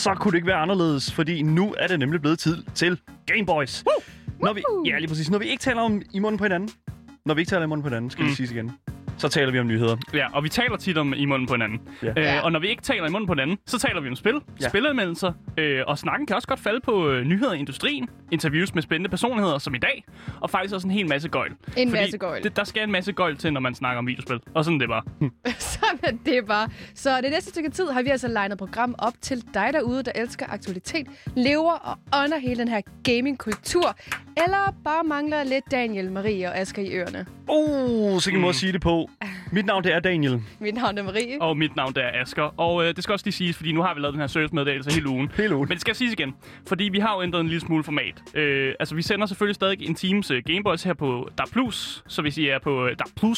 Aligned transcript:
så 0.00 0.14
kunne 0.14 0.32
det 0.32 0.36
ikke 0.38 0.46
være 0.46 0.56
anderledes, 0.56 1.12
fordi 1.12 1.42
nu 1.42 1.74
er 1.78 1.86
det 1.86 1.98
nemlig 1.98 2.20
blevet 2.20 2.38
tid 2.38 2.62
til 2.74 3.00
Gameboys. 3.26 3.84
Når 4.42 4.52
vi, 4.52 4.62
ja, 4.86 4.98
lige 4.98 5.08
præcis. 5.08 5.30
Når 5.30 5.38
vi 5.38 5.44
ikke 5.44 5.60
taler 5.60 5.80
om 5.80 6.02
i 6.12 6.18
munden 6.18 6.38
på 6.38 6.44
hinanden, 6.44 6.70
når 7.26 7.34
vi 7.34 7.40
ikke 7.40 7.50
taler 7.50 7.62
i 7.62 7.66
munden 7.66 7.82
på 7.82 7.88
hinanden, 7.88 8.10
skal. 8.10 8.22
Mm. 8.22 8.28
det 8.28 8.36
siges 8.36 8.50
igen, 8.50 8.72
så 9.20 9.28
taler 9.28 9.52
vi 9.52 9.58
om 9.60 9.66
nyheder. 9.66 9.96
Ja, 10.14 10.26
og 10.32 10.44
vi 10.44 10.48
taler 10.48 10.76
tit 10.76 10.98
om 10.98 11.14
i 11.16 11.24
munden 11.24 11.48
på 11.48 11.54
hinanden. 11.54 11.80
Ja. 12.02 12.36
Øh, 12.38 12.44
og 12.44 12.52
når 12.52 12.60
vi 12.60 12.68
ikke 12.68 12.82
taler 12.82 13.06
i 13.06 13.10
munden 13.10 13.26
på 13.26 13.32
hinanden, 13.32 13.58
så 13.66 13.78
taler 13.78 14.00
vi 14.00 14.08
om 14.08 14.16
spil, 14.16 14.40
Ja. 14.60 14.68
spilanmeldelser, 14.68 15.32
øh, 15.58 15.82
og 15.86 15.98
snakken 15.98 16.26
kan 16.26 16.36
også 16.36 16.48
godt 16.48 16.60
falde 16.60 16.80
på 16.80 17.08
øh, 17.10 17.24
nyheder 17.24 17.52
i 17.52 17.58
industrien, 17.58 18.08
interviews 18.30 18.74
med 18.74 18.82
spændende 18.82 19.10
personligheder, 19.10 19.58
som 19.58 19.74
i 19.74 19.78
dag, 19.78 20.04
og 20.40 20.50
faktisk 20.50 20.74
også 20.74 20.86
en 20.88 20.94
hel 20.94 21.08
masse 21.08 21.28
gøjl. 21.28 21.50
En 21.76 21.92
masse 21.92 22.18
gøjl. 22.18 22.42
Det, 22.42 22.56
der 22.56 22.64
skal 22.64 22.82
en 22.82 22.92
masse 22.92 23.12
gøjl 23.12 23.36
til, 23.36 23.52
når 23.52 23.60
man 23.60 23.74
snakker 23.74 23.98
om 23.98 24.06
videospil. 24.06 24.40
Og 24.54 24.64
sådan 24.64 24.76
er 24.76 24.78
det 24.78 24.88
bare. 24.88 25.02
Sådan 25.58 25.98
er 26.02 26.30
det 26.30 26.46
bare. 26.46 26.68
Så 26.94 27.20
det 27.22 27.30
næste 27.30 27.50
stykke 27.50 27.70
tid 27.70 27.86
har 27.90 28.02
vi 28.02 28.08
altså 28.08 28.28
legnet 28.28 28.58
program 28.58 28.94
op 28.98 29.12
til 29.20 29.44
dig 29.54 29.70
derude, 29.72 30.02
der 30.02 30.12
elsker 30.14 30.46
aktualitet, 30.48 31.06
lever 31.36 31.72
og 31.72 31.98
ånder 32.14 32.38
hele 32.38 32.56
den 32.56 32.68
her 32.68 32.80
gamingkultur, 33.04 33.96
eller 34.36 34.74
bare 34.84 35.04
mangler 35.04 35.44
lidt 35.44 35.64
Daniel, 35.70 36.12
Marie 36.12 36.48
og 36.48 36.58
Asger 36.58 36.82
i 36.82 36.92
ørerne. 36.96 37.26
Oh, 37.52 38.20
så 38.20 38.30
kan 38.30 38.38
mm. 38.38 38.40
måde 38.40 38.48
at 38.48 38.54
sige 38.54 38.72
det 38.72 38.80
på. 38.80 39.10
Mit 39.52 39.66
navn 39.66 39.84
det 39.84 39.94
er 39.94 40.00
Daniel. 40.00 40.42
Mit 40.58 40.74
navn 40.74 40.98
er 40.98 41.02
Marie. 41.02 41.42
Og 41.42 41.56
mit 41.56 41.76
navn 41.76 41.94
det 41.94 42.04
er 42.04 42.22
Asker. 42.22 42.60
Og 42.60 42.84
øh, 42.84 42.96
det 42.96 43.04
skal 43.04 43.12
også 43.12 43.26
lige 43.26 43.32
siges, 43.32 43.56
fordi 43.56 43.72
nu 43.72 43.82
har 43.82 43.94
vi 43.94 44.00
lavet 44.00 44.12
den 44.12 44.20
her 44.20 44.26
servicemeddelelse 44.26 44.90
hele 44.92 45.08
ugen. 45.08 45.32
Hele 45.36 45.56
ugen. 45.56 45.68
Men 45.68 45.74
det 45.74 45.80
skal 45.80 45.94
siges 45.94 46.12
igen, 46.12 46.34
fordi 46.68 46.84
vi 46.84 46.98
har 46.98 47.14
jo 47.14 47.22
ændret 47.22 47.40
en 47.40 47.46
lille 47.46 47.60
smule 47.60 47.84
format. 47.84 48.22
Øh, 48.34 48.74
altså, 48.80 48.94
vi 48.94 49.02
sender 49.02 49.26
selvfølgelig 49.26 49.54
stadig 49.54 49.88
en 49.88 49.94
times 49.94 50.30
uh, 50.30 50.36
Gameboys 50.46 50.82
her 50.82 50.94
på 50.94 51.28
DAB+, 51.38 51.72
så 52.06 52.22
hvis 52.22 52.38
I 52.38 52.48
er 52.48 52.58
på 52.58 52.84
uh, 52.84 52.88
DAB+, 52.88 53.32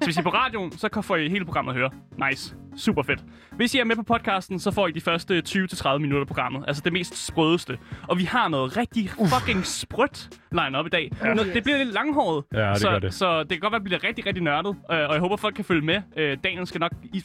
så 0.00 0.04
hvis 0.06 0.16
I 0.16 0.18
er 0.18 0.22
på 0.22 0.30
radioen, 0.30 0.72
så 0.72 0.88
kan 0.88 1.02
får 1.02 1.16
I 1.16 1.28
hele 1.28 1.44
programmet 1.44 1.72
at 1.72 1.78
høre. 1.78 1.90
Nice. 2.28 2.54
Super 2.76 3.02
fedt. 3.02 3.20
Hvis 3.52 3.74
I 3.74 3.78
er 3.78 3.84
med 3.84 3.96
på 3.96 4.02
podcasten, 4.02 4.58
så 4.58 4.70
får 4.70 4.88
I 4.88 4.90
de 4.90 5.00
første 5.00 5.42
20-30 5.48 5.98
minutter 5.98 6.20
af 6.20 6.26
programmet. 6.26 6.64
Altså 6.66 6.82
det 6.84 6.92
mest 6.92 7.26
sprødeste. 7.26 7.78
Og 8.08 8.18
vi 8.18 8.24
har 8.24 8.48
noget 8.48 8.76
rigtig 8.76 9.10
fucking 9.10 9.66
sprødt 9.66 10.28
line 10.52 10.78
op 10.78 10.86
i 10.86 10.88
dag. 10.88 11.12
Ja. 11.24 11.34
Det 11.34 11.62
bliver 11.62 11.78
lidt 11.78 11.92
langhåret. 11.92 12.44
Ja, 12.52 12.70
det 12.70 12.80
så, 12.80 12.90
gør 12.90 12.98
det. 12.98 13.14
Så 13.14 13.42
det 13.42 13.48
kan 13.48 13.60
godt 13.60 13.72
være, 13.72 13.76
at 13.76 13.82
det 13.82 13.84
bliver 13.84 14.04
rigtig, 14.04 14.26
rigtig 14.26 14.42
nørdet. 14.42 14.76
Øh, 14.92 14.98
og 15.08 15.12
jeg 15.12 15.20
håber, 15.20 15.36
folk 15.36 15.54
kan 15.54 15.64
følge 15.64 15.82
med. 15.82 16.02
Øh, 16.16 16.38
Daniel 16.44 16.66
skal 16.66 16.80
nok 16.80 16.92
i, 17.02 17.22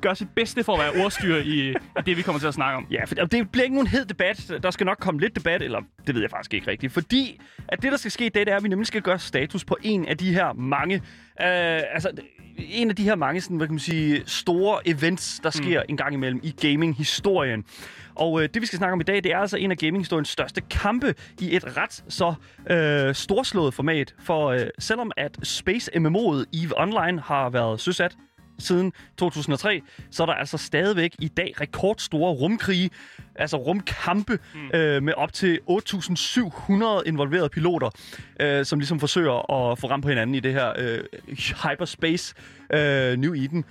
gøre 0.00 0.14
sit 0.14 0.28
bedste 0.36 0.64
for 0.64 0.72
at 0.72 0.78
være 0.78 1.04
ordstyr 1.04 1.36
i, 1.36 1.70
i 1.70 1.74
det, 2.06 2.16
vi 2.16 2.22
kommer 2.22 2.38
til 2.38 2.46
at 2.46 2.54
snakke 2.54 2.76
om. 2.76 2.86
Ja, 2.90 3.04
for 3.04 3.14
det 3.14 3.50
bliver 3.50 3.64
ikke 3.64 3.74
nogen 3.74 3.86
hed 3.86 4.04
debat. 4.04 4.52
Der 4.62 4.70
skal 4.70 4.86
nok 4.86 4.98
komme 5.00 5.20
lidt 5.20 5.36
debat, 5.36 5.62
eller 5.62 5.80
det 6.06 6.14
ved 6.14 6.22
jeg 6.22 6.30
faktisk 6.30 6.54
ikke 6.54 6.70
rigtigt. 6.70 6.92
Fordi 6.92 7.40
at 7.68 7.82
det, 7.82 7.92
der 7.92 7.98
skal 7.98 8.10
ske, 8.10 8.30
det 8.34 8.48
er, 8.48 8.56
at 8.56 8.62
vi 8.62 8.68
nemlig 8.68 8.86
skal 8.86 9.02
gøre 9.02 9.18
status 9.18 9.64
på 9.64 9.76
en 9.82 10.06
af 10.06 10.18
de 10.18 10.34
her 10.34 10.52
mange... 10.52 11.02
Øh, 11.40 11.82
altså, 11.94 12.10
en 12.58 12.90
af 12.90 12.96
de 12.96 13.02
her 13.02 13.14
mange 13.14 13.40
sådan, 13.40 13.56
hvad 13.56 13.66
kan 13.66 13.74
man 13.74 13.80
sige, 13.80 14.22
store 14.26 14.88
events, 14.88 15.40
der 15.42 15.50
sker 15.50 15.80
mm. 15.80 15.86
en 15.88 15.96
gang 15.96 16.14
imellem 16.14 16.40
i 16.42 16.54
gaming-historien. 16.60 17.64
Og 18.14 18.42
øh, 18.42 18.48
det, 18.54 18.62
vi 18.62 18.66
skal 18.66 18.76
snakke 18.76 18.92
om 18.92 19.00
i 19.00 19.04
dag, 19.04 19.16
det 19.16 19.32
er 19.32 19.38
altså 19.38 19.56
en 19.56 19.70
af 19.70 19.76
gaming-historiens 19.76 20.28
største 20.28 20.60
kampe 20.60 21.14
i 21.40 21.56
et 21.56 21.76
ret 21.76 22.04
så 22.08 22.34
øh, 22.70 23.14
storslået 23.14 23.74
format. 23.74 24.14
For 24.18 24.46
øh, 24.48 24.66
selvom 24.78 25.12
at 25.16 25.38
Space 25.42 25.90
MMO'et 25.96 26.44
EVE 26.52 26.80
Online 26.80 27.20
har 27.20 27.50
været 27.50 27.80
søsat 27.80 28.16
siden 28.58 28.92
2003, 29.16 29.82
så 30.10 30.22
er 30.22 30.26
der 30.26 30.34
altså 30.34 30.58
stadigvæk 30.58 31.14
i 31.18 31.28
dag 31.28 31.52
rekordstore 31.60 32.32
rumkrige, 32.32 32.90
altså 33.34 33.56
rumkampe 33.56 34.38
mm. 34.54 34.78
øh, 34.78 35.02
med 35.02 35.12
op 35.16 35.32
til 35.32 35.60
8.700 35.70 37.02
involverede 37.06 37.48
piloter, 37.48 37.90
øh, 38.40 38.64
som 38.64 38.78
ligesom 38.78 39.00
forsøger 39.00 39.52
at 39.52 39.78
få 39.78 39.86
ramt 39.86 40.02
på 40.02 40.08
hinanden 40.08 40.34
i 40.34 40.40
det 40.40 40.52
her 40.52 40.72
øh, 40.78 41.00
hyperspace 41.62 42.34
øh, 42.74 43.16
New 43.16 43.34
Eden. 43.34 43.64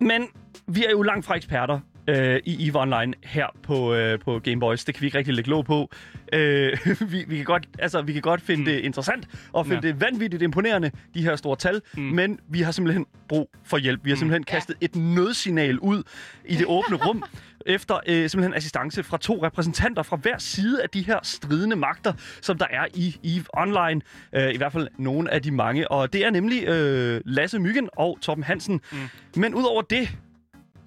Men 0.00 0.26
vi 0.66 0.84
er 0.84 0.90
jo 0.90 1.02
langt 1.02 1.26
fra 1.26 1.36
eksperter 1.36 1.80
øh, 2.10 2.40
i 2.44 2.68
EVE 2.68 2.80
Online 2.80 3.14
her 3.24 3.46
på, 3.62 3.94
øh, 3.94 4.18
på 4.18 4.38
Game 4.38 4.60
Boys. 4.60 4.84
Det 4.84 4.94
kan 4.94 5.00
vi 5.02 5.06
ikke 5.06 5.18
rigtig 5.18 5.34
lægge 5.34 5.50
låg 5.50 5.64
på. 5.64 5.90
Øh, 6.32 6.78
vi, 7.12 7.24
vi, 7.28 7.36
kan 7.36 7.44
godt, 7.44 7.68
altså, 7.78 8.02
vi 8.02 8.12
kan 8.12 8.22
godt 8.22 8.40
finde 8.40 8.60
mm. 8.60 8.64
det 8.64 8.78
interessant 8.78 9.28
og 9.52 9.66
finde 9.66 9.80
ja. 9.82 9.86
Ja. 9.86 9.92
det 9.92 10.00
vanvittigt 10.00 10.42
imponerende, 10.42 10.90
de 11.14 11.22
her 11.22 11.36
store 11.36 11.56
tal, 11.56 11.80
mm. 11.96 12.02
men 12.02 12.38
vi 12.48 12.60
har 12.60 12.72
simpelthen 12.72 13.06
brug 13.28 13.50
for 13.64 13.78
hjælp. 13.78 14.00
Vi 14.04 14.10
har 14.10 14.16
simpelthen 14.16 14.44
kastet 14.44 14.76
et 14.80 14.96
nødsignal 14.96 15.78
ud 15.78 16.02
i 16.44 16.54
det 16.54 16.66
åbne 16.66 16.96
rum, 16.96 17.24
efter 17.66 18.00
øh, 18.06 18.30
simpelthen 18.30 18.54
assistance 18.54 19.02
fra 19.02 19.18
to 19.18 19.44
repræsentanter 19.44 20.02
fra 20.02 20.16
hver 20.16 20.38
side 20.38 20.82
af 20.82 20.90
de 20.90 21.02
her 21.02 21.18
stridende 21.22 21.76
magter, 21.76 22.12
som 22.40 22.58
der 22.58 22.66
er 22.70 22.86
i 22.94 23.16
EVE 23.24 23.44
Online. 23.52 24.00
Øh, 24.32 24.54
I 24.54 24.56
hvert 24.56 24.72
fald 24.72 24.88
nogle 24.98 25.30
af 25.30 25.42
de 25.42 25.50
mange. 25.50 25.90
Og 25.90 26.12
det 26.12 26.26
er 26.26 26.30
nemlig 26.30 26.68
øh, 26.68 27.20
Lasse 27.24 27.58
Myggen 27.58 27.88
og 27.96 28.18
Torben 28.20 28.44
Hansen. 28.44 28.80
Mm. 28.92 28.98
Men 29.36 29.54
udover 29.54 29.82
det, 29.82 30.08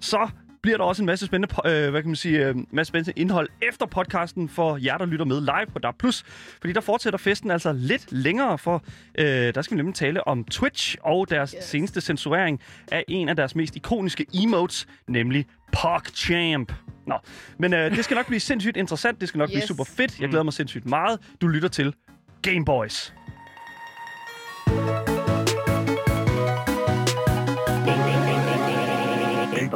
så 0.00 0.28
bliver 0.64 0.76
der 0.76 0.84
også 0.84 1.02
en 1.02 1.06
masse 1.06 1.26
spændende, 1.26 1.54
øh, 1.66 1.90
hvad 1.90 2.02
kan 2.02 2.08
man 2.08 2.16
sige, 2.16 2.46
øh, 2.46 2.54
masse 2.70 2.88
spændende 2.88 3.20
indhold 3.20 3.48
efter 3.62 3.86
podcasten 3.86 4.48
for 4.48 4.76
jer, 4.76 4.98
der 4.98 5.06
lytter 5.06 5.24
med 5.24 5.40
live 5.40 5.66
på 5.72 5.78
DAB+. 5.78 6.02
Fordi 6.60 6.72
der 6.72 6.80
fortsætter 6.80 7.18
festen 7.18 7.50
altså 7.50 7.72
lidt 7.72 8.12
længere, 8.12 8.58
for 8.58 8.84
øh, 9.18 9.54
der 9.54 9.62
skal 9.62 9.74
vi 9.74 9.76
nemlig 9.76 9.94
tale 9.94 10.28
om 10.28 10.44
Twitch 10.44 10.96
og 11.02 11.30
deres 11.30 11.54
yes. 11.58 11.64
Seneste 11.64 12.00
censurering 12.00 12.60
af 12.92 13.04
en 13.08 13.28
af 13.28 13.36
deres 13.36 13.56
mest 13.56 13.76
ikoniske 13.76 14.26
emotes, 14.34 14.86
nemlig 15.08 15.46
PogChamp. 15.72 16.72
Nå, 17.06 17.14
men 17.58 17.72
øh, 17.74 17.96
det 17.96 18.04
skal 18.04 18.14
nok 18.14 18.26
blive 18.26 18.40
sindssygt 18.40 18.76
interessant, 18.76 19.20
det 19.20 19.28
skal 19.28 19.38
nok 19.38 19.48
yes. 19.48 19.52
blive 19.52 19.66
super 19.66 19.84
fedt. 19.84 20.20
Jeg 20.20 20.28
glæder 20.28 20.44
mig 20.44 20.52
sindssygt 20.52 20.86
meget. 20.86 21.20
Du 21.40 21.46
lytter 21.46 21.68
til 21.68 21.94
Game 22.42 22.64
Boys. 22.64 23.14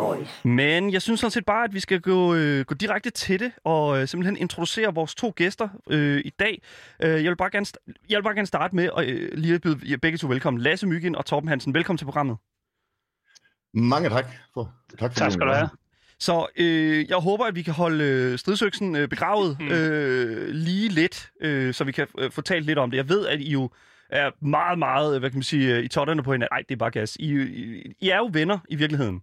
Gameboys. 0.00 0.44
Men 0.44 0.92
jeg 0.92 1.02
synes 1.02 1.20
sådan 1.20 1.30
set 1.30 1.44
bare, 1.44 1.64
at 1.64 1.74
vi 1.74 1.80
skal 1.80 2.00
gå, 2.00 2.34
øh, 2.34 2.64
gå 2.64 2.74
direkte 2.74 3.10
til 3.10 3.40
det 3.40 3.52
og 3.64 4.00
øh, 4.00 4.08
simpelthen 4.08 4.36
introducere 4.36 4.94
vores 4.94 5.14
to 5.14 5.32
gæster 5.36 5.68
øh, 5.90 6.22
i 6.24 6.30
dag. 6.30 6.62
Øh, 7.02 7.10
jeg, 7.10 7.30
vil 7.30 7.36
bare 7.36 7.50
gerne 7.50 7.66
st- 7.66 7.92
jeg 8.08 8.16
vil 8.16 8.22
bare 8.22 8.34
gerne 8.34 8.46
starte 8.46 8.76
med 8.76 8.90
at 8.96 9.08
øh, 9.08 9.30
lige 9.34 9.54
at 9.54 9.60
byde 9.60 9.78
jer 9.90 9.96
begge 9.96 10.18
to 10.18 10.28
velkommen. 10.28 10.62
Lasse 10.62 10.86
Myggen 10.86 11.14
og 11.16 11.26
Torben 11.26 11.48
Hansen, 11.48 11.74
velkommen 11.74 11.98
til 11.98 12.04
programmet. 12.04 12.36
Mange 13.74 14.08
tak 14.08 14.26
for 14.54 14.72
tak, 14.98 15.12
for 15.12 15.18
Tak 15.18 15.32
skal 15.32 15.46
du 15.46 15.52
have. 15.52 15.68
Så 16.20 16.46
øh, 16.56 17.08
jeg 17.08 17.16
håber, 17.16 17.44
at 17.44 17.54
vi 17.54 17.62
kan 17.62 17.74
holde 17.74 18.04
øh, 18.04 18.38
stridsøksen 18.38 18.96
øh, 18.96 19.08
begravet 19.08 19.56
Mm. 19.60 19.68
øh, 19.68 20.48
lige 20.48 20.88
lidt, 20.88 21.30
øh, 21.40 21.74
så 21.74 21.84
vi 21.84 21.92
kan 21.92 22.06
øh, 22.18 22.30
få 22.30 22.40
talt 22.40 22.66
lidt 22.66 22.78
om 22.78 22.90
det. 22.90 22.96
Jeg 22.96 23.08
ved, 23.08 23.26
at 23.26 23.40
I 23.40 23.50
jo 23.50 23.70
er 24.10 24.30
meget, 24.44 24.78
meget, 24.78 25.14
øh, 25.14 25.20
hvad 25.20 25.30
kan 25.30 25.36
man 25.36 25.42
sige, 25.42 25.76
øh, 25.76 25.84
i 25.84 25.88
totterne 25.88 26.22
på 26.22 26.32
hinanden. 26.32 26.48
Nej, 26.52 26.62
det 26.68 26.74
er 26.74 26.78
bare 26.78 26.90
gas. 26.90 27.16
I, 27.16 27.40
I, 27.42 27.92
I 28.00 28.08
er 28.08 28.16
jo 28.16 28.30
venner 28.32 28.58
i 28.68 28.76
virkeligheden. 28.76 29.20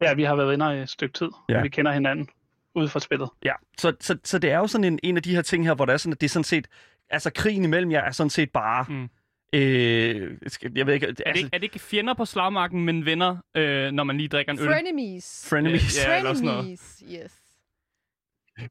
Ja, 0.00 0.14
vi 0.14 0.22
har 0.22 0.36
været 0.36 0.48
venner 0.48 0.70
i 0.70 0.82
et 0.82 0.90
stykke 0.90 1.12
tid. 1.12 1.28
Ja. 1.48 1.54
Ja. 1.54 1.62
Vi 1.62 1.68
kender 1.68 1.92
hinanden 1.92 2.28
ude 2.74 2.88
fra 2.88 3.00
spillet. 3.00 3.28
Ja, 3.44 3.52
så, 3.78 3.92
så, 4.00 4.18
så 4.24 4.38
det 4.38 4.50
er 4.50 4.58
jo 4.58 4.66
sådan 4.66 4.84
en, 4.84 4.98
en 5.02 5.16
af 5.16 5.22
de 5.22 5.34
her 5.34 5.42
ting 5.42 5.66
her, 5.66 5.74
hvor 5.74 5.84
der 5.84 5.92
er 5.92 5.96
sådan, 5.96 6.12
at 6.12 6.20
det 6.20 6.26
er 6.26 6.30
sådan 6.30 6.44
set, 6.44 6.68
altså 7.10 7.30
krigen 7.34 7.64
imellem 7.64 7.90
jer 7.90 8.00
er 8.00 8.12
sådan 8.12 8.30
set 8.30 8.50
bare, 8.50 8.86
mm. 8.88 9.08
Øh, 9.52 10.38
jeg 10.74 10.86
ved 10.86 10.94
ikke, 10.94 11.06
Er 11.06 11.12
det, 11.12 11.22
altså, 11.26 11.44
ikke, 11.44 11.50
er 11.52 11.58
det 11.58 11.62
ikke 11.62 11.78
fjender 11.78 12.14
på 12.14 12.24
slagmarken, 12.24 12.84
men 12.84 13.04
venner, 13.06 13.36
øh, 13.54 13.92
når 13.92 14.04
man 14.04 14.16
lige 14.16 14.28
drikker 14.28 14.52
en 14.52 14.58
øl? 14.58 14.66
Frenemies. 14.66 15.46
frenemies. 15.50 16.06
Ja, 16.06 16.18
eller 16.18 16.34
sådan 16.34 16.46
noget. 16.46 16.80
Yes. 17.02 17.34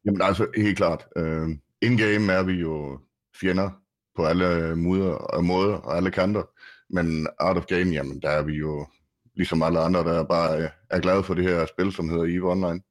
Jamen 0.06 0.22
altså, 0.22 0.48
helt 0.58 0.78
klart. 0.78 1.06
Uh, 1.16 1.50
in-game 1.82 2.34
er 2.34 2.44
vi 2.44 2.54
jo 2.54 3.00
fjender 3.42 3.70
på 4.16 4.26
alle 4.26 4.76
måder 4.76 5.12
og 5.12 5.46
måder 5.46 5.76
og 5.76 5.98
alle 5.98 6.12
kanter. 6.12 6.44
Men 6.90 7.28
out 7.40 7.58
of 7.58 7.66
game, 7.66 7.92
jamen 7.92 8.22
der 8.22 8.30
er 8.30 8.44
vi 8.44 8.54
jo 8.54 8.88
ligesom 9.40 9.64
alle 9.64 9.80
andre, 9.80 10.04
der 10.04 10.24
bare 10.24 10.58
øh, 10.58 10.70
er 10.90 11.00
glade 11.00 11.24
for 11.24 11.34
det 11.34 11.44
her 11.44 11.66
spil, 11.66 11.92
som 11.92 12.10
hedder 12.10 12.26
EVE 12.26 12.52
Online. 12.52 12.82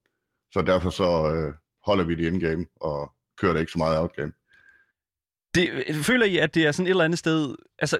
Så 0.53 0.62
derfor 0.62 0.91
så 0.91 1.35
øh, 1.35 1.55
holder 1.87 2.05
vi 2.05 2.15
det 2.15 2.27
in-game 2.27 2.67
og 2.81 3.12
kører 3.41 3.53
det 3.53 3.61
ikke 3.61 3.73
så 3.73 3.79
meget 3.79 3.99
out-game. 3.99 4.33
Det, 5.55 5.71
øh, 5.89 5.95
føler 5.95 6.27
I, 6.27 6.39
at 6.39 6.55
det 6.55 6.67
er 6.67 6.73
sådan 6.73 6.87
et 6.87 6.91
eller 6.91 7.05
andet 7.05 7.19
sted, 7.19 7.55
altså, 7.79 7.99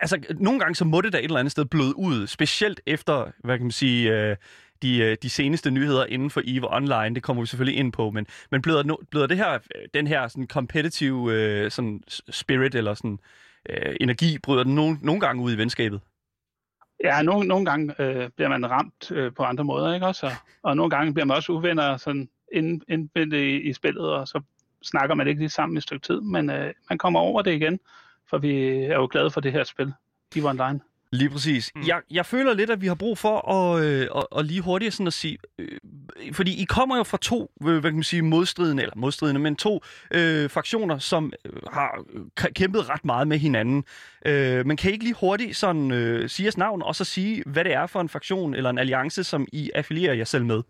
altså 0.00 0.20
nogle 0.40 0.60
gange 0.60 0.74
så 0.74 0.84
må 0.84 1.00
det 1.00 1.12
da 1.12 1.18
et 1.18 1.24
eller 1.24 1.38
andet 1.38 1.52
sted 1.52 1.64
bløde 1.64 1.98
ud, 1.98 2.26
specielt 2.26 2.80
efter, 2.86 3.30
hvad 3.44 3.58
kan 3.58 3.64
man 3.64 3.70
sige, 3.70 4.12
øh, 4.12 4.36
de, 4.82 4.98
øh, 4.98 5.16
de 5.22 5.30
seneste 5.30 5.70
nyheder 5.70 6.06
inden 6.06 6.30
for 6.30 6.42
EVE 6.44 6.74
Online, 6.76 7.14
det 7.14 7.22
kommer 7.22 7.42
vi 7.42 7.46
selvfølgelig 7.46 7.78
ind 7.78 7.92
på, 7.92 8.10
men, 8.10 8.26
men 8.50 8.62
bløder, 8.62 8.82
no, 8.82 8.96
bløder 9.10 9.26
det 9.26 9.36
her, 9.36 9.52
øh, 9.52 9.88
den 9.94 10.06
her 10.06 10.28
sådan 10.28 10.46
competitive 10.46 11.32
øh, 11.32 11.70
sådan 11.70 12.02
spirit 12.30 12.74
eller 12.74 12.94
sådan 12.94 13.18
øh, 13.70 13.96
energi, 14.00 14.38
bryder 14.38 14.64
den 14.64 14.74
nogle, 14.74 14.98
nogle 15.02 15.20
gange 15.20 15.42
ud 15.42 15.52
i 15.52 15.58
venskabet? 15.58 16.00
Ja, 17.04 17.22
nogle, 17.22 17.48
nogle 17.48 17.64
gange 17.64 17.94
øh, 18.02 18.30
bliver 18.30 18.48
man 18.48 18.70
ramt 18.70 19.10
øh, 19.10 19.32
på 19.34 19.42
andre 19.42 19.64
måder, 19.64 19.94
ikke 19.94 20.06
også? 20.06 20.26
Og, 20.26 20.32
og 20.62 20.76
nogle 20.76 20.90
gange 20.90 21.14
bliver 21.14 21.26
man 21.26 21.36
også 21.36 21.52
uvenner 21.52 21.96
sådan 21.96 22.28
ind, 22.52 22.82
indbindet 22.88 23.38
i, 23.38 23.60
i 23.60 23.72
spillet, 23.72 24.10
og 24.12 24.28
så 24.28 24.40
snakker 24.82 25.14
man 25.14 25.28
ikke 25.28 25.40
lige 25.40 25.48
sammen 25.48 25.76
i 25.76 25.78
et 25.78 25.82
stykke 25.82 26.06
tid, 26.06 26.20
men 26.20 26.50
øh, 26.50 26.74
man 26.88 26.98
kommer 26.98 27.20
over 27.20 27.42
det 27.42 27.52
igen, 27.52 27.80
for 28.30 28.38
vi 28.38 28.74
er 28.74 28.94
jo 28.94 29.08
glade 29.10 29.30
for 29.30 29.40
det 29.40 29.52
her 29.52 29.64
spil, 29.64 29.92
EVE 30.36 30.48
Online. 30.48 30.80
Lige 31.12 31.30
præcis. 31.30 31.70
Mm. 31.76 31.82
Jeg, 31.86 32.00
jeg 32.10 32.26
føler 32.26 32.54
lidt, 32.54 32.70
at 32.70 32.80
vi 32.80 32.86
har 32.86 32.94
brug 32.94 33.18
for 33.18 33.50
at, 33.50 33.84
øh, 33.84 34.08
at, 34.16 34.26
at 34.38 34.46
lige 34.46 34.60
hurtigt 34.60 34.94
sådan 34.94 35.06
at 35.06 35.12
sige... 35.12 35.38
Øh, 35.58 35.78
fordi 36.32 36.62
I 36.62 36.64
kommer 36.64 36.96
jo 36.96 37.02
fra 37.02 37.18
to, 37.22 37.50
øh, 37.62 37.66
hvad 37.66 37.82
kan 37.82 37.94
man 37.94 38.02
sige, 38.02 38.22
modstridende, 38.22 38.82
eller 38.82 38.96
modstridende, 38.96 39.40
men 39.40 39.56
to 39.56 39.80
øh, 40.10 40.50
fraktioner, 40.50 40.98
som 40.98 41.32
øh, 41.44 41.52
har 41.72 42.04
k- 42.40 42.52
kæmpet 42.52 42.88
ret 42.88 43.04
meget 43.04 43.28
med 43.28 43.38
hinanden. 43.38 43.84
Øh, 44.26 44.66
men 44.66 44.76
kan 44.76 44.90
I 44.90 44.92
ikke 44.92 45.04
lige 45.04 45.16
hurtigt 45.20 45.56
sådan, 45.56 45.90
øh, 45.90 46.28
sige 46.28 46.44
jeres 46.44 46.58
navn, 46.58 46.82
og 46.82 46.94
så 46.94 47.04
sige, 47.04 47.42
hvad 47.46 47.64
det 47.64 47.72
er 47.72 47.86
for 47.86 48.00
en 48.00 48.08
fraktion 48.08 48.54
eller 48.54 48.70
en 48.70 48.78
alliance, 48.78 49.24
som 49.24 49.46
I 49.52 49.70
affilierer 49.74 50.14
jer 50.14 50.24
selv 50.24 50.44
med? 50.44 50.62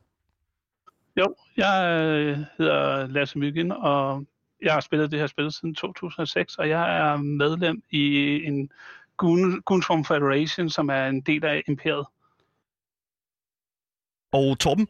Jo, 1.17 1.35
jeg 1.57 2.01
øh, 2.01 2.39
hedder 2.59 3.07
Lasse 3.07 3.39
Myggen, 3.39 3.73
og 3.73 4.25
jeg 4.63 4.73
har 4.73 4.81
spillet 4.81 5.11
det 5.11 5.19
her 5.19 5.27
spil 5.27 5.53
siden 5.53 5.75
2006, 5.75 6.57
og 6.57 6.69
jeg 6.69 6.97
er 6.99 7.17
medlem 7.17 7.83
i 7.91 8.07
en 8.45 8.71
Goon- 9.17 9.61
Goonsform 9.67 10.05
Federation, 10.05 10.71
som 10.71 10.89
er 10.89 11.07
en 11.07 11.21
del 11.21 11.45
af 11.45 11.63
Imperiet. 11.69 12.07
Og 14.33 14.59
Torben? 14.59 14.89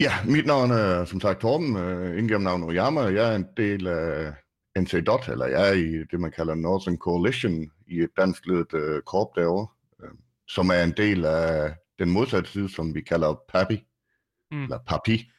Ja, 0.00 0.12
mit 0.24 0.46
navn 0.46 0.70
er 0.70 1.04
som 1.04 1.20
sagt 1.20 1.40
Torben, 1.40 1.76
uh, 1.76 2.18
indgennem 2.18 2.42
navn 2.42 2.62
Oyama. 2.62 3.00
Jeg 3.00 3.32
er 3.32 3.36
en 3.36 3.46
del 3.56 3.86
af 3.86 4.32
NC 4.78 5.04
Dot, 5.06 5.28
eller 5.28 5.46
jeg 5.46 5.68
er 5.68 5.72
i 5.72 6.04
det, 6.10 6.20
man 6.20 6.32
kalder 6.32 6.54
Northern 6.54 6.98
Coalition, 6.98 7.70
i 7.86 8.00
et 8.00 8.10
danskledet 8.16 8.74
uh, 8.74 9.02
korp 9.02 9.28
derovre, 9.36 9.66
uh, 10.02 10.18
som 10.48 10.68
er 10.68 10.82
en 10.82 10.94
del 10.96 11.24
af 11.24 11.74
den 11.98 12.10
modsatte 12.10 12.50
side, 12.50 12.68
som 12.68 12.94
vi 12.94 13.00
kalder 13.00 13.40
PAPI, 13.48 13.84
mm. 14.50 14.62
eller 14.62 14.78
PAPI. 14.86 15.30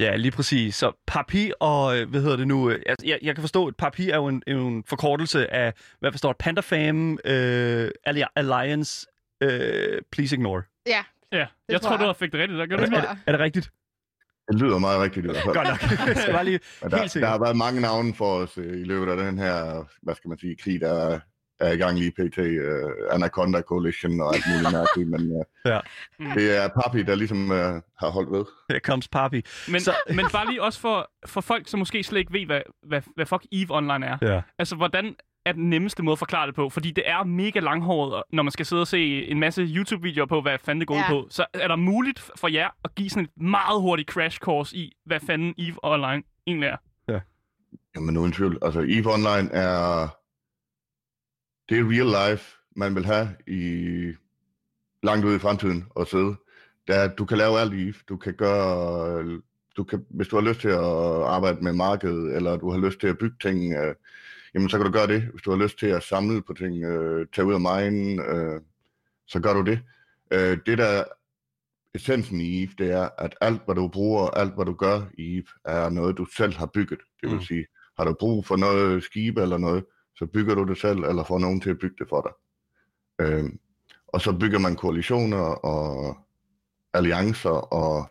Ja, 0.00 0.16
lige 0.16 0.30
præcis. 0.32 0.74
Så 0.76 0.92
Papi 1.06 1.52
og, 1.60 1.98
øh, 1.98 2.10
hvad 2.10 2.20
hedder 2.22 2.36
det 2.36 2.48
nu, 2.48 2.70
øh, 2.70 2.78
altså, 2.86 3.06
jeg, 3.06 3.18
jeg 3.22 3.34
kan 3.34 3.42
forstå, 3.42 3.66
at 3.66 3.76
Papi 3.76 4.10
er 4.10 4.16
jo 4.16 4.26
en, 4.26 4.42
en 4.46 4.84
forkortelse 4.88 5.54
af, 5.54 5.72
hvad 6.00 6.12
forstår 6.12 6.32
Panda 6.38 6.60
Fam, 6.60 7.18
øh, 7.24 7.90
Alli- 8.08 8.32
Alliance, 8.36 9.06
øh, 9.42 9.98
Please 10.12 10.36
Ignore. 10.36 10.62
Ja, 10.86 11.04
Ja, 11.32 11.46
jeg 11.68 11.80
tror 11.80 11.88
tror, 11.88 11.90
jeg. 11.96 12.00
du 12.00 12.04
har 12.04 12.12
fik 12.12 12.32
det 12.32 12.40
rigtigt. 12.40 12.58
Der 12.58 12.66
gør 12.66 12.76
du 12.76 12.82
det 12.82 12.90
tror 12.90 12.98
jeg. 12.98 13.16
Er 13.26 13.32
det 13.32 13.40
rigtigt? 13.40 13.70
Det 14.52 14.60
lyder 14.60 14.78
meget 14.78 15.00
rigtigt 15.00 15.26
i 15.26 15.28
hvert 15.28 15.42
fald. 15.42 15.54
Godt 15.54 15.68
nok. 15.68 16.06
Jeg 16.08 16.16
skal 16.22 16.32
bare 16.34 16.44
lige 16.44 16.60
der, 16.82 16.98
helt 17.00 17.14
der 17.14 17.26
har 17.26 17.38
været 17.38 17.56
mange 17.56 17.80
navne 17.80 18.14
for 18.14 18.34
os 18.34 18.58
uh, 18.58 18.64
i 18.64 18.84
løbet 18.84 19.10
af 19.12 19.16
den 19.16 19.38
her, 19.38 19.84
hvad 20.02 20.14
skal 20.14 20.28
man 20.28 20.38
sige, 20.38 20.56
krig, 20.62 20.80
der 20.80 21.20
er 21.60 21.72
i 21.72 21.76
gang 21.76 21.98
lige 21.98 22.10
pt. 22.10 22.38
Uh, 22.38 23.14
Anaconda 23.14 23.60
Coalition 23.60 24.20
og 24.20 24.34
alt 24.34 24.44
muligt 24.54 24.72
mærkeligt, 24.72 25.08
men 25.10 25.30
uh, 25.36 25.42
Ja. 25.72 25.80
Mm. 26.18 26.30
det 26.34 26.56
er 26.64 26.68
Papi, 26.68 27.02
der 27.02 27.14
ligesom 27.14 27.50
uh, 27.50 27.56
har 28.00 28.10
holdt 28.10 28.32
ved. 28.32 28.44
Here 28.70 28.80
comes 28.80 29.08
Papi. 29.08 29.42
Men, 29.70 29.80
Så- 29.80 29.94
men 30.08 30.26
bare 30.32 30.46
lige 30.46 30.62
også 30.62 30.80
for, 30.80 31.10
for 31.26 31.40
folk, 31.40 31.68
som 31.68 31.78
måske 31.78 32.02
slet 32.02 32.18
ikke 32.18 32.32
ved, 32.32 32.46
hvad, 32.46 32.60
hvad, 32.82 33.02
hvad 33.16 33.26
fuck 33.26 33.42
EVE 33.52 33.74
Online 33.76 34.06
er. 34.06 34.18
Ja. 34.22 34.40
Altså, 34.58 34.76
hvordan 34.76 35.16
er 35.46 35.52
den 35.52 35.70
nemmeste 35.70 36.02
måde 36.02 36.12
at 36.12 36.18
forklare 36.18 36.46
det 36.46 36.54
på? 36.54 36.68
Fordi 36.68 36.90
det 36.90 37.04
er 37.06 37.24
mega 37.24 37.60
langhåret, 37.60 38.22
når 38.32 38.42
man 38.42 38.50
skal 38.52 38.66
sidde 38.66 38.80
og 38.82 38.86
se 38.86 39.24
en 39.28 39.40
masse 39.40 39.62
YouTube-videoer 39.62 40.26
på, 40.26 40.40
hvad 40.40 40.58
fanden 40.64 40.80
det 40.80 40.88
går 40.88 40.94
Ja. 40.96 41.08
på. 41.08 41.26
Så 41.30 41.44
er 41.54 41.68
der 41.68 41.76
muligt 41.76 42.30
for 42.36 42.48
jer 42.48 42.68
at 42.84 42.94
give 42.94 43.10
sådan 43.10 43.24
et 43.24 43.42
meget 43.42 43.80
hurtigt 43.80 44.10
crash 44.10 44.38
course 44.38 44.76
i, 44.76 44.92
hvad 45.06 45.20
fanden 45.20 45.54
EVE 45.58 45.76
Online 45.82 46.22
egentlig 46.46 46.66
er? 46.68 46.76
Jamen 47.96 48.16
uden 48.16 48.32
tvivl. 48.32 48.58
Altså 48.62 48.80
EVE 48.88 49.12
Online 49.12 49.52
er 49.52 50.08
det 51.70 51.78
er 51.78 51.84
real 51.90 52.30
life, 52.32 52.56
man 52.76 52.94
vil 52.94 53.04
have 53.04 53.28
i 53.46 54.12
langt 55.02 55.24
ude 55.24 55.36
i 55.36 55.38
fremtiden 55.38 55.84
og 55.90 56.06
sidde. 56.06 56.36
Er, 56.88 57.02
at 57.02 57.18
du 57.18 57.24
kan 57.24 57.38
lave 57.38 57.60
alt 57.60 57.74
i. 57.74 57.92
Du 58.08 58.16
kan 58.16 58.34
gøre, 58.34 59.40
du 59.76 59.84
kan, 59.84 60.06
hvis 60.10 60.28
du 60.28 60.36
har 60.36 60.48
lyst 60.48 60.60
til 60.60 60.68
at 60.68 61.22
arbejde 61.24 61.64
med 61.64 61.72
markedet, 61.72 62.36
eller 62.36 62.56
du 62.56 62.70
har 62.70 62.78
lyst 62.78 63.00
til 63.00 63.06
at 63.06 63.18
bygge 63.18 63.36
ting, 63.42 63.72
øh, 63.72 63.94
jamen 64.54 64.68
så 64.68 64.76
kan 64.76 64.86
du 64.86 64.92
gøre 64.92 65.06
det. 65.06 65.22
Hvis 65.22 65.42
du 65.42 65.50
har 65.50 65.58
lyst 65.58 65.78
til 65.78 65.86
at 65.86 66.02
samle 66.02 66.42
på 66.42 66.52
ting, 66.54 66.84
øh, 66.84 67.26
tage 67.34 67.46
ud 67.46 67.54
af 67.54 67.60
mine, 67.60 68.22
øh, 68.24 68.60
så 69.26 69.40
gør 69.40 69.52
du 69.54 69.62
det. 69.62 69.80
Øh, 70.30 70.58
det 70.66 70.78
der 70.78 71.04
essensen 71.94 72.40
i 72.40 72.62
EVE, 72.62 72.72
det 72.78 72.90
er, 72.92 73.08
at 73.18 73.36
alt 73.40 73.62
hvad 73.64 73.74
du 73.74 73.88
bruger, 73.88 74.28
alt 74.28 74.54
hvad 74.54 74.64
du 74.64 74.74
gør 74.74 75.02
i 75.18 75.36
EVE, 75.36 75.46
er 75.64 75.88
noget 75.90 76.16
du 76.18 76.24
selv 76.36 76.54
har 76.54 76.66
bygget. 76.66 77.00
Det 77.20 77.28
vil 77.28 77.36
Mm. 77.38 77.42
sige, 77.44 77.66
har 77.98 78.04
du 78.04 78.14
brug 78.20 78.46
for 78.46 78.56
noget 78.56 79.02
skib 79.02 79.38
eller 79.38 79.58
noget, 79.58 79.84
så 80.20 80.26
bygger 80.26 80.54
du 80.54 80.64
det 80.64 80.78
selv, 80.78 80.98
eller 80.98 81.24
får 81.24 81.38
nogen 81.38 81.60
til 81.60 81.70
at 81.70 81.78
bygge 81.78 81.96
det 81.98 82.08
for 82.08 82.20
dig. 82.20 82.32
Øh, 83.26 83.50
og 84.06 84.20
så 84.20 84.32
bygger 84.40 84.58
man 84.58 84.76
koalitioner 84.76 85.64
og 85.64 86.16
alliancer, 86.94 87.74
og 87.74 88.10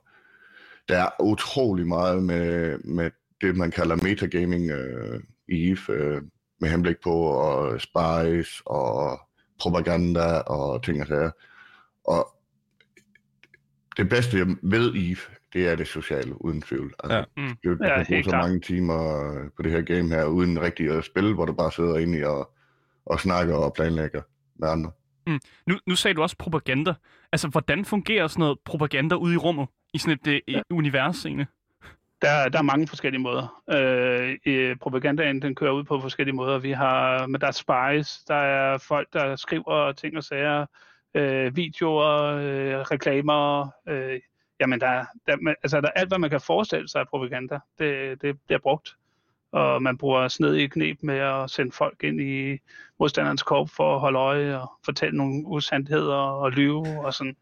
der 0.88 0.98
er 0.98 1.22
utrolig 1.22 1.88
meget 1.88 2.24
med, 2.24 2.78
med 2.80 3.12
det, 3.42 3.58
man 3.58 3.72
kalder 3.72 3.96
metagaming 3.96 4.72
øh, 4.72 5.20
i 5.48 5.70
EVE, 5.70 5.78
øh, 5.90 6.22
med 6.60 6.70
henblik 6.70 6.96
på 7.04 7.16
at 7.50 7.82
spice 7.82 8.62
og 8.66 9.20
propaganda 9.60 10.40
og 10.40 10.84
ting 10.84 11.02
og 11.02 11.08
sager. 11.08 11.32
Og 12.04 12.36
det 13.98 14.10
bedste 14.10 14.38
jeg 14.38 14.48
ved 14.62 14.94
EVE, 14.96 15.36
det 15.54 15.68
er 15.68 15.76
det 15.76 15.88
sociale, 15.88 16.46
uden 16.46 16.62
tvivl. 16.62 16.94
Altså, 17.04 17.18
Ja. 17.18 17.24
Mm. 17.38 17.48
Det, 17.48 17.64
du 17.64 17.78
Ja, 17.86 17.96
kan 17.96 18.06
bruge 18.10 18.24
så 18.24 18.30
klart. 18.30 18.44
mange 18.44 18.60
timer 18.60 19.30
øh, 19.32 19.50
på 19.56 19.62
det 19.62 19.72
her 19.72 19.82
game 19.82 20.08
her, 20.16 20.26
uden 20.26 20.62
rigtig 20.62 20.90
at 20.98 21.06
spille, 21.06 21.34
hvor 21.34 21.46
du 21.46 21.54
bare 21.54 21.72
sidder 21.72 21.98
inde 21.98 22.18
i 22.20 22.24
og, 22.24 22.52
og 23.06 23.20
snakker 23.20 23.56
og 23.56 23.74
planlægger 23.74 24.22
med 24.60 24.68
andre. 24.70 24.92
Nu, 25.68 25.78
nu 25.88 25.96
sagde 25.96 26.16
du 26.16 26.22
også 26.22 26.36
propaganda. 26.40 26.94
Altså, 27.32 27.48
hvordan 27.48 27.86
fungerer 27.86 28.28
sådan 28.28 28.40
noget 28.40 28.58
propaganda 28.66 29.16
ude 29.16 29.34
i 29.34 29.38
rummet? 29.38 29.68
I 29.94 29.98
sådan 29.98 30.18
et 30.24 30.28
øh, 30.28 30.42
ja. 30.56 30.62
univers, 30.72 31.26
egentlig? 31.26 31.48
Der, 32.22 32.50
der 32.50 32.60
er 32.60 32.64
mange 32.64 32.88
forskellige 32.88 33.22
måder. 33.22 33.62
Øh, 34.46 34.76
propagandaen, 34.82 35.42
den 35.42 35.56
kører 35.56 35.72
ud 35.72 35.84
på 35.84 36.00
forskellige 36.02 36.36
måder. 36.36 36.60
Vi 36.60 36.72
har, 36.72 37.28
men 37.28 37.42
der 37.42 37.48
er 37.48 37.52
spies, 37.52 38.18
der 38.28 38.36
er 38.36 38.78
folk, 38.78 39.08
der 39.14 39.36
skriver 39.36 39.92
ting 39.92 40.18
og 40.18 40.24
sager, 40.24 40.66
øh, 41.16 41.56
videoer, 41.56 42.24
øh, 42.36 42.80
reklamer. 42.80 43.70
Øh, 43.90 44.20
jamen, 44.60 44.80
der, 44.80 45.06
der, 45.28 45.54
altså, 45.64 45.82
der 45.82 45.88
er 45.88 45.92
alt, 46.00 46.08
hvad 46.10 46.18
man 46.20 46.30
kan 46.30 46.42
forestille 46.42 46.88
sig 46.90 47.02
af 47.02 47.08
propaganda. 47.08 47.60
Det, 47.80 48.22
det 48.22 48.40
bliver 48.46 48.60
brugt. 48.60 48.96
Og 49.52 49.82
man 49.84 49.98
bruger 49.98 50.28
snedige 50.28 50.70
knep 50.70 50.98
med 51.04 51.18
at 51.18 51.50
sende 51.50 51.72
folk 51.72 52.04
ind 52.04 52.22
i 52.22 52.58
modstanderens 53.00 53.44
korp 53.44 53.70
for 53.70 53.96
at 53.96 54.00
holde 54.02 54.20
øje 54.20 54.58
og 54.62 54.72
fortælle 54.86 55.18
nogle 55.18 55.44
usandheder 55.48 56.16
og 56.16 56.52
lyve 56.52 57.06
og 57.06 57.14
sådan. 57.14 57.36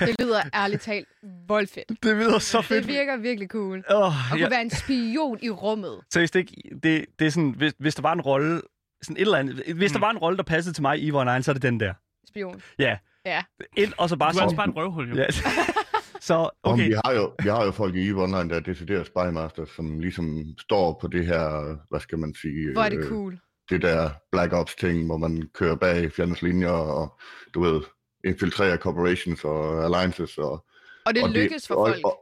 det 0.00 0.16
lyder 0.20 0.40
ærligt 0.54 0.82
talt 0.82 1.08
voldfedt. 1.48 1.88
Det 2.02 2.16
lyder 2.16 2.38
så 2.38 2.62
fedt. 2.62 2.84
Det 2.84 2.92
virker 2.94 3.16
virkelig 3.16 3.48
cool. 3.48 3.84
Oh, 3.90 4.06
At 4.06 4.12
kunne 4.38 4.50
være 4.50 4.62
en 4.62 4.70
spion 4.70 5.38
i 5.42 5.50
rummet. 5.50 6.00
Seriøst 6.10 6.36
ikke, 6.36 6.52
det, 6.82 7.06
det 7.18 7.26
er 7.26 7.30
sådan, 7.30 7.50
hvis, 7.56 7.72
hvis 7.78 7.94
der 7.94 8.02
var 8.02 8.12
en 8.12 8.20
rolle, 8.20 8.60
sådan 9.02 9.16
et 9.16 9.20
eller 9.20 9.38
andet, 9.38 9.62
hvis 9.76 9.92
der 9.92 9.98
Mm. 9.98 10.02
var 10.02 10.10
en 10.10 10.18
rolle, 10.18 10.36
der 10.36 10.42
passede 10.42 10.74
til 10.74 10.82
mig 10.82 10.98
i 10.98 11.08
Eve 11.08 11.20
Online, 11.20 11.42
så 11.42 11.50
er 11.50 11.52
det 11.52 11.62
den 11.62 11.80
der. 11.80 11.94
Spion. 12.28 12.62
Ja. 12.78 12.96
Ja. 13.26 13.42
Ind, 13.76 13.92
og 13.98 14.08
så 14.08 14.16
bare 14.16 14.32
Du 14.32 14.38
er 14.38 14.42
altså 14.42 14.56
sådan. 14.56 14.72
bare 14.74 14.82
en 14.82 14.86
røvhul, 14.86 15.08
jo. 15.10 15.16
Ja. 15.16 15.26
så, 16.26 16.34
Okay. 16.62 16.72
okay. 16.72 16.88
vi, 16.88 16.94
har 17.04 17.12
jo, 17.12 17.32
vi 17.42 17.48
har 17.48 17.64
jo 17.64 17.70
folk 17.70 17.94
i 17.94 18.08
EVE 18.08 18.22
Online, 18.22 18.48
der 18.50 18.56
er 18.56 18.60
decideret 18.60 19.06
spymaster, 19.06 19.64
som 19.76 19.98
ligesom 19.98 20.44
står 20.60 20.98
på 21.00 21.06
det 21.08 21.26
her, 21.26 21.76
hvad 21.90 22.00
skal 22.00 22.18
man 22.18 22.34
sige, 22.34 22.72
Hvor 22.72 22.82
er 22.82 22.88
det 22.88 22.98
øh, 22.98 23.08
cool. 23.08 23.38
det 23.70 23.82
der 23.82 24.10
Black 24.32 24.52
Ops 24.52 24.74
ting, 24.74 25.06
hvor 25.06 25.16
man 25.16 25.48
kører 25.54 25.76
bag 25.76 26.12
fjendens 26.12 26.42
linjer 26.42 26.68
og, 26.70 27.18
du 27.54 27.60
ved, 27.60 27.80
infiltrerer 28.24 28.76
corporations 28.76 29.44
og 29.44 29.84
alliances. 29.84 30.38
Og, 30.38 30.64
Og 31.06 31.14
det 31.14 31.22
og 31.22 31.30
lykkes 31.30 31.68
for 31.68 31.74
og, 31.74 31.88
folk. 31.88 32.04
Og, 32.04 32.18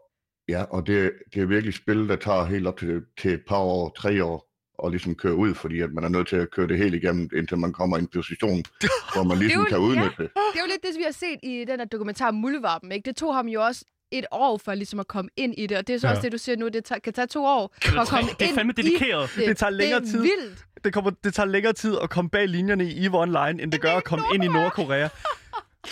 ja, 0.48 0.62
og 0.62 0.86
det, 0.86 1.12
det 1.34 1.42
er 1.42 1.46
virkelig 1.46 1.74
spil, 1.74 2.08
der 2.08 2.16
tager 2.16 2.44
helt 2.44 2.66
op 2.66 2.78
til, 2.78 3.02
til 3.20 3.30
et 3.34 3.42
par 3.48 3.58
år, 3.58 3.94
tre 3.98 4.24
år, 4.24 4.50
og 4.78 4.90
ligesom 4.90 5.14
køre 5.14 5.34
ud, 5.34 5.54
fordi 5.54 5.80
at 5.80 5.92
man 5.92 6.04
er 6.04 6.08
nødt 6.08 6.28
til 6.28 6.36
at 6.36 6.50
køre 6.50 6.68
det 6.68 6.78
helt 6.78 6.94
igennem, 6.94 7.28
indtil 7.36 7.58
man 7.58 7.72
kommer 7.72 7.96
i 7.96 8.00
en 8.00 8.08
position, 8.14 8.62
hvor 9.14 9.22
man 9.22 9.38
ligesom 9.38 9.62
jo- 9.62 9.68
kan 9.68 9.78
udnytte 9.78 10.16
det. 10.18 10.28
Det 10.52 10.58
er 10.58 10.60
jo 10.60 10.66
lidt 10.72 10.82
det, 10.82 10.90
vi 10.98 11.02
har 11.04 11.12
set 11.12 11.38
i 11.42 11.64
den 11.68 11.78
der 11.78 11.84
dokumentar 11.84 12.30
Mulvarpen, 12.30 12.92
ikke? 12.92 13.06
Det 13.06 13.16
tog 13.16 13.34
ham 13.34 13.46
jo 13.48 13.64
også 13.64 13.84
et 14.18 14.26
år 14.30 14.58
for 14.64 14.74
ligesom 14.74 15.00
at 15.00 15.08
komme 15.08 15.30
ind 15.36 15.54
i 15.58 15.66
det, 15.66 15.78
og 15.78 15.86
det 15.86 15.94
er 15.94 15.98
så 15.98 16.06
Ja. 16.06 16.10
også 16.10 16.22
det, 16.22 16.32
du 16.32 16.38
siger 16.38 16.56
nu, 16.56 16.68
det 16.68 16.84
tager, 16.84 16.98
kan 16.98 17.12
tage 17.12 17.26
to 17.26 17.44
år 17.46 17.74
for 17.84 18.00
at 18.00 18.08
komme 18.08 18.30
Det 18.38 18.42
er 18.44 18.48
ind 18.48 18.54
fandme 18.54 18.72
i 18.78 18.82
dedikeret. 18.82 19.30
det. 19.36 19.46
Det 19.48 19.56
tager 19.56 19.70
længere 19.70 20.00
det 20.00 20.06
er 20.06 20.10
tid. 20.10 20.20
vildt. 20.20 20.64
Det, 20.84 20.92
kommer, 20.92 21.10
det 21.24 21.34
tager 21.34 21.46
længere 21.46 21.72
tid 21.72 21.96
at 22.02 22.10
komme 22.10 22.30
bag 22.30 22.48
linjerne 22.48 22.84
i 22.84 23.06
EVE 23.06 23.18
Online, 23.18 23.62
end 23.62 23.72
det 23.72 23.80
gør 23.80 23.92
at 23.92 24.04
komme 24.04 24.24
ind 24.34 24.44
i 24.44 24.48
Nordkorea. 24.48 25.08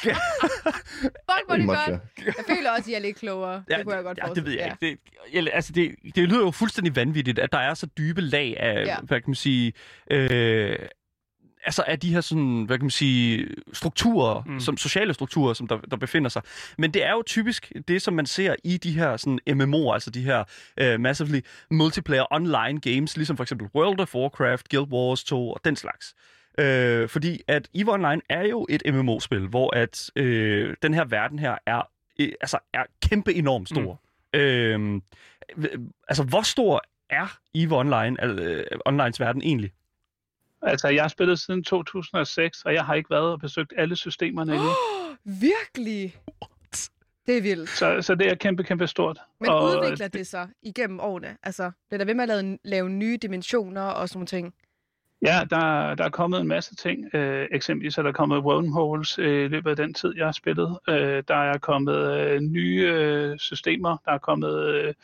Fuck, 0.02 1.46
hvor 1.46 1.56
det 1.56 1.66
godt. 1.66 2.00
Jeg 2.26 2.34
føler 2.48 2.70
også, 2.70 2.82
at 2.82 2.88
I 2.88 2.94
er 2.94 2.98
lidt 2.98 3.16
klogere. 3.16 3.64
det 3.68 3.84
kunne 3.84 3.94
jeg 3.94 4.04
godt 4.04 4.18
ja, 4.26 4.32
det 4.34 4.44
ved 4.44 4.52
jeg 4.52 4.60
ja. 4.82 4.86
ikke. 4.88 4.98
Det, 5.32 5.34
jeg, 5.34 5.54
altså 5.54 5.72
det, 5.72 5.94
det 6.14 6.28
lyder 6.28 6.40
jo 6.40 6.50
fuldstændig 6.50 6.96
vanvittigt, 6.96 7.38
at 7.38 7.52
der 7.52 7.58
er 7.58 7.74
så 7.74 7.86
dybe 7.98 8.20
lag 8.20 8.56
af, 8.60 8.72
Ja. 8.74 8.80
ja. 8.80 8.96
hvad 9.02 9.20
kan 9.20 9.30
man 9.30 9.34
sige, 9.34 9.72
øh, 10.10 10.76
altså 11.64 11.84
af 11.86 12.00
de 12.00 12.12
her 12.14 12.20
sådan, 12.20 12.64
hvad 12.64 12.78
kan 12.78 12.84
man 12.84 12.90
sige, 12.90 13.46
strukturer, 13.72 14.42
Mm. 14.46 14.60
som 14.60 14.76
sociale 14.76 15.14
strukturer, 15.14 15.54
som 15.54 15.66
der, 15.68 15.78
der 15.78 15.96
befinder 15.96 16.28
sig. 16.28 16.42
Men 16.78 16.94
det 16.94 17.04
er 17.06 17.10
jo 17.12 17.22
typisk 17.26 17.72
det, 17.88 18.02
som 18.02 18.14
man 18.14 18.26
ser 18.26 18.54
i 18.64 18.76
de 18.76 18.92
her 18.92 19.16
sådan 19.16 19.38
MMO'er, 19.50 19.92
altså 19.92 20.10
de 20.10 20.22
her 20.22 20.44
uh, 20.82 21.00
massively 21.00 21.40
multiplayer 21.70 22.24
online 22.32 22.80
games, 22.80 23.16
ligesom 23.16 23.36
for 23.36 23.44
eksempel 23.44 23.68
World 23.74 24.00
of 24.00 24.14
Warcraft, 24.14 24.68
Guild 24.68 24.92
Wars 24.92 25.24
2 25.24 25.50
og 25.50 25.60
den 25.64 25.76
slags. 25.76 26.14
Øh, 26.58 27.08
fordi 27.08 27.40
at 27.48 27.68
EVE 27.74 27.92
Online 27.92 28.20
er 28.30 28.42
jo 28.46 28.66
et 28.70 28.82
MMO-spil, 28.94 29.46
hvor 29.46 29.76
at 29.76 30.10
øh, 30.16 30.74
den 30.82 30.94
her 30.94 31.04
verden 31.04 31.38
her 31.38 31.56
er, 31.66 31.82
øh, 32.20 32.28
altså 32.40 32.58
er 32.74 32.82
kæmpe 33.02 33.34
enormt 33.34 33.68
stor. 33.68 34.00
Mm. 34.34 34.40
Øh, 34.40 35.00
altså, 36.08 36.22
hvor 36.22 36.42
stor 36.42 36.82
er 37.10 37.38
EVE 37.54 37.76
Online, 37.78 38.24
øh, 38.24 38.64
onlines 38.86 39.20
verden 39.20 39.42
egentlig? 39.42 39.72
Altså, 40.62 40.88
jeg 40.88 41.02
har 41.02 41.08
spillet 41.08 41.40
siden 41.40 41.64
2006, 41.64 42.62
og 42.62 42.74
jeg 42.74 42.84
har 42.84 42.94
ikke 42.94 43.10
været 43.10 43.32
og 43.32 43.40
besøgt 43.40 43.72
alle 43.76 43.96
systemerne 43.96 44.54
endnu. 44.54 44.68
Virkelig? 45.48 46.16
Det 47.26 47.38
er 47.38 47.42
vildt. 47.42 47.70
Så, 47.70 48.02
så 48.02 48.14
det 48.14 48.28
er 48.28 48.34
kæmpe, 48.34 48.64
kæmpe 48.64 48.86
stort. 48.86 49.18
Men 49.40 49.50
og 49.50 49.64
udvikler 49.64 50.08
det 50.08 50.26
sig 50.26 50.48
igennem 50.62 51.00
årene? 51.00 51.36
Altså, 51.42 51.70
bliver 51.88 51.98
der 51.98 52.04
ved 52.04 52.14
med 52.14 52.22
at 52.22 52.28
lave, 52.28 52.58
lave 52.64 52.90
nye 52.90 53.16
dimensioner 53.22 53.82
og 53.82 54.08
sådan 54.08 54.18
nogle 54.18 54.26
ting? 54.26 54.54
Ja, 55.22 55.40
der, 55.50 55.94
der 55.94 56.04
er 56.04 56.08
kommet 56.08 56.40
en 56.40 56.48
masse 56.48 56.74
ting. 56.74 57.14
Øh, 57.14 57.48
eksempelvis 57.50 57.98
er 57.98 58.02
der 58.02 58.12
kommet 58.12 58.38
wormholes 58.38 59.18
øh, 59.18 59.44
i 59.44 59.48
løbet 59.48 59.70
af 59.70 59.76
den 59.76 59.94
tid, 59.94 60.12
jeg 60.16 60.26
har 60.26 60.32
spillet. 60.32 60.78
Øh, 60.88 61.22
der 61.28 61.36
er 61.36 61.58
kommet 61.58 62.20
øh, 62.20 62.40
nye 62.40 62.90
øh, 62.92 63.38
systemer. 63.38 63.96
Der 64.04 64.12
er 64.12 64.18
kommet, 64.18 64.64
øh, 64.64 64.94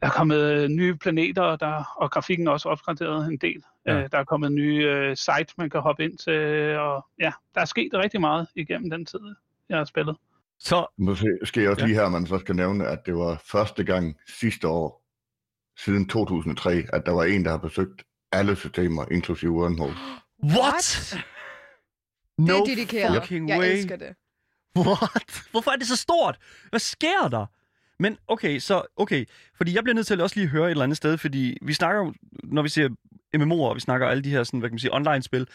der 0.00 0.06
er 0.06 0.10
kommet 0.10 0.38
øh, 0.38 0.68
nye 0.68 0.94
planeter, 0.94 1.56
der, 1.56 1.94
og 1.96 2.10
grafikken 2.10 2.46
er 2.46 2.52
også 2.52 2.68
opgraderet 2.68 3.26
en 3.26 3.36
del. 3.36 3.62
Ja. 3.86 3.92
Øh, 4.02 4.08
der 4.12 4.18
er 4.18 4.24
kommet 4.24 4.52
nye 4.52 4.84
øh, 4.84 5.16
sites, 5.16 5.58
man 5.58 5.70
kan 5.70 5.80
hoppe 5.80 6.04
ind 6.04 6.18
til. 6.18 6.76
Og 6.76 7.06
ja, 7.20 7.32
der 7.54 7.60
er 7.60 7.64
sket 7.64 7.90
rigtig 7.94 8.20
meget 8.20 8.48
igennem 8.56 8.90
den 8.90 9.06
tid, 9.06 9.20
jeg 9.68 9.76
har 9.78 9.84
spillet. 9.84 10.16
Så, 10.58 10.86
Måske 10.98 11.38
skal 11.44 11.60
jeg 11.60 11.70
også 11.70 11.82
Ja. 11.82 11.86
lige 11.86 11.96
her, 11.96 12.08
man 12.08 12.26
så 12.26 12.38
skal 12.38 12.56
nævne, 12.56 12.86
at 12.86 13.06
det 13.06 13.14
var 13.14 13.42
første 13.52 13.84
gang 13.84 14.16
sidste 14.40 14.68
år, 14.68 15.04
siden 15.78 16.08
2003, 16.08 16.84
at 16.92 17.06
der 17.06 17.12
var 17.12 17.24
en, 17.24 17.44
der 17.44 17.50
har 17.50 17.58
besøgt 17.58 18.02
alle 18.32 18.56
systemer, 18.56 19.04
inklusive 19.12 19.52
Wormhole. 19.52 19.94
what? 20.60 21.14
Det 22.38 22.46
No 22.46 22.54
er 22.58 22.64
dedikeret. 22.64 23.22
fucking 23.22 23.48
Jeg 23.48 23.58
way. 23.58 23.66
elsker 23.72 23.96
det. 23.96 24.14
What? 24.86 25.42
Hvorfor 25.50 25.70
er 25.70 25.76
det 25.76 25.86
så 25.86 25.96
stort? 25.96 26.38
Hvad 26.70 26.80
sker 26.80 27.28
der? 27.30 27.46
Men 27.98 28.16
okay, 28.28 28.58
så 28.58 28.82
okay, 28.96 29.24
fordi 29.56 29.74
jeg 29.74 29.84
bliver 29.84 29.94
nødt 29.94 30.06
til 30.06 30.14
at 30.14 30.20
også 30.20 30.36
lige 30.36 30.48
høre 30.48 30.64
et 30.66 30.70
eller 30.70 30.84
andet 30.84 30.96
sted, 30.96 31.18
fordi 31.18 31.56
vi 31.62 31.72
snakker 31.72 32.00
jo, 32.04 32.14
når 32.44 32.62
vi 32.62 32.68
siger 32.68 32.88
MMO'er, 33.34 33.68
og 33.68 33.74
vi 33.74 33.80
snakker 33.80 34.06
alle 34.08 34.22
de 34.22 34.30
her 34.30 34.44
sådan, 34.44 34.60
hvad 34.60 34.68
kan 34.70 34.74
man 34.74 34.78
sige, 34.78 34.94
online-spil, 34.94 35.46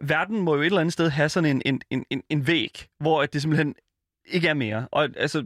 verden 0.00 0.40
må 0.40 0.54
jo 0.54 0.60
et 0.60 0.66
eller 0.66 0.80
andet 0.80 0.92
sted 0.92 1.08
have 1.10 1.28
sådan 1.28 1.50
en, 1.50 1.62
en, 1.64 1.80
en, 1.90 2.04
en, 2.10 2.22
en 2.30 2.46
væg, 2.46 2.86
hvor 3.00 3.22
at 3.22 3.32
det 3.32 3.42
simpelthen 3.42 3.74
ikke 4.26 4.48
er 4.48 4.54
mere. 4.54 4.88
Og 4.90 5.08
altså, 5.16 5.44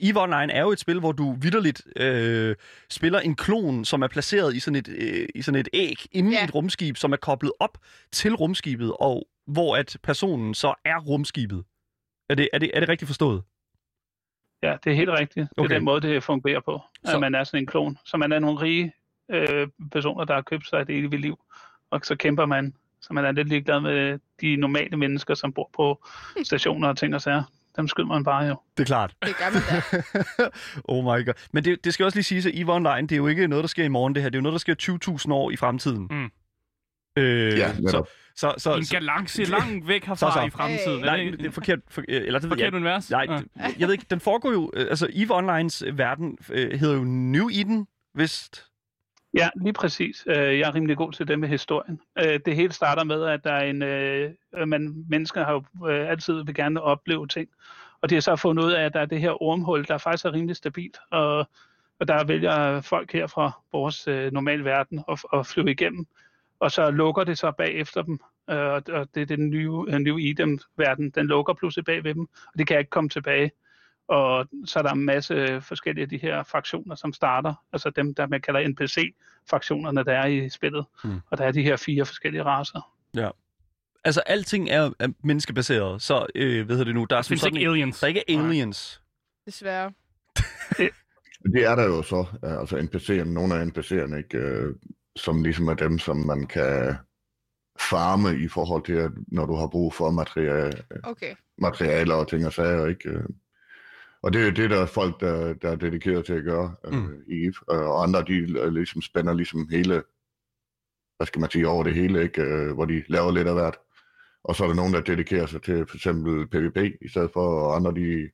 EVE 0.00 0.20
Online 0.22 0.52
er 0.52 0.60
jo 0.62 0.70
et 0.70 0.80
spil, 0.80 0.98
hvor 1.00 1.12
du 1.12 1.32
vidderligt 1.40 1.82
øh, 1.96 2.56
spiller 2.90 3.20
en 3.20 3.34
klon, 3.34 3.84
som 3.84 4.02
er 4.02 4.08
placeret 4.08 4.54
i 4.54 4.60
sådan 4.60 4.76
et, 4.76 4.88
øh, 4.88 5.28
i 5.34 5.42
sådan 5.42 5.60
et 5.60 5.68
æg 5.72 6.06
inde 6.12 6.30
ja. 6.32 6.40
I 6.40 6.44
et 6.44 6.54
rumskib, 6.54 6.96
som 6.96 7.12
er 7.12 7.16
koblet 7.16 7.52
op 7.60 7.78
til 8.12 8.34
rumskibet, 8.34 8.92
og 9.00 9.28
hvor 9.46 9.76
at 9.76 9.96
personen 10.02 10.54
så 10.54 10.74
er 10.84 10.98
rumskibet. 11.00 11.64
Er 12.30 12.34
det, 12.34 12.48
er 12.52 12.58
det, 12.58 12.70
er 12.74 12.80
det 12.80 12.88
rigtigt 12.88 13.06
forstået? 13.06 13.42
Ja, 14.62 14.76
det 14.84 14.92
er 14.92 14.96
helt 14.96 15.10
rigtigt. 15.10 15.48
Det 15.50 15.58
Okay. 15.58 15.70
er 15.70 15.78
den 15.78 15.84
måde, 15.84 16.00
det 16.00 16.22
fungerer 16.22 16.60
på. 16.60 16.80
Så- 17.04 17.14
At 17.14 17.20
man 17.20 17.34
er 17.34 17.44
sådan 17.44 17.60
en 17.60 17.66
klon. 17.66 17.98
Så 18.04 18.16
man 18.16 18.32
er 18.32 18.38
nogle 18.38 18.60
rige 18.60 18.92
øh, 19.30 19.68
personer, 19.92 20.24
der 20.24 20.34
har 20.34 20.42
købt 20.42 20.68
sig 20.68 20.80
et 20.80 20.90
evigt 20.90 21.20
liv. 21.22 21.38
Og 21.90 22.00
så 22.04 22.16
kæmper 22.16 22.46
man. 22.46 22.74
Så 23.00 23.12
man 23.12 23.24
er 23.24 23.32
lidt 23.32 23.48
ligeglad 23.48 23.80
med 23.80 24.18
de 24.40 24.56
normale 24.56 24.96
mennesker, 24.96 25.34
som 25.34 25.52
bor 25.52 25.70
på 25.76 26.04
stationer 26.44 26.88
og 26.88 26.96
ting 26.98 27.14
og 27.14 27.20
sager. 27.20 27.42
Dem 27.76 27.88
skyder 27.88 28.08
man 28.08 28.24
bare 28.24 28.44
jo. 28.44 28.56
Det 28.76 28.82
er 28.82 28.86
klart. 28.86 29.14
Det 29.26 29.36
gør 29.36 29.50
man 29.52 29.62
da. 29.70 30.50
oh 30.94 31.04
my 31.04 31.26
god. 31.26 31.34
Men 31.52 31.64
det, 31.64 31.84
det 31.84 31.94
skal 31.94 32.04
også 32.06 32.16
lige 32.16 32.24
siges, 32.24 32.46
at 32.46 32.52
EVE 32.54 32.72
Online, 32.72 33.00
det 33.02 33.12
er 33.12 33.16
jo 33.16 33.26
ikke 33.26 33.46
noget, 33.48 33.62
der 33.62 33.68
sker 33.68 33.84
i 33.84 33.88
morgen, 33.88 34.14
det 34.14 34.22
her. 34.22 34.30
Det 34.30 34.36
er 34.36 34.38
jo 34.38 34.42
noget, 34.42 34.52
der 34.66 34.74
sker 34.74 35.18
20.000 35.26 35.32
år 35.32 35.50
i 35.50 35.56
fremtiden. 35.56 36.08
Mm. 36.10 36.30
Øh, 37.22 37.58
Ja, 37.58 37.74
så, 37.76 38.04
så, 38.36 38.54
så, 38.58 38.74
En 38.76 38.84
så, 38.84 38.94
galakse 38.94 39.44
langt 39.44 39.88
væk 39.88 40.04
herfra 40.06 40.30
Så, 40.30 40.38
så. 40.40 40.46
i 40.46 40.50
fremtiden. 40.50 40.98
Hey. 40.98 41.06
Nej, 41.06 41.16
det, 41.38 41.46
er 41.46 41.50
forkert. 41.50 41.78
For, 41.88 42.02
eller 42.08 42.38
det 42.38 42.50
ved 42.50 42.56
jeg 42.58 42.66
forkert 42.66 42.74
univers? 42.74 43.10
Nej, 43.10 43.26
Ja. 43.30 43.36
det, 43.36 43.78
jeg 43.78 43.88
ved 43.88 43.92
ikke, 43.94 44.06
den 44.10 44.20
foregår 44.20 44.52
jo... 44.52 44.70
øh, 44.74 44.86
Altså, 44.90 45.08
EVE 45.12 45.34
Onlines 45.34 45.82
øh, 45.82 45.98
verden 45.98 46.38
øh, 46.52 46.78
hedder 46.80 46.94
jo 46.94 47.04
New 47.04 47.48
Eden, 47.52 47.86
vist. 48.14 48.64
Ja, 49.34 49.48
lige 49.56 49.72
præcis. 49.72 50.24
Øh, 50.26 50.58
jeg 50.58 50.68
er 50.68 50.74
rimelig 50.74 50.96
god 50.96 51.12
til 51.12 51.28
det 51.28 51.38
med 51.38 51.48
historien. 51.48 52.00
Øh, 52.18 52.40
det 52.46 52.56
hele 52.56 52.72
starter 52.72 53.04
med, 53.04 53.24
at 53.24 53.44
der 53.44 53.52
er 53.52 53.64
en, 53.64 53.82
øh, 53.82 54.32
man, 54.68 55.04
mennesker 55.08 55.44
har 55.44 55.52
jo 55.52 55.86
altid 55.86 56.44
vil 56.44 56.54
gerne 56.54 56.82
opleve 56.82 57.26
ting. 57.26 57.48
Og 58.00 58.10
de 58.10 58.14
har 58.14 58.20
så 58.20 58.36
fundet 58.36 58.64
ud 58.64 58.72
af, 58.72 58.84
at 58.84 58.92
der 58.94 59.00
er 59.00 59.06
det 59.06 59.20
her 59.20 59.42
ormhul, 59.42 59.84
der 59.84 59.98
faktisk 59.98 60.24
er 60.24 60.32
rimelig 60.32 60.56
stabilt. 60.56 60.98
Og, 61.10 61.48
og 62.00 62.08
der 62.08 62.24
vælger 62.24 62.80
folk 62.80 63.12
her 63.12 63.26
fra 63.26 63.62
vores 63.72 64.06
normale 64.32 64.64
verden 64.64 65.04
at, 65.08 65.24
at 65.32 65.46
flyve 65.46 65.70
igennem. 65.70 66.06
Og 66.60 66.70
så 66.70 66.90
lukker 66.90 67.24
det 67.24 67.38
så 67.38 67.52
bagefter 67.58 68.02
dem. 68.02 68.18
Og 68.46 68.82
og 68.92 69.08
det 69.14 69.22
er 69.22 69.26
den 69.26 69.50
nye, 69.50 69.98
nye 69.98 70.30
Eden-verden. 70.30 71.10
Den 71.10 71.26
lukker 71.26 71.54
pludselig 71.54 71.84
bag 71.84 72.04
ved 72.04 72.14
dem, 72.14 72.22
og 72.22 72.58
de 72.58 72.64
kan 72.64 72.78
ikke 72.78 72.90
komme 72.90 73.10
tilbage. 73.10 73.50
Og 74.08 74.46
så 74.64 74.78
er 74.78 74.82
der 74.82 74.90
en 74.92 75.04
masse 75.04 75.60
forskellige 75.60 76.02
af 76.02 76.08
de 76.08 76.18
her 76.18 76.42
fraktioner, 76.42 76.94
som 76.94 77.12
starter. 77.12 77.54
Altså 77.72 77.90
dem, 77.90 78.14
der 78.14 78.26
man 78.26 78.40
kalder 78.40 78.68
NPC-fraktionerne, 78.68 80.04
der 80.04 80.12
er 80.12 80.26
i 80.26 80.48
spillet. 80.48 80.86
Mm. 81.04 81.20
Og 81.30 81.38
der 81.38 81.44
er 81.44 81.52
de 81.52 81.62
her 81.62 81.76
fire 81.76 82.04
forskellige 82.06 82.42
raser. 82.44 82.90
Altså, 84.06 84.20
alting 84.26 84.70
er, 84.70 84.90
er 84.98 85.08
menneskebaseret, 85.22 86.02
så 86.02 86.26
øh, 86.34 86.66
hvad 86.66 86.76
hedder 86.76 86.84
det 86.84 86.94
nu? 86.94 87.04
Der 87.10 87.16
er, 87.16 87.22
sådan 87.22 87.46
ikke 87.56 87.60
en- 87.64 87.70
aliens. 87.70 88.00
der 88.00 88.06
er 88.06 88.08
ikke 88.08 88.24
aliens. 88.28 89.02
Desværre. 89.46 89.92
Det 91.54 91.64
er 91.64 91.74
der 91.74 91.84
jo 91.84 92.02
så, 92.02 92.26
øh, 92.44 92.60
altså 92.60 92.76
NPC'erne, 92.76 93.24
nogle 93.28 93.54
af 93.54 93.64
NPC'erne, 93.66 94.16
ikke, 94.16 94.38
øh, 94.38 94.74
som 95.16 95.42
ligesom 95.42 95.68
er 95.68 95.74
dem, 95.74 95.98
som 95.98 96.16
man 96.16 96.46
kan 96.46 96.94
farme 97.90 98.38
i 98.38 98.48
forhold 98.48 98.84
til, 98.84 98.92
at 98.92 99.10
når 99.28 99.46
du 99.46 99.54
har 99.54 99.66
brug 99.66 99.94
for 99.94 100.10
materiale, 100.10 100.72
Okay. 101.02 101.34
materialer 101.58 102.14
og 102.14 102.28
ting 102.28 102.46
og 102.46 102.52
sager, 102.52 102.86
ikke? 102.86 103.10
Og 104.24 104.32
det 104.32 104.46
er 104.46 104.50
det, 104.50 104.70
der 104.70 104.80
er 104.82 104.86
folk, 104.86 105.20
der, 105.20 105.54
der 105.54 105.70
er 105.70 105.76
dedikeret 105.76 106.24
til 106.26 106.32
at 106.32 106.44
gøre 106.44 106.74
øh, 106.84 106.92
Mm. 106.92 107.22
i 107.28 107.34
EVE. 107.44 107.54
Øh, 107.72 107.88
Og 107.88 108.02
andre, 108.02 108.24
de 108.24 108.32
øh, 108.60 108.72
ligesom 108.72 109.02
spænder 109.02 109.32
ligesom 109.34 109.68
hele, 109.70 110.02
hvad 111.16 111.26
skal 111.26 111.40
man 111.40 111.50
sige, 111.50 111.68
over 111.68 111.84
det 111.84 111.94
hele, 111.94 112.22
ikke? 112.22 112.42
Øh, 112.42 112.72
hvor 112.74 112.84
de 112.84 113.04
laver 113.08 113.32
lidt 113.32 113.48
af 113.48 113.54
hvert. 113.54 113.76
Og 114.44 114.56
så 114.56 114.64
er 114.64 114.68
der 114.68 114.74
nogen, 114.74 114.92
der 114.94 115.00
dedikerer 115.00 115.46
sig 115.46 115.62
til 115.62 115.86
for 115.86 115.96
eksempel 115.96 116.46
PvP 116.48 116.76
i 117.00 117.08
stedet 117.08 117.30
for, 117.32 117.60
og 117.60 117.76
andre, 117.76 117.94
de 117.94 118.30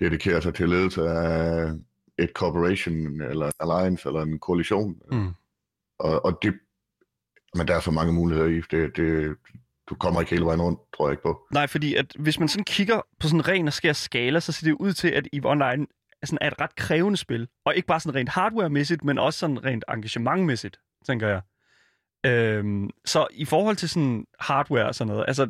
dedikerer 0.00 0.40
sig 0.40 0.54
til 0.54 0.68
ledelse 0.68 1.02
af 1.02 1.70
et 2.18 2.30
corporation, 2.34 3.20
eller 3.20 3.46
en 3.46 3.52
alliance, 3.60 4.08
eller 4.08 4.22
en 4.22 4.38
koalition. 4.38 5.00
Mm. 5.12 5.28
Og, 5.98 6.24
og 6.24 6.38
det, 6.42 6.54
men 7.54 7.68
der 7.68 7.74
er 7.76 7.80
så 7.80 7.90
mange 7.90 8.12
muligheder 8.12 8.48
i, 8.48 8.60
det, 8.70 8.96
det, 8.96 9.36
du 9.90 9.94
kommer 9.94 10.20
ikke 10.20 10.30
hele 10.30 10.44
vejen 10.44 10.62
rundt, 10.62 10.80
tror 10.96 11.08
jeg 11.08 11.12
ikke 11.12 11.22
på. 11.22 11.46
Nej, 11.52 11.66
fordi 11.66 11.94
at 11.94 12.06
hvis 12.18 12.38
man 12.38 12.48
sådan 12.48 12.64
kigger 12.64 13.00
på 13.20 13.28
sådan 13.28 13.40
en 13.40 13.48
ren 13.48 13.66
og 13.66 13.72
skær 13.72 13.92
skala, 13.92 14.40
så 14.40 14.52
ser 14.52 14.66
det 14.66 14.72
ud 14.72 14.92
til, 14.92 15.08
at 15.08 15.28
EVE 15.32 15.50
Online 15.50 15.86
er, 16.22 16.26
sådan, 16.26 16.38
er 16.40 16.46
et 16.46 16.60
ret 16.60 16.74
krævende 16.76 17.16
spil. 17.16 17.48
Og 17.64 17.76
ikke 17.76 17.86
bare 17.86 18.00
sådan 18.00 18.14
rent 18.14 18.28
hardware-mæssigt, 18.28 19.04
men 19.04 19.18
også 19.18 19.38
sådan 19.38 19.64
rent 19.64 19.84
engagementmæssigt, 19.88 20.80
tænker 21.06 21.28
jeg. 21.28 21.40
Øhm, 22.26 22.90
så 23.04 23.26
i 23.30 23.44
forhold 23.44 23.76
til 23.76 23.88
sådan 23.88 24.26
hardware 24.40 24.86
og 24.86 24.94
sådan 24.94 25.12
noget, 25.12 25.24
altså... 25.28 25.48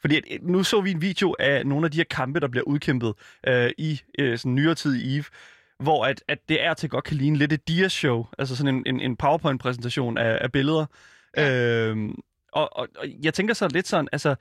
Fordi 0.00 0.16
at, 0.16 0.24
øh, 0.30 0.38
nu 0.42 0.62
så 0.62 0.80
vi 0.80 0.90
en 0.90 1.02
video 1.02 1.34
af 1.38 1.66
nogle 1.66 1.84
af 1.84 1.90
de 1.90 1.96
her 1.96 2.04
kampe, 2.04 2.40
der 2.40 2.48
bliver 2.48 2.64
udkæmpet 2.64 3.14
øh, 3.46 3.70
i 3.78 4.00
øh, 4.18 4.38
sådan 4.38 4.54
nyere 4.54 4.74
tid 4.74 4.94
i 4.94 5.16
EVE, 5.16 5.24
hvor 5.80 6.04
at, 6.04 6.24
at 6.28 6.38
det 6.48 6.64
er 6.64 6.74
til 6.74 6.90
godt 6.90 7.04
kan 7.04 7.16
ligne 7.16 7.36
lidt 7.36 7.52
et 7.52 7.70
dia-show, 7.70 8.26
altså 8.38 8.56
sådan 8.56 8.74
en, 8.74 8.82
en, 8.86 9.00
en 9.00 9.16
PowerPoint-præsentation 9.16 10.18
af, 10.18 10.38
af 10.40 10.52
billeder. 10.52 10.86
Ja. 11.36 11.88
Øhm, 11.88 12.14
og, 12.52 12.76
og, 12.76 12.88
og 12.96 13.06
jeg 13.22 13.34
tænker 13.34 13.54
så 13.54 13.68
lidt 13.68 13.88
sådan, 13.88 14.08
altså, 14.12 14.34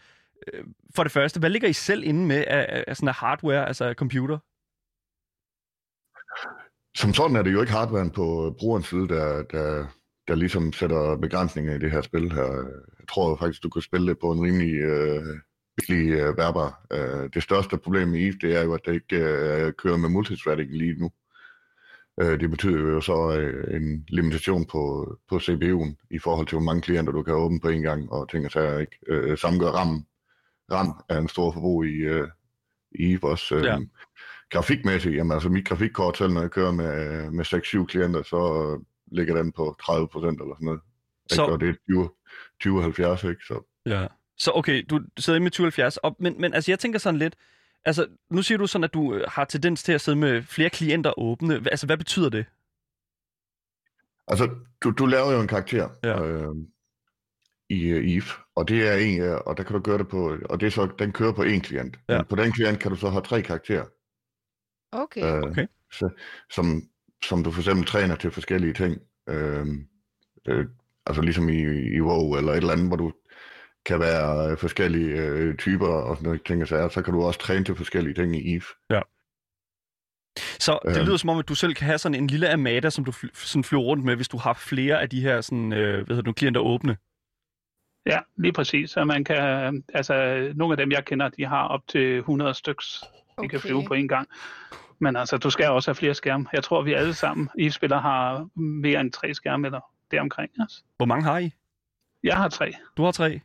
øh, 0.54 0.64
for 0.96 1.04
det 1.04 1.12
første, 1.12 1.40
hvad 1.40 1.50
ligger 1.50 1.68
I 1.68 1.74
selv 1.74 2.04
inde 2.04 2.26
med 2.26 2.44
af, 2.48 2.84
af, 2.88 2.98
sådan 2.98 3.10
af 3.10 3.16
hardware, 3.16 3.68
altså 3.68 3.86
af 3.86 3.96
computer? 3.96 4.38
Som 6.96 7.14
sådan 7.14 7.36
er 7.36 7.42
det 7.42 7.54
jo 7.54 7.62
ikke 7.62 7.74
hardwaren 7.74 8.12
på 8.12 8.56
brugerens 8.60 8.88
side, 8.88 9.08
der, 9.08 9.44
der, 9.44 9.88
der 10.28 10.36
ligesom 10.36 10.74
sætter 10.74 11.18
begrænsninger 11.18 11.76
i 11.76 11.80
det 11.80 11.92
her 11.92 12.02
spil 12.02 12.32
her. 12.32 12.54
Jeg 13.00 13.08
tror 13.10 13.38
faktisk, 13.38 13.64
du 13.64 13.70
kan 13.70 13.82
spille 13.82 14.08
det 14.08 14.20
på 14.20 14.32
en 14.32 14.42
rimelig 14.42 14.74
øh, 14.74 15.24
billig 15.78 16.12
øh, 16.12 16.38
værbar. 16.38 16.86
Øh, 16.92 17.30
det 17.34 17.44
største 17.44 17.78
problem 17.78 18.14
i 18.14 18.28
EVE, 18.28 18.38
det 18.42 18.56
er 18.56 18.64
jo, 18.64 18.74
at 18.74 18.86
det 18.86 18.94
ikke 18.94 19.18
øh, 19.18 19.74
kører 19.74 19.98
med 19.98 20.10
multithreading 20.10 20.72
lige 20.72 21.00
nu. 21.00 21.12
Øh, 22.21 22.39
det 22.39 22.50
betyder 22.50 22.79
jo 22.79 23.01
så 23.01 23.31
øh, 23.39 23.75
en 23.81 24.05
limitation 24.09 24.65
på, 24.65 25.15
på 25.29 25.36
CPU'en 25.38 25.95
i 26.12 26.19
forhold 26.19 26.47
til, 26.47 26.55
hvor 26.55 26.65
mange 26.65 26.81
klienter 26.81 27.12
du 27.12 27.24
kan 27.24 27.33
åbne 27.33 27.59
på 27.59 27.69
en 27.69 27.81
gang, 27.81 28.12
og 28.12 28.29
ting 28.29 28.45
og 28.45 28.51
sager 28.51 28.79
ikke. 28.79 28.97
Øh, 29.07 29.38
samme 29.38 29.59
gør 29.59 29.67
RAM. 29.69 30.05
RAM 30.71 30.88
er 31.09 31.17
en 31.17 31.27
stor 31.27 31.51
forbrug 31.51 31.86
i, 31.86 31.95
øh, 31.97 32.27
i 32.91 33.17
også. 33.21 33.55
Øh, 33.55 33.63
Ja. 33.63 33.77
Grafikmæssigt, 34.50 35.15
jamen 35.15 35.31
altså 35.31 35.50
mit 35.50 35.67
grafikkort 35.67 36.17
selv, 36.17 36.33
når 36.33 36.41
jeg 36.41 36.51
kører 36.51 36.71
med, 36.71 37.31
med 37.31 37.45
6-7 37.45 37.86
klienter, 37.86 38.24
så 38.24 38.38
øh, 38.74 38.86
ligger 39.17 39.36
den 39.36 39.51
på 39.51 39.75
30 39.86 40.07
procent 40.07 40.41
eller 40.41 40.55
sådan 40.55 40.65
noget. 40.65 40.81
Så- 41.29 41.36
Så... 41.36 41.41
Og 41.45 41.59
det 41.59 41.69
er 41.69 41.74
20, 41.89 42.09
2070, 42.62 43.24
ikke? 43.24 43.41
Så 43.47 43.67
Ja. 43.86 44.07
Så 44.38 44.51
okay, 44.55 44.83
du 44.89 45.01
sidder 45.17 45.39
med 45.39 45.51
2070, 45.51 45.97
og, 45.97 46.15
men, 46.19 46.41
men 46.41 46.53
altså 46.53 46.71
jeg 46.71 46.79
tænker 46.79 47.00
sådan 47.00 47.19
lidt, 47.19 47.36
altså 47.86 48.07
nu 48.29 48.41
siger 48.41 48.57
du 48.57 48.67
sådan, 48.67 48.84
at 48.84 48.93
du 48.93 49.13
øh, 49.13 49.24
har 49.27 49.46
tendens 49.46 49.84
til 49.84 49.91
at 49.91 50.01
sidde 50.01 50.17
med 50.17 50.43
flere 50.43 50.69
klienter 50.69 51.19
åbne. 51.19 51.53
Altså 51.55 51.86
hvad 51.86 51.98
betyder 51.98 52.29
det? 52.29 52.46
Altså, 54.27 54.50
du, 54.84 54.91
du 54.91 55.05
laver 55.05 55.31
jo 55.31 55.41
en 55.41 55.48
karakter 55.48 55.89
Ja. 56.03 56.24
øh, 56.25 56.55
i 57.69 57.84
øh, 57.84 58.10
EVE, 58.12 58.31
og 58.55 58.67
det 58.67 58.88
er 58.88 58.93
en, 58.96 59.22
øh, 59.22 59.38
og 59.46 59.57
der 59.57 59.63
kan 59.63 59.74
du 59.74 59.79
gøre 59.81 59.98
det 59.98 60.07
på, 60.07 60.38
og 60.50 60.60
det 60.60 60.65
er 60.67 60.72
så, 60.72 60.89
den 61.00 61.12
kører 61.12 61.31
på 61.34 61.43
en 61.43 61.62
klient. 61.62 62.00
Ja. 62.10 62.17
Men 62.17 62.25
på 62.25 62.36
den 62.36 62.51
klient 62.51 62.79
kan 62.79 62.91
du 62.91 62.98
så 62.98 63.10
have 63.10 63.22
tre 63.24 63.41
karakterer, 63.41 63.86
Okay. 64.91 65.24
øh, 65.24 65.41
Okay. 65.51 65.67
så, 65.91 66.10
som, 66.51 66.81
som 67.25 67.43
du 67.43 67.51
for 67.51 67.62
eksempel 67.62 67.86
træner 67.86 68.15
til 68.15 68.31
forskellige 68.31 68.74
ting. 68.74 69.01
Øh, 69.29 69.67
øh, 70.48 70.65
altså 71.05 71.22
ligesom 71.22 71.50
i, 71.50 71.62
i 71.96 72.01
WoW 72.01 72.38
eller 72.38 72.51
et 72.51 72.57
eller 72.57 72.74
andet, 72.74 72.88
hvor 72.88 72.96
du 72.98 73.13
kan 73.88 74.00
være 74.00 74.51
øh, 74.51 74.58
forskellige 74.58 75.15
øh, 75.22 75.56
typer 75.58 75.88
og 75.88 76.15
sådan 76.17 76.25
noget 76.27 76.44
ting 76.46 76.62
og 76.62 76.67
sager, 76.67 76.89
så 76.89 77.01
kan 77.01 77.13
du 77.13 77.24
også 77.24 77.39
træne 77.39 77.65
til 77.65 77.75
forskellige 77.75 78.13
ting 78.13 78.36
i 78.36 78.56
EVE. 78.56 79.01
Så 80.60 80.79
det 80.86 80.98
Øhm. 80.98 81.06
lyder 81.06 81.17
som 81.17 81.29
om, 81.29 81.38
at 81.39 81.50
du 81.50 81.56
selv 81.56 81.74
kan 81.74 81.86
have 81.86 81.98
sådan 81.98 82.15
en 82.15 82.27
lille 82.27 82.50
Amada, 82.50 82.89
som 82.89 83.06
du 83.06 83.12
fly, 83.12 83.27
sådan 83.34 83.63
flyver 83.63 83.84
rundt 83.84 84.03
med, 84.06 84.15
hvis 84.15 84.27
du 84.27 84.38
har 84.38 84.53
flere 84.53 85.01
af 85.01 85.10
de 85.10 85.22
her 85.22 85.41
sådan, 85.41 85.74
øh, 85.74 85.94
hvad 85.94 85.96
hedder 86.00 86.15
det, 86.15 86.25
nu, 86.25 86.34
klienter 86.34 86.62
åbne. 86.62 86.98
Ja, 88.06 88.20
lige 88.38 88.53
præcis. 88.53 88.89
Så 88.89 89.03
man 89.06 89.24
kan, 89.24 89.84
altså, 89.94 90.13
nogle 90.56 90.74
af 90.74 90.77
dem, 90.77 90.91
jeg 90.91 91.06
kender, 91.06 91.29
de 91.29 91.46
har 91.46 91.67
op 91.67 91.82
til 91.88 92.17
100 92.17 92.53
styks, 92.53 93.00
de 93.01 93.08
okay. 93.38 93.50
kan 93.50 93.60
flyve 93.60 93.84
på 93.88 93.94
en 93.94 94.08
gang. 94.08 94.27
Men 95.00 95.15
altså, 95.15 95.38
du 95.38 95.50
skal 95.50 95.70
også 95.70 95.89
have 95.89 95.96
flere 95.96 96.13
skærme. 96.13 96.46
Jeg 96.53 96.63
tror, 96.63 96.82
vi 96.82 96.94
alle 96.94 97.13
sammen, 97.13 97.50
i 97.58 97.70
spiller 97.70 98.00
har 98.00 98.50
mere 98.60 99.01
end 99.01 99.12
tre 99.12 99.34
skærme 99.34 99.67
eller 99.67 99.79
deromkring. 100.12 100.51
Altså. 100.60 100.84
Hvor 100.98 101.06
mange 101.06 101.24
har 101.24 101.38
I? 101.38 101.51
Jeg 102.24 102.38
har 102.38 102.50
tre. 102.50 102.74
Du 102.98 103.03
har 103.03 103.12
tre. 103.12 103.41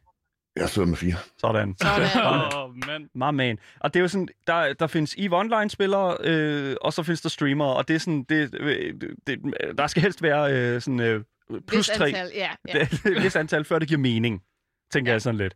Jeg 0.56 0.68
sidder 0.68 0.88
med 0.88 0.96
fire. 0.96 1.14
Sådan. 1.38 1.76
Sådan. 1.82 2.08
Åh, 2.26 2.64
oh, 2.64 2.74
mand. 2.86 3.08
My 3.14 3.36
man. 3.36 3.58
Og 3.80 3.94
det 3.94 4.00
er 4.00 4.02
jo 4.02 4.08
sådan, 4.08 4.28
der, 4.46 4.72
der 4.72 4.86
findes 4.86 5.14
EVE 5.18 5.36
Online-spillere, 5.36 6.16
øh, 6.24 6.76
og 6.80 6.92
så 6.92 7.02
findes 7.02 7.20
der 7.20 7.28
streamere, 7.28 7.76
og 7.76 7.88
det 7.88 7.94
er 7.94 8.00
sådan, 8.00 8.22
det, 8.22 8.54
øh, 8.60 8.94
det, 9.26 9.40
der 9.78 9.86
skal 9.86 10.02
helst 10.02 10.22
være 10.22 10.52
øh, 10.52 10.80
sådan 10.80 11.00
øh, 11.00 11.24
plus 11.66 11.78
Vis 11.78 11.96
tre, 11.96 12.06
antal, 12.06 12.30
ja, 12.34 12.50
ja. 12.74 12.78
det, 13.04 13.22
vis 13.22 13.36
antal, 13.36 13.64
før 13.64 13.78
det 13.78 13.88
giver 13.88 14.00
mening, 14.00 14.42
tænker 14.90 15.10
ja. 15.10 15.14
jeg 15.14 15.22
sådan 15.22 15.38
lidt. 15.38 15.54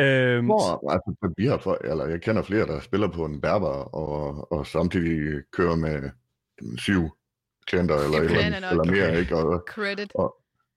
Øhm, 0.00 0.44
Hvor, 0.46 0.90
altså, 0.92 1.34
vi 1.36 1.46
har, 1.46 1.58
for, 1.58 1.78
eller 1.84 2.06
jeg 2.06 2.20
kender 2.20 2.42
flere, 2.42 2.66
der 2.66 2.80
spiller 2.80 3.08
på 3.08 3.24
en 3.24 3.40
berber, 3.40 3.94
og, 3.94 4.52
og 4.52 4.66
samtidig 4.66 5.42
kører 5.52 5.76
med 5.76 6.10
jamen, 6.62 6.78
syv 6.78 7.10
klienter 7.66 7.94
eller, 7.94 8.18
eller, 8.20 8.70
eller 8.70 8.84
mere, 8.84 9.08
Okay. 9.08 9.20
ikke? 9.20 9.36
Og, 9.36 9.64
Credit. 9.68 10.12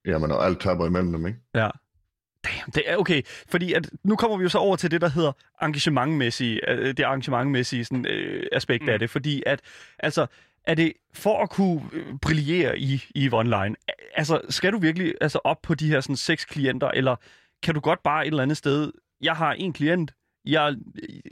jamen, 0.05 0.31
og 0.31 0.45
alt 0.45 0.61
taber 0.61 0.85
imellem 0.87 1.11
dem, 1.11 1.27
ikke? 1.27 1.39
Ja. 1.55 1.69
Damn, 2.45 2.71
det 2.75 2.83
er 2.85 2.97
okay. 2.97 3.21
Fordi 3.47 3.73
at, 3.73 3.89
nu 4.03 4.15
kommer 4.15 4.37
vi 4.37 4.43
jo 4.43 4.49
så 4.49 4.57
over 4.57 4.75
til 4.75 4.91
det, 4.91 5.01
der 5.01 5.09
hedder 5.09 5.31
engagementmæssige, 5.61 6.69
øh, 6.69 6.87
det 6.87 6.99
engagementmæssige 6.99 7.85
sådan, 7.85 8.05
øh, 8.05 8.47
aspekt 8.51 8.83
mm. 8.83 8.89
af 8.89 8.99
det. 8.99 9.09
Fordi 9.09 9.43
at, 9.45 9.61
altså, 9.99 10.25
er 10.63 10.73
det 10.75 10.93
for 11.13 11.43
at 11.43 11.49
kunne 11.49 11.81
øh, 11.93 12.05
brillere 12.21 12.79
i, 12.79 13.03
i 13.15 13.29
Online, 13.33 13.75
altså, 14.15 14.41
skal 14.49 14.73
du 14.73 14.77
virkelig 14.79 15.13
altså, 15.21 15.39
op 15.43 15.61
på 15.61 15.75
de 15.75 15.87
her 15.89 16.01
sådan, 16.01 16.15
seks 16.15 16.45
klienter, 16.45 16.87
eller 16.87 17.15
kan 17.63 17.73
du 17.73 17.79
godt 17.79 18.03
bare 18.03 18.23
et 18.23 18.27
eller 18.31 18.43
andet 18.43 18.57
sted, 18.57 18.91
jeg 19.21 19.35
har 19.35 19.53
en 19.53 19.73
klient, 19.73 20.13
jeg, 20.45 20.75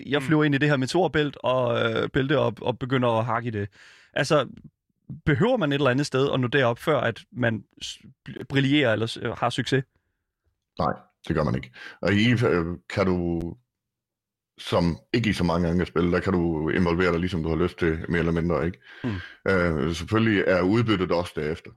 jeg 0.05 0.23
flyver 0.23 0.43
ind 0.43 0.55
i 0.55 0.57
det 0.57 0.69
her 0.69 0.77
meteorbælt 0.77 1.37
og 1.43 1.91
øh, 1.91 2.09
bælte 2.09 2.39
og, 2.39 2.53
og 2.61 2.79
begynder 2.79 3.09
at 3.09 3.25
hakke 3.25 3.47
i 3.47 3.51
det. 3.51 3.67
Altså, 4.13 4.47
behøver 5.25 5.57
man 5.57 5.71
et 5.71 5.75
eller 5.75 5.89
andet 5.89 6.05
sted 6.05 6.29
at 6.33 6.39
nå 6.39 6.47
derop, 6.47 6.79
før 6.79 6.99
at 6.99 7.23
man 7.31 7.63
brillerer 8.49 8.93
eller 8.93 9.05
s- 9.05 9.19
har 9.37 9.49
succes? 9.49 9.83
Nej, 10.79 10.93
det 11.27 11.35
gør 11.35 11.43
man 11.43 11.55
ikke. 11.55 11.71
Og 12.01 12.13
i 12.13 12.31
EVE 12.31 12.49
øh, 12.49 12.65
kan 12.89 13.05
du, 13.05 13.41
som 14.57 14.97
ikke 15.13 15.29
i 15.29 15.33
så 15.33 15.43
mange 15.43 15.69
andre 15.69 15.85
spil, 15.85 16.11
der 16.11 16.19
kan 16.19 16.33
du 16.33 16.69
involvere 16.69 17.11
dig, 17.11 17.19
ligesom 17.19 17.43
du 17.43 17.49
har 17.49 17.55
lyst 17.55 17.77
til, 17.79 18.05
mere 18.09 18.19
eller 18.19 18.31
mindre, 18.31 18.65
ikke? 18.65 18.79
Mm. 19.03 19.15
Øh, 19.51 19.95
selvfølgelig 19.95 20.43
er 20.47 20.61
udbyttet 20.61 21.11
også 21.11 21.33
derefter. 21.35 21.71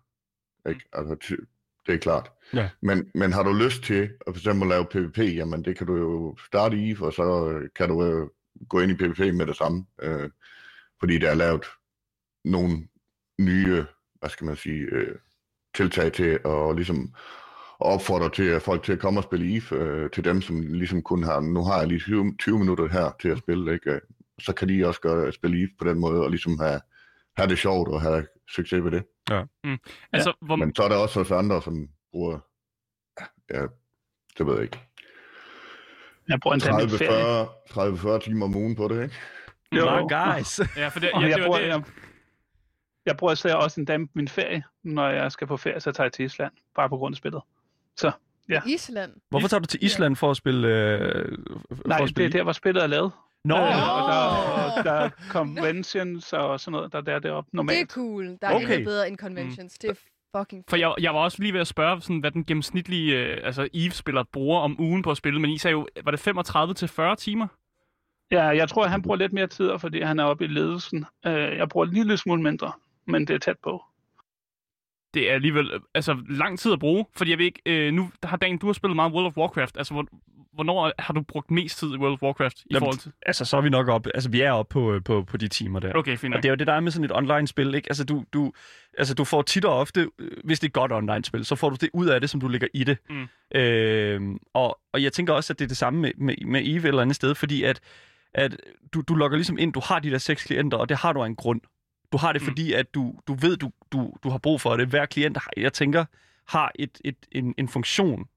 Ikke? 0.68 0.84
Altså, 0.92 1.14
ty- 1.14 1.44
det 1.86 1.94
er 1.94 1.98
klart. 1.98 2.30
Ja. 2.54 2.70
Men, 2.82 3.10
men 3.14 3.32
har 3.32 3.42
du 3.42 3.52
lyst 3.52 3.82
til 3.82 4.02
at 4.02 4.34
for 4.34 4.36
eksempel 4.36 4.68
lave 4.68 4.84
PvP, 4.84 5.18
jamen 5.18 5.64
det 5.64 5.78
kan 5.78 5.86
du 5.86 5.96
jo 5.96 6.36
starte 6.46 6.76
i, 6.76 6.96
og 7.00 7.12
så 7.12 7.58
kan 7.76 7.88
du 7.88 8.04
øh, 8.04 8.28
gå 8.68 8.80
ind 8.80 8.92
i 8.92 8.94
PvP 8.94 9.18
med 9.18 9.46
det 9.46 9.56
samme. 9.56 9.86
Øh, 10.02 10.30
fordi 11.00 11.18
der 11.18 11.30
er 11.30 11.34
lavet 11.34 11.64
nogle 12.44 12.88
nye, 13.40 13.84
hvad 14.18 14.30
skal 14.30 14.46
man 14.46 14.56
sige, 14.56 14.80
øh, 14.80 15.16
tiltag 15.74 16.12
til 16.12 16.38
at 16.44 16.76
ligesom 16.76 17.14
opfordre 17.82 18.30
til 18.30 18.44
at 18.44 18.62
folk 18.62 18.82
til 18.82 18.92
at 18.92 18.98
komme 18.98 19.20
og 19.20 19.24
spille 19.24 19.56
EVE, 19.56 19.76
øh, 19.80 20.10
til 20.10 20.24
dem, 20.24 20.40
som 20.40 20.60
ligesom 20.62 21.02
kun 21.02 21.22
har, 21.22 21.40
nu 21.40 21.64
har 21.64 21.78
jeg 21.78 21.88
lige 21.88 22.00
20, 22.00 22.36
20 22.38 22.58
minutter 22.58 22.88
her 22.88 23.10
til 23.20 23.28
at 23.28 23.38
spille, 23.38 23.74
ikke? 23.74 23.90
Øh, 23.90 24.00
så 24.38 24.52
kan 24.52 24.68
de 24.68 24.86
også 24.86 25.00
gøre, 25.00 25.32
spille 25.32 25.58
EVE 25.58 25.68
på 25.78 25.88
den 25.88 25.98
måde, 25.98 26.22
og 26.24 26.30
ligesom 26.30 26.58
have, 26.58 26.80
have 27.36 27.48
det 27.48 27.58
sjovt 27.58 27.88
og 27.88 28.00
have 28.00 28.26
succes 28.48 28.84
ved 28.84 28.90
det. 28.90 29.02
Altså, 30.12 30.32
hvor, 30.40 30.56
Men 30.56 30.74
så 30.74 30.82
er 30.82 30.88
der 30.88 30.96
også 30.96 31.20
os 31.20 31.30
andre, 31.30 31.62
som 31.62 31.88
bruger, 32.12 32.38
ja, 33.50 33.66
det 34.38 34.46
ved 34.46 34.54
jeg 34.54 34.62
ikke, 34.62 34.80
Jeg 36.28 36.40
bruger 36.40 36.54
endda 36.54 36.76
min 36.76 36.90
ferie. 36.90 38.16
30-40 38.16 38.24
timer 38.24 38.46
om 38.46 38.56
ugen 38.56 38.76
på 38.76 38.88
det, 38.88 39.02
ikke? 39.02 39.14
Jo. 39.72 39.84
My 39.84 40.08
guys. 40.12 40.60
ja, 40.76 40.88
for 40.88 41.00
det, 41.00 41.12
Og 41.12 41.22
ja, 41.22 41.28
jeg, 41.28 41.38
det, 41.38 41.44
bruger, 41.44 41.58
var 41.58 41.66
det, 41.66 41.68
jeg, 41.68 41.82
jeg 43.06 43.16
bruger 43.16 43.32
især 43.32 43.54
også 43.54 43.80
endda 43.80 43.98
min 44.14 44.28
ferie, 44.28 44.62
når 44.82 45.08
jeg 45.08 45.32
skal 45.32 45.46
på 45.46 45.56
ferie, 45.56 45.80
så 45.80 45.92
tager 45.92 46.04
jeg 46.04 46.12
til 46.12 46.24
Island, 46.24 46.52
bare 46.74 46.88
på 46.88 46.96
grund 46.96 47.12
af 47.12 47.16
spillet. 47.16 47.42
Så, 47.96 48.12
ja. 48.48 48.62
Island. 48.66 49.12
Hvorfor 49.30 49.48
tager 49.48 49.60
du 49.60 49.66
til 49.66 49.84
Island 49.84 50.16
for 50.16 50.30
at 50.30 50.36
spille? 50.36 50.68
Øh, 50.68 51.38
for 51.76 51.88
Nej, 51.88 51.96
at 51.96 52.02
det 52.02 52.10
spille 52.10 52.28
er 52.28 52.32
der, 52.32 52.42
hvor 52.42 52.52
spillet 52.52 52.82
er 52.82 52.86
lavet. 52.86 53.12
Nå, 53.44 53.56
Øh, 53.56 53.62
okay. 53.62 53.74
og 53.74 54.12
der, 54.12 54.82
der 54.82 54.92
er 54.92 55.10
conventions 55.28 56.32
og 56.32 56.60
sådan 56.60 56.72
noget, 56.72 56.92
der 56.92 56.98
er 56.98 57.02
der 57.02 57.18
deroppe 57.18 57.48
Det 57.50 57.52
er 57.52 57.56
normalt. 57.56 57.90
cool. 57.92 58.24
Der 58.42 58.48
er 58.48 58.54
Okay. 58.54 58.72
endnu 58.78 58.84
bedre 58.90 59.08
end 59.08 59.16
conventions. 59.16 59.78
Det 59.78 59.90
er 59.90 59.94
fucking 60.38 60.64
For 60.68 60.76
jeg, 60.76 60.94
jeg 61.00 61.14
var 61.14 61.20
også 61.20 61.42
lige 61.42 61.52
ved 61.52 61.60
at 61.60 61.66
spørge, 61.66 62.00
sådan, 62.02 62.18
hvad 62.20 62.30
den 62.30 62.44
gennemsnitlige 62.44 63.16
øh, 63.18 63.38
altså 63.44 63.68
EVE-spiller 63.74 64.24
bruger 64.32 64.60
om 64.60 64.80
ugen 64.80 65.02
på 65.02 65.10
at 65.10 65.16
spille, 65.16 65.40
men 65.40 65.50
I 65.50 65.58
sagde 65.58 65.72
jo, 65.72 65.86
var 66.04 66.10
det 66.10 66.20
35 66.20 66.74
til 66.74 66.88
40 66.88 67.16
timer? 67.16 67.46
Ja, 68.30 68.42
jeg 68.44 68.68
tror, 68.68 68.84
at 68.84 68.90
han 68.90 69.02
bruger 69.02 69.16
lidt 69.16 69.32
mere 69.32 69.46
tid, 69.46 69.70
fordi 69.78 70.00
han 70.00 70.18
er 70.18 70.24
oppe 70.24 70.44
i 70.44 70.48
ledelsen. 70.48 71.04
Øh, 71.26 71.32
Jeg 71.56 71.68
bruger 71.68 71.86
en 71.86 71.92
lille 71.92 72.16
smule 72.16 72.42
mindre, 72.42 72.72
men 73.06 73.26
det 73.26 73.34
er 73.34 73.38
tæt 73.38 73.56
på. 73.62 73.82
Det 75.14 75.30
er 75.30 75.34
alligevel 75.34 75.70
altså, 75.94 76.16
lang 76.28 76.58
tid 76.58 76.72
at 76.72 76.78
bruge, 76.78 77.06
fordi 77.16 77.30
jeg 77.30 77.38
ved 77.38 77.44
ikke, 77.44 77.62
øh, 77.66 77.92
nu 77.92 78.10
har 78.22 78.36
Dan, 78.36 78.58
du 78.58 78.66
har 78.66 78.72
spillet 78.72 78.96
meget 78.96 79.12
World 79.12 79.26
of 79.26 79.36
Warcraft, 79.36 79.76
altså 79.76 79.94
hvor, 79.94 80.06
hvornår 80.52 80.92
har 80.98 81.14
du 81.14 81.22
brugt 81.22 81.50
mest 81.50 81.78
tid 81.78 81.88
i 81.88 81.96
World 81.96 82.12
of 82.12 82.22
Warcraft 82.22 82.58
i 82.58 82.62
Jamen, 82.70 82.80
forhold 82.80 82.98
til? 82.98 83.12
Altså, 83.26 83.44
så 83.44 83.56
er 83.56 83.60
vi 83.60 83.68
nok 83.68 83.88
op. 83.88 84.06
Altså, 84.14 84.30
vi 84.30 84.40
er 84.40 84.52
oppe 84.52 84.72
på, 84.72 84.92
øh, 84.92 85.02
på, 85.04 85.22
på 85.22 85.36
de 85.36 85.48
timer 85.48 85.80
der. 85.80 85.92
Okay, 85.94 86.16
fint 86.16 86.34
Og 86.34 86.42
det 86.42 86.48
er 86.48 86.52
jo 86.52 86.56
det, 86.56 86.66
der 86.66 86.72
er 86.72 86.80
med 86.80 86.92
sådan 86.92 87.04
et 87.04 87.12
online-spil, 87.16 87.74
ikke? 87.74 87.88
Altså, 87.90 88.04
du, 88.04 88.24
du, 88.32 88.52
altså, 88.98 89.14
du 89.14 89.24
får 89.24 89.42
tit 89.42 89.64
og 89.64 89.78
ofte, 89.78 90.08
øh, 90.18 90.30
hvis 90.44 90.60
det 90.60 90.66
er 90.66 90.68
et 90.68 90.72
godt 90.72 90.92
online-spil, 90.92 91.44
så 91.44 91.54
får 91.54 91.70
du 91.70 91.76
det 91.80 91.90
ud 91.92 92.06
af 92.06 92.20
det, 92.20 92.30
som 92.30 92.40
du 92.40 92.48
lægger 92.48 92.68
i 92.74 92.84
det. 92.84 92.98
Mm. 93.10 93.28
Øh, 93.58 94.20
og, 94.54 94.78
og 94.92 95.02
jeg 95.02 95.12
tænker 95.12 95.32
også, 95.32 95.52
at 95.52 95.58
det 95.58 95.64
er 95.64 95.68
det 95.68 95.76
samme 95.76 96.00
med, 96.00 96.10
med, 96.16 96.34
med 96.46 96.60
Eve 96.64 96.78
et 96.78 96.86
eller 96.86 97.02
andet 97.02 97.16
sted, 97.16 97.34
fordi 97.34 97.62
at, 97.62 97.80
at 98.34 98.56
du, 98.94 99.00
du 99.00 99.14
logger 99.14 99.36
ligesom 99.36 99.58
ind, 99.58 99.72
du 99.72 99.80
har 99.84 99.98
de 99.98 100.10
der 100.10 100.18
seks 100.18 100.44
klienter, 100.44 100.78
og 100.78 100.88
det 100.88 100.96
har 100.96 101.12
du 101.12 101.22
af 101.22 101.26
en 101.26 101.36
grund. 101.36 101.60
Du 102.12 102.16
har 102.18 102.32
det, 102.32 102.42
Mm. 102.42 102.46
fordi 102.46 102.72
at 102.72 102.94
du, 102.94 103.14
du 103.28 103.34
ved, 103.34 103.56
du, 103.56 103.70
du, 103.92 104.12
du 104.24 104.30
har 104.30 104.38
brug 104.38 104.60
for 104.60 104.76
det. 104.76 104.88
Hver 104.88 105.06
klient, 105.06 105.36
har, 105.36 105.50
jeg 105.56 105.72
tænker, 105.72 106.04
har 106.48 106.72
et, 106.74 107.00
et, 107.04 107.16
en, 107.32 107.54
en 107.58 107.68
funktion. 107.68 108.28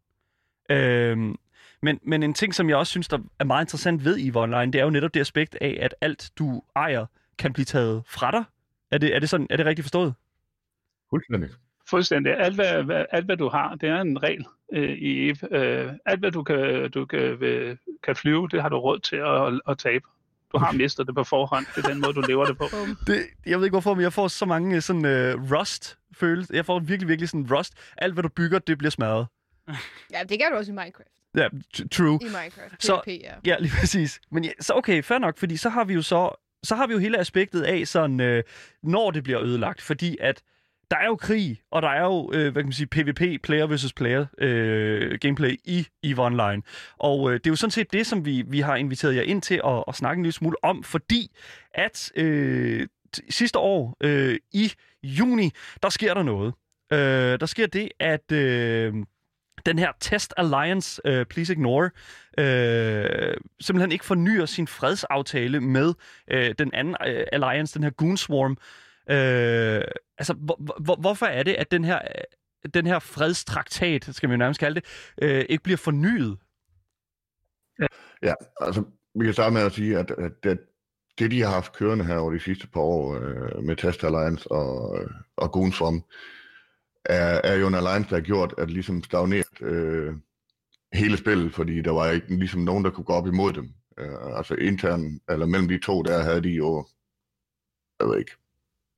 Øhm, 0.69 1.35
men, 1.81 1.99
men 2.03 2.23
en 2.23 2.33
ting, 2.33 2.55
som 2.55 2.69
jeg 2.69 2.77
også 2.77 2.91
synes, 2.91 3.07
der 3.07 3.17
er 3.39 3.43
meget 3.43 3.63
interessant 3.63 4.05
ved 4.05 4.17
EVE 4.19 4.39
Online, 4.39 4.71
det 4.73 4.79
er 4.79 4.83
jo 4.83 4.89
netop 4.89 5.13
det 5.13 5.19
aspekt 5.19 5.57
af, 5.61 5.77
at 5.81 5.95
alt 6.01 6.31
du 6.39 6.63
ejer, 6.75 7.05
kan 7.37 7.53
blive 7.53 7.65
taget 7.65 8.03
fra 8.07 8.31
dig. 8.31 8.43
Er 8.91 8.97
det, 8.97 9.15
er 9.15 9.19
det, 9.19 9.29
sådan, 9.29 9.47
er 9.49 9.57
det 9.57 9.65
rigtigt 9.65 9.83
forstået? 9.83 10.13
Fuldstændig. 11.09 11.49
Fuldstændig. 11.89 12.37
Alt 12.39 12.55
hvad, 12.55 12.83
hvad, 12.83 13.05
alt, 13.11 13.25
hvad 13.25 13.37
du 13.37 13.49
har, 13.49 13.75
det 13.75 13.89
er 13.89 14.01
en 14.01 14.23
regel 14.23 14.45
øh, 14.73 14.89
i 14.97 15.29
EVE. 15.29 15.37
Øh, 15.57 15.91
alt, 16.05 16.19
hvad 16.19 16.31
du, 16.31 16.43
kan, 16.43 16.91
du 16.91 17.05
kan, 17.05 17.19
øh, 17.19 17.77
kan 18.03 18.15
flyve, 18.15 18.47
det 18.51 18.61
har 18.61 18.69
du 18.69 18.77
råd 18.77 18.99
til 18.99 19.15
at, 19.15 19.61
at 19.71 19.77
tabe. 19.77 20.05
Du 20.53 20.57
har 20.59 20.71
mistet 20.71 21.07
det 21.07 21.15
på 21.15 21.23
forhånd. 21.23 21.65
Det 21.75 21.85
er 21.85 21.89
den 21.89 22.01
måde, 22.01 22.13
du 22.13 22.21
lever 22.21 22.45
det 22.45 22.57
på. 22.57 22.65
Det, 23.07 23.25
jeg 23.45 23.57
ved 23.59 23.65
ikke 23.65 23.73
hvorfor, 23.73 23.93
men 23.93 24.01
jeg 24.03 24.13
får 24.13 24.27
så 24.27 24.45
mange 24.45 24.81
sådan 24.81 25.05
uh, 25.05 25.51
rust 25.51 25.97
følelse. 26.15 26.53
Jeg 26.53 26.65
får 26.65 26.79
virkelig, 26.79 27.07
virkelig 27.07 27.29
sådan 27.29 27.47
rust. 27.51 27.73
Alt, 27.97 28.13
hvad 28.13 28.23
du 28.23 28.29
bygger, 28.29 28.59
det 28.59 28.77
bliver 28.77 28.91
smadret. 28.91 29.27
Ja, 30.13 30.23
det 30.29 30.39
gør 30.39 30.49
du 30.49 30.55
også 30.55 30.71
i 30.71 30.75
Minecraft. 30.75 31.09
Ja, 31.37 31.47
t- 31.77 31.87
true. 31.87 32.19
I 32.21 32.25
Minecraft. 32.25 32.83
Så- 32.83 33.01
PvP, 33.05 33.07
ja. 33.23 33.33
Ja, 33.45 33.55
lige 33.59 33.71
præcis. 33.79 34.19
Men 34.31 34.43
ja, 34.45 34.49
så 34.59 34.73
okay, 34.73 35.03
fair 35.03 35.17
nok, 35.17 35.37
fordi 35.37 35.57
så 35.57 35.69
har 35.69 35.83
vi 35.83 35.93
jo 35.93 36.01
så 36.01 36.39
så 36.63 36.75
har 36.75 36.87
vi 36.87 36.93
jo 36.93 36.99
hele 36.99 37.17
aspektet 37.19 37.61
af 37.61 37.87
sådan 37.87 38.19
øh, 38.19 38.43
når 38.83 39.11
det 39.11 39.23
bliver 39.23 39.41
ødelagt, 39.41 39.81
fordi 39.81 40.17
at 40.21 40.41
der 40.93 40.99
er 40.99 41.05
jo 41.05 41.15
krig, 41.15 41.61
og 41.71 41.81
der 41.81 41.87
er 41.87 42.03
jo, 42.03 42.31
øh, 42.33 42.51
hvad 42.51 42.63
kan 42.63 42.65
man 42.65 42.73
sige, 42.73 42.87
PvP, 42.87 43.41
player 43.43 43.67
versus 43.67 43.93
player 43.93 44.25
øh, 44.37 45.19
gameplay 45.21 45.59
i 45.63 45.87
EVE 46.03 46.25
Online. 46.25 46.61
Og 46.99 47.29
øh, 47.29 47.33
det 47.33 47.47
er 47.47 47.51
jo 47.51 47.55
sådan 47.55 47.71
set 47.71 47.93
det, 47.93 48.07
som 48.07 48.25
vi, 48.25 48.43
vi 48.47 48.59
har 48.59 48.75
inviteret 48.75 49.15
jer 49.15 49.21
ind 49.21 49.41
til 49.41 49.61
at, 49.65 49.83
at 49.87 49.95
snakke 49.95 50.19
en 50.19 50.23
lille 50.23 50.33
smule 50.33 50.55
om, 50.63 50.83
fordi 50.83 51.31
at 51.73 52.11
øh, 52.15 52.87
t- 53.17 53.29
sidste 53.29 53.59
år 53.59 53.97
øh, 54.03 54.37
i 54.51 54.71
juni, 55.03 55.51
der 55.83 55.89
sker 55.89 56.13
der 56.13 56.23
noget. 56.23 56.53
Øh, 56.93 57.39
der 57.39 57.45
sker 57.45 57.67
det, 57.67 57.89
at 57.99 58.31
øh, 58.31 58.93
den 59.65 59.79
her 59.79 59.91
Test 59.99 60.33
Alliance, 60.37 61.01
øh, 61.05 61.25
please 61.25 61.53
ignore, 61.53 61.89
øh, 62.37 63.33
simpelthen 63.61 63.91
ikke 63.91 64.05
fornyer 64.05 64.45
sin 64.45 64.67
fredsaftale 64.67 65.59
med 65.59 65.93
øh, 66.31 66.55
den 66.59 66.73
anden 66.73 66.95
øh, 67.07 67.23
alliance, 67.31 67.73
den 67.73 67.83
her 67.83 67.91
Goonswarm. 67.91 68.57
Øh, 69.09 69.83
altså, 70.17 70.33
hvor, 70.33 70.81
hvor, 70.81 70.95
hvorfor 70.95 71.25
er 71.25 71.43
det, 71.43 71.53
at 71.53 71.71
den 71.71 71.83
her, 71.83 71.99
den 72.73 72.85
her 72.85 72.99
fredstraktat, 72.99 74.09
skal 74.11 74.29
vi 74.29 74.33
jo 74.33 74.37
nærmest 74.37 74.59
kalde 74.59 74.81
det, 74.81 74.85
øh, 75.21 75.45
ikke 75.49 75.63
bliver 75.63 75.77
fornyet? 75.77 76.37
Ja, 78.23 78.33
altså, 78.61 78.83
vi 79.15 79.25
kan 79.25 79.33
starte 79.33 79.53
med 79.53 79.61
at 79.61 79.71
sige, 79.71 79.97
at, 79.97 80.11
at 80.11 80.31
det, 80.43 80.59
det, 81.19 81.31
de 81.31 81.41
har 81.41 81.49
haft 81.49 81.73
kørende 81.73 82.05
her 82.05 82.17
over 82.17 82.31
de 82.31 82.39
sidste 82.39 82.67
par 82.67 82.81
år 82.81 83.15
øh, 83.15 83.63
med 83.63 83.75
Test 83.75 84.03
Alliance 84.03 84.51
og, 84.51 84.99
og 85.37 85.51
Goonswarm, 85.51 86.03
er, 87.05 87.41
er 87.43 87.55
jo 87.55 87.67
en 87.67 87.75
alliance, 87.75 88.09
der 88.09 88.15
har 88.15 88.21
gjort, 88.21 88.53
at 88.57 88.71
ligesom 88.71 89.03
stagneret 89.03 89.61
øh, 89.61 90.13
hele 90.93 91.17
spillet, 91.17 91.53
fordi 91.53 91.81
der 91.81 91.91
var 91.91 92.11
ikke 92.11 92.35
ligesom 92.35 92.61
nogen, 92.61 92.85
der 92.85 92.91
kunne 92.91 93.05
gå 93.05 93.13
op 93.13 93.27
imod 93.27 93.53
dem. 93.53 93.73
Øh, 93.97 94.37
altså 94.37 94.55
intern, 94.55 95.19
eller 95.29 95.45
mellem 95.45 95.67
de 95.67 95.79
to, 95.79 96.01
der 96.01 96.23
havde 96.23 96.43
de 96.43 96.49
jo, 96.49 96.87
jeg 97.99 98.07
ved 98.07 98.19
ikke, 98.19 98.35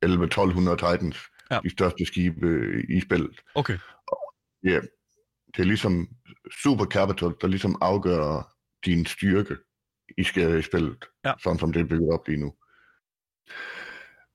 11-1200 0.05 0.75
Titans, 0.75 1.17
Ja. 1.51 1.59
de 1.63 1.69
største 1.69 2.05
skibe 2.05 2.47
i 2.89 2.99
spillet. 3.01 3.41
Okay. 3.55 3.77
Ja, 4.63 4.79
det 5.47 5.59
er 5.59 5.63
ligesom 5.63 6.07
super 6.63 6.85
capital, 6.85 7.33
der 7.41 7.47
ligesom 7.47 7.77
afgør 7.81 8.55
din 8.85 9.05
styrke 9.05 9.57
i 10.17 10.23
spillet, 10.23 11.05
Ja. 11.25 11.33
sådan 11.43 11.59
som 11.59 11.73
det 11.73 11.81
er 11.81 11.85
bygget 11.85 12.13
op 12.13 12.27
lige 12.27 12.39
nu. 12.39 12.53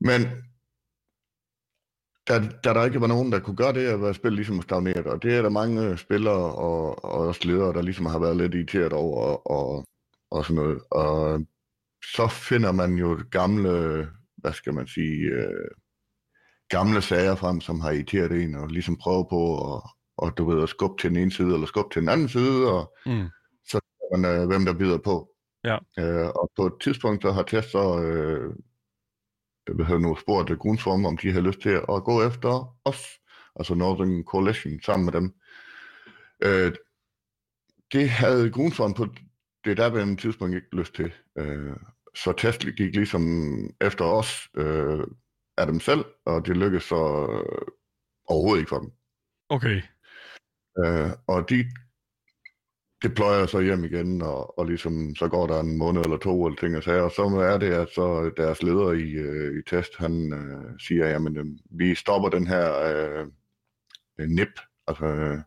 Men 0.00 0.20
da, 2.28 2.34
da 2.64 2.74
der 2.74 2.84
ikke 2.84 3.00
var 3.00 3.06
nogen, 3.06 3.32
der 3.32 3.40
kunne 3.40 3.56
gøre 3.56 3.72
det, 3.72 4.00
være 4.02 4.14
spillet 4.14 4.36
ligesom 4.36 4.62
stagneret, 4.62 5.06
og 5.06 5.22
det 5.22 5.34
er 5.34 5.42
der 5.42 5.48
mange 5.48 5.96
spillere 5.98 6.54
og, 6.54 7.04
og 7.04 7.12
også 7.12 7.40
ledere, 7.44 7.72
der 7.72 7.82
ligesom 7.82 8.06
har 8.06 8.18
været 8.18 8.36
lidt 8.36 8.54
irriteret 8.54 8.92
over, 8.92 9.24
og, 9.26 9.50
og, 9.50 9.84
og 10.30 10.44
sådan 10.44 10.56
noget. 10.62 10.80
Og 10.90 11.40
så 12.14 12.28
finder 12.28 12.72
man 12.72 12.94
jo 12.94 13.22
gamle, 13.30 14.08
hvad 14.40 14.52
skal 14.52 14.74
man 14.74 14.86
sige, 14.86 15.18
øh, 15.18 15.70
gamle 16.68 17.02
sager 17.02 17.34
frem, 17.34 17.60
som 17.60 17.80
har 17.80 17.90
irriteret 17.90 18.32
en, 18.32 18.54
og 18.54 18.68
ligesom 18.68 18.96
prøver 18.96 19.24
på 19.24 19.74
at, 19.74 19.82
og, 20.16 20.38
du 20.38 20.50
ved, 20.50 20.62
at 20.62 20.68
skubbe 20.68 21.02
til 21.02 21.10
den 21.10 21.16
ene 21.18 21.30
side, 21.32 21.54
eller 21.54 21.66
skubbe 21.66 21.94
til 21.94 22.00
den 22.00 22.08
anden 22.08 22.28
side, 22.28 22.72
og 22.72 22.96
Mm. 23.06 23.28
så 23.64 23.80
man, 24.16 24.40
øh, 24.40 24.46
hvem 24.46 24.64
der 24.64 24.74
bider 24.74 24.98
på. 24.98 25.30
Ja. 25.64 25.78
Øh, 25.98 26.28
og 26.28 26.50
på 26.56 26.66
et 26.66 26.72
tidspunkt, 26.80 27.22
så 27.22 27.32
har 27.32 27.42
Tess 27.42 27.70
så, 27.70 28.02
øh, 28.02 28.54
hvad 29.74 29.86
hedder 29.86 30.00
nu, 30.00 30.16
spurgt 30.16 30.58
Grunsform, 30.58 31.04
om 31.04 31.16
de 31.16 31.32
har 31.32 31.40
lyst 31.40 31.60
til 31.60 31.68
at 31.68 32.04
gå 32.04 32.22
efter 32.26 32.76
os, 32.84 33.06
altså 33.56 33.74
Northern 33.74 34.24
Coalition, 34.24 34.80
sammen 34.82 35.04
med 35.04 35.12
dem. 35.12 35.34
Øh, 36.42 36.72
det 37.92 38.10
havde 38.10 38.50
Grunsform 38.50 38.94
på 38.94 39.06
det 39.64 39.76
der 39.76 40.16
tidspunkt 40.16 40.54
ikke 40.54 40.76
lyst 40.76 40.94
til. 40.94 41.12
Øh, 41.38 41.76
så 42.14 42.32
Tesla 42.32 42.70
gik 42.70 42.94
ligesom 42.94 43.24
efter 43.80 44.04
os 44.04 44.48
øh, 44.56 45.06
af 45.56 45.66
dem 45.66 45.80
selv, 45.80 46.04
og 46.24 46.46
det 46.46 46.56
lykkedes 46.56 46.84
så 46.84 46.96
øh, 46.96 47.66
overhovedet 48.28 48.60
ikke 48.60 48.68
for 48.68 48.78
dem. 48.78 48.92
Okay. 49.48 49.82
Øh, 50.78 51.10
og 51.26 51.50
de 51.50 51.64
deployer 53.02 53.46
så 53.46 53.60
hjem 53.60 53.84
igen, 53.84 54.22
og, 54.22 54.58
og 54.58 54.66
ligesom, 54.66 55.14
så 55.14 55.28
går 55.28 55.46
der 55.46 55.60
en 55.60 55.78
måned 55.78 56.00
eller 56.04 56.18
to 56.18 56.46
eller 56.46 56.56
ting 56.56 56.76
og 56.76 56.82
sager, 56.82 57.02
og 57.02 57.10
så 57.10 57.22
er 57.22 57.58
det, 57.58 57.72
at 57.72 57.88
så 57.88 58.32
deres 58.36 58.62
leder 58.62 58.92
i, 58.92 59.10
øh, 59.10 59.58
i 59.58 59.62
test, 59.70 59.96
han 59.96 60.32
øh, 60.32 60.78
siger, 60.78 61.06
jamen, 61.06 61.36
øh, 61.36 61.46
vi 61.70 61.94
stopper 61.94 62.28
den 62.28 62.46
her 62.46 62.74
øh, 62.78 63.26
NIP, 64.28 64.60
altså, 64.86 65.04
øh, 65.06 65.38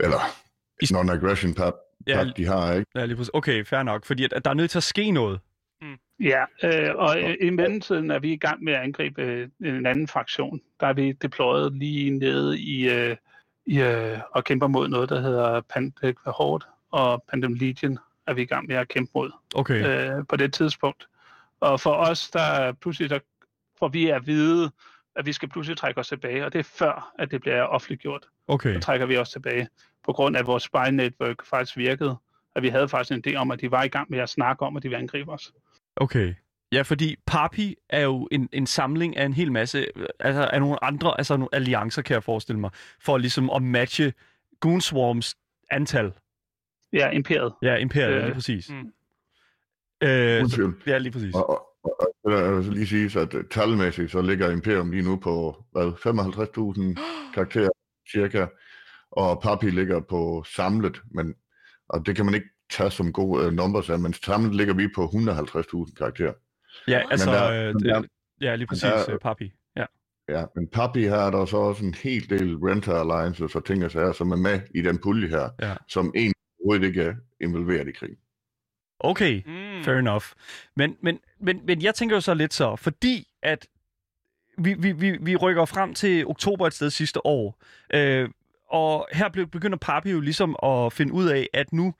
eller 0.00 0.20
non-aggression 0.94 1.54
pact, 1.54 1.76
Ja, 2.06 2.24
de 2.36 2.46
har, 2.46 2.72
ikke? 2.72 2.90
ja 2.94 3.04
lige 3.04 3.16
præcis. 3.16 3.30
Okay, 3.34 3.64
fair 3.64 3.82
nok. 3.82 4.04
Fordi 4.04 4.24
at, 4.24 4.32
at 4.32 4.44
der 4.44 4.50
er 4.50 4.54
nødt 4.54 4.70
til 4.70 4.78
at 4.78 4.82
ske 4.82 5.10
noget. 5.10 5.40
Ja, 6.20 6.44
øh, 6.64 6.94
og 6.96 7.22
øh, 7.22 7.36
i 7.40 7.50
mellemtiden 7.50 8.10
er 8.10 8.18
vi 8.18 8.32
i 8.32 8.36
gang 8.36 8.64
med 8.64 8.72
at 8.72 8.80
angribe 8.80 9.22
øh, 9.22 9.48
en 9.60 9.86
anden 9.86 10.08
fraktion. 10.08 10.60
Der 10.80 10.86
er 10.86 10.92
vi 10.92 11.12
deployet 11.12 11.72
lige 11.72 12.10
nede 12.10 12.60
i, 12.60 12.90
øh, 12.90 13.16
i 13.66 13.80
øh, 13.80 14.18
og 14.30 14.44
kæmper 14.44 14.66
mod 14.66 14.88
noget, 14.88 15.08
der 15.08 15.20
hedder 15.20 15.60
Pandemic 15.60 16.16
Horde, 16.26 16.66
og 16.90 17.24
Pandemic 17.30 17.60
Legion 17.60 17.98
er 18.26 18.34
vi 18.34 18.42
i 18.42 18.46
gang 18.46 18.66
med 18.68 18.76
at 18.76 18.88
kæmpe 18.88 19.10
mod 19.14 19.30
Okay. 19.54 20.18
øh, 20.18 20.26
på 20.28 20.36
det 20.36 20.52
tidspunkt. 20.52 21.08
Og 21.60 21.80
for 21.80 21.92
os, 21.92 22.30
der 22.30 22.72
pludselig, 22.72 23.10
der 23.10 23.18
får 23.78 23.88
vi 23.88 24.08
at 24.08 24.26
vide, 24.26 24.70
at 25.16 25.26
vi 25.26 25.32
skal 25.32 25.48
pludselig 25.48 25.78
trække 25.78 26.00
os 26.00 26.08
tilbage, 26.08 26.44
og 26.44 26.52
det 26.52 26.58
er 26.58 26.62
før, 26.62 27.12
at 27.18 27.30
det 27.30 27.40
bliver 27.40 27.62
offentliggjort. 27.62 28.26
Okay. 28.48 28.74
Så 28.74 28.80
trækker 28.80 29.06
vi 29.06 29.16
os 29.16 29.30
tilbage, 29.30 29.68
på 30.04 30.12
grund 30.12 30.36
af, 30.36 30.40
at 30.40 30.46
vores 30.46 30.62
spy 30.62 30.90
network 30.90 31.46
faktisk 31.46 31.76
virkede, 31.76 32.16
at 32.56 32.62
vi 32.62 32.68
havde 32.68 32.88
faktisk 32.88 33.26
en 33.26 33.32
idé 33.34 33.36
om, 33.36 33.50
at 33.50 33.60
de 33.60 33.70
var 33.70 33.82
i 33.82 33.88
gang 33.88 34.10
med 34.10 34.18
at 34.18 34.28
snakke 34.28 34.62
om, 34.66 34.76
at 34.76 34.82
de 34.82 34.88
ville 34.88 34.98
angribe 34.98 35.32
os. 35.32 35.52
Okay. 35.96 36.34
Ja, 36.72 36.82
fordi 36.82 37.16
Papi 37.26 37.76
er 37.88 38.00
jo 38.00 38.28
en, 38.32 38.48
en 38.52 38.66
samling 38.66 39.16
af 39.16 39.24
en 39.24 39.32
hel 39.34 39.52
masse, 39.52 39.86
altså 40.20 40.48
af 40.52 40.60
nogle 40.60 40.84
andre, 40.84 41.14
altså 41.18 41.36
nogle 41.36 41.48
alliancer, 41.54 42.02
kan 42.02 42.14
jeg 42.14 42.22
forestille 42.22 42.60
mig, 42.60 42.70
for 43.00 43.18
ligesom 43.18 43.50
at 43.50 43.62
matche 43.62 44.12
Goonswarms 44.60 45.36
antal. 45.70 46.12
Ja, 46.92 47.10
imperiet. 47.10 47.52
Ja, 47.62 47.76
imperiet, 47.76 48.14
Øh, 48.14 48.24
lige 48.24 48.34
præcis. 48.34 48.70
mm. 48.70 48.92
Øh, 50.08 50.48
så, 50.48 50.56
tvivl. 50.56 50.82
ja, 50.86 50.98
lige 50.98 51.12
præcis. 51.12 51.34
Og, 51.34 51.50
og, 51.50 51.66
og, 51.84 52.32
jeg 52.32 52.56
vil 52.56 52.64
lige 52.72 52.86
sige, 52.86 53.20
at 53.20 53.34
øh, 53.34 53.44
talmæssigt, 53.50 54.10
så 54.10 54.22
ligger 54.22 54.50
Imperium 54.50 54.90
lige 54.90 55.02
nu 55.02 55.16
på, 55.16 55.64
hvad, 55.72 55.92
55.000 56.96 57.02
karakterer, 57.34 57.68
cirka, 58.12 58.46
og 59.10 59.42
Papi 59.42 59.70
ligger 59.70 60.00
på 60.00 60.44
samlet, 60.46 61.02
men 61.10 61.34
og 61.88 62.06
det 62.06 62.16
kan 62.16 62.24
man 62.24 62.34
ikke 62.34 62.48
tage 62.70 62.90
som 62.90 63.12
gode 63.12 63.46
uh, 63.46 63.52
numbers 63.52 63.90
af, 63.90 63.98
men 63.98 64.12
samlet 64.12 64.54
ligger 64.54 64.74
vi 64.74 64.88
på 64.94 65.04
150.000 65.04 65.94
karakterer. 65.94 66.32
Ja, 66.88 67.02
altså, 67.10 67.30
der- 67.32 67.68
øh, 67.68 67.74
der- 67.74 68.02
ja, 68.40 68.54
lige 68.54 68.66
præcis, 68.66 68.82
der- 68.82 69.12
øh, 69.12 69.18
Papi. 69.18 69.52
Ja. 69.76 69.84
Ja, 70.28 70.44
men 70.56 70.68
Papi 70.68 71.00
her 71.02 71.14
er 71.16 71.30
der 71.30 71.44
så 71.44 71.56
også 71.56 71.84
en 71.84 71.94
hel 71.94 72.30
del 72.30 72.56
renter 72.56 72.94
alliances 72.94 73.56
og 73.56 73.64
ting 73.64 73.84
og 73.84 73.90
sager, 73.90 74.12
som 74.12 74.32
er 74.32 74.36
med 74.36 74.60
i 74.74 74.82
den 74.82 74.98
pulje 74.98 75.28
her, 75.28 75.48
Ja. 75.62 75.74
som 75.88 76.12
egentlig 76.16 76.34
overhovedet 76.60 76.86
ikke 76.86 77.02
er 77.02 77.14
involveret 77.40 77.88
i 77.88 77.92
krig. 77.92 78.10
Okay, 79.00 79.42
Mm. 79.46 79.84
fair 79.84 79.94
enough. 79.98 80.24
Men, 80.76 80.96
men, 81.02 81.18
men, 81.40 81.60
men 81.66 81.82
jeg 81.82 81.94
tænker 81.94 82.16
jo 82.16 82.20
så 82.20 82.34
lidt 82.34 82.54
så, 82.54 82.76
fordi 82.76 83.26
at 83.42 83.66
vi, 84.58 84.74
vi, 84.78 84.92
vi, 84.92 85.10
vi 85.20 85.36
rykker 85.36 85.64
frem 85.64 85.94
til 85.94 86.26
oktober 86.26 86.66
et 86.66 86.74
sted 86.74 86.90
sidste 86.90 87.26
år, 87.26 87.62
øh, 87.94 88.28
og 88.70 89.08
her 89.12 89.28
begynder 89.28 89.78
Papi 89.78 90.10
jo 90.10 90.20
ligesom 90.20 90.56
at 90.62 90.92
finde 90.92 91.12
ud 91.12 91.28
af, 91.28 91.48
at 91.52 91.72
nu, 91.72 91.94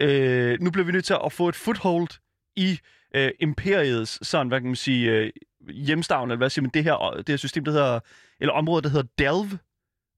øh, 0.00 0.60
nu 0.60 0.70
bliver 0.70 0.84
vi 0.86 0.92
nødt 0.92 1.04
til 1.04 1.16
at 1.24 1.32
få 1.32 1.48
et 1.48 1.56
foothold 1.56 2.08
i 2.56 2.78
øh, 3.14 3.30
imperiets, 3.40 4.26
sådan, 4.28 4.48
hvad 4.48 4.60
kan 4.60 4.66
man 4.66 4.76
sige, 4.76 5.10
øh, 5.12 5.30
hjemstavn, 5.68 6.28
eller 6.30 6.36
hvad 6.38 6.50
siger 6.50 6.62
man, 6.62 6.70
det 6.74 6.84
her, 6.84 7.14
det 7.16 7.28
her 7.28 7.36
system, 7.36 7.64
der 7.64 7.72
hedder, 7.72 8.00
eller 8.40 8.52
område, 8.52 8.82
der 8.82 8.88
hedder 8.88 9.08
Delve. 9.18 9.58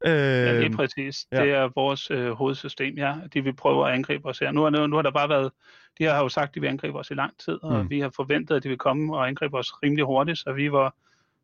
Øh, 0.07 0.13
Ja, 0.13 0.57
det 0.59 0.73
er 0.73 0.77
præcis. 0.77 1.27
ja. 1.33 1.43
Det 1.45 1.51
er 1.53 1.69
vores 1.75 2.11
øh, 2.11 2.31
hovedsystem, 2.31 2.95
ja. 2.99 3.15
De 3.35 3.45
vil 3.45 3.53
prøve 3.57 3.89
at 3.89 3.95
angribe 3.95 4.29
os 4.29 4.39
her. 4.39 4.53
Nu 4.53 4.63
har, 4.63 4.87
nu 4.87 4.97
har 4.97 5.03
der 5.03 5.11
bare 5.11 5.29
været... 5.29 5.53
De 5.99 6.05
har 6.05 6.19
jo 6.23 6.29
sagt, 6.29 6.49
at 6.49 6.55
de 6.55 6.61
vil 6.61 6.69
angribe 6.69 6.99
os 6.99 7.11
i 7.11 7.15
lang 7.15 7.39
tid, 7.39 7.59
og 7.63 7.83
Mm. 7.85 7.91
vi 7.91 8.01
har 8.01 8.11
forventet, 8.17 8.57
at 8.57 8.63
de 8.63 8.69
vil 8.69 8.79
komme 8.79 9.17
og 9.17 9.29
angribe 9.29 9.59
os 9.59 9.73
rimelig 9.83 10.05
hurtigt, 10.05 10.39
så 10.39 10.53
vi 10.53 10.73
var... 10.73 10.95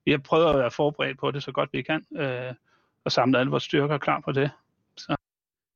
Vi 0.04 0.10
har 0.10 0.18
prøvet 0.18 0.50
at 0.50 0.58
være 0.58 0.70
forberedt 0.70 1.18
på 1.18 1.30
det 1.30 1.42
så 1.42 1.52
godt 1.52 1.70
vi 1.72 1.82
kan, 1.82 2.04
øh, 2.16 2.54
og 3.04 3.12
samle 3.12 3.38
alle 3.38 3.50
vores 3.50 3.62
styrker 3.62 3.98
klar 3.98 4.20
på 4.20 4.32
det. 4.32 4.50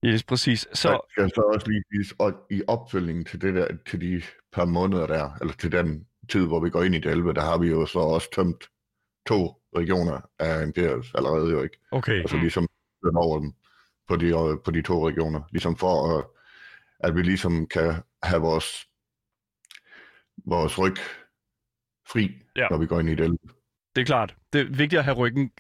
yes, 0.07 0.23
præcis. 0.23 0.61
Så 0.61 0.69
Så, 0.75 1.01
skal 1.11 1.31
så 1.35 1.41
også 1.55 1.69
lige 1.71 1.83
siges, 1.93 2.15
og 2.19 2.33
i 2.51 2.63
opfølgningen 2.69 3.25
til, 3.25 3.41
det 3.41 3.55
der, 3.55 3.67
til 3.91 4.01
de 4.01 4.23
par 4.53 4.65
måneder 4.65 5.07
der, 5.07 5.31
eller 5.41 5.55
til 5.55 5.73
den 5.73 6.07
tid, 6.29 6.47
hvor 6.47 6.61
vi 6.61 6.71
går 6.71 6.83
ind 6.83 6.95
i 6.95 6.99
Delve, 7.01 7.33
der 7.35 7.41
har 7.41 7.59
vi 7.59 7.69
jo 7.71 7.87
så 7.87 7.99
også 7.99 8.29
tømt 8.35 8.65
to 9.31 9.57
regioner 9.77 10.21
af 10.39 10.63
Imperiet 10.63 11.05
allerede 11.15 11.51
jo 11.51 11.63
ikke. 11.63 11.77
okay. 11.91 12.21
Altså 12.21 12.37
ligesom 12.37 12.69
over 13.17 13.39
dem 13.41 13.53
på 14.09 14.17
de, 14.17 14.27
øh, 14.27 14.59
på 14.65 14.71
de 14.71 14.83
to 14.83 15.09
regioner. 15.09 15.41
Ligesom 15.53 15.77
for, 15.77 16.19
at, 16.19 16.25
at 17.01 17.17
vi 17.17 17.23
ligesom 17.23 17.67
kan 17.67 17.95
have 18.23 18.41
vores, 18.43 18.87
vores 20.47 20.79
ryg 20.79 20.97
fri, 22.13 22.43
Ja. 22.57 22.67
når 22.71 22.79
vi 22.79 22.87
går 22.87 23.01
ind 23.01 23.09
i 23.11 23.15
Delve. 23.15 23.39
Det 23.97 24.01
er 24.03 24.07
klart. 24.07 24.37
Det 24.53 24.61
er 24.61 24.65
vigtigt 24.65 24.99
at 24.99 25.05
have 25.05 25.17
ryggen 25.17 25.51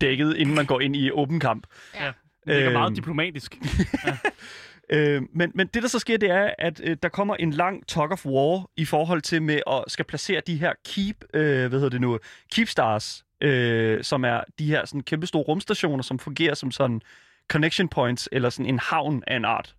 dækket, 0.00 0.36
inden 0.36 0.54
man 0.54 0.66
går 0.66 0.80
ind 0.80 0.96
i 0.96 1.10
åben 1.10 1.40
kamp. 1.40 1.66
Ja. 1.94 2.12
Det 2.46 2.62
Øhm. 2.64 2.72
meget 2.72 2.96
diplomatisk. 2.96 3.56
Øh, 4.92 5.22
men, 5.32 5.52
men 5.54 5.66
det, 5.66 5.82
der 5.82 5.88
så 5.88 5.98
sker, 5.98 6.18
det 6.18 6.30
er, 6.30 6.50
at 6.58 6.80
øh, 6.84 6.96
der 7.02 7.08
kommer 7.08 7.34
en 7.34 7.50
lang 7.50 7.86
tug 7.86 8.12
of 8.12 8.26
war 8.26 8.70
i 8.76 8.84
forhold 8.84 9.22
til 9.22 9.42
med 9.42 9.60
at 9.66 9.84
skal 9.88 10.04
placere 10.04 10.40
de 10.46 10.56
her 10.56 10.72
keep, 10.84 11.24
øh, 11.34 11.68
hvad 11.68 11.70
hedder 11.70 11.88
det 11.88 12.00
nu, 12.00 12.18
keep 12.52 12.68
stars, 12.68 13.24
øh, 13.40 14.04
som 14.04 14.24
er 14.24 14.40
de 14.58 14.66
her 14.66 14.84
sådan 14.84 15.00
kæmpe 15.00 15.26
store 15.26 15.42
rumstationer, 15.42 16.02
som 16.02 16.18
fungerer 16.18 16.54
som 16.54 16.70
sådan 16.70 17.00
connection 17.48 17.88
points, 17.88 18.28
eller 18.32 18.50
sådan 18.50 18.66
en 18.66 18.78
havn 18.78 19.22
af 19.26 19.36
en 19.36 19.44
art. 19.44 19.74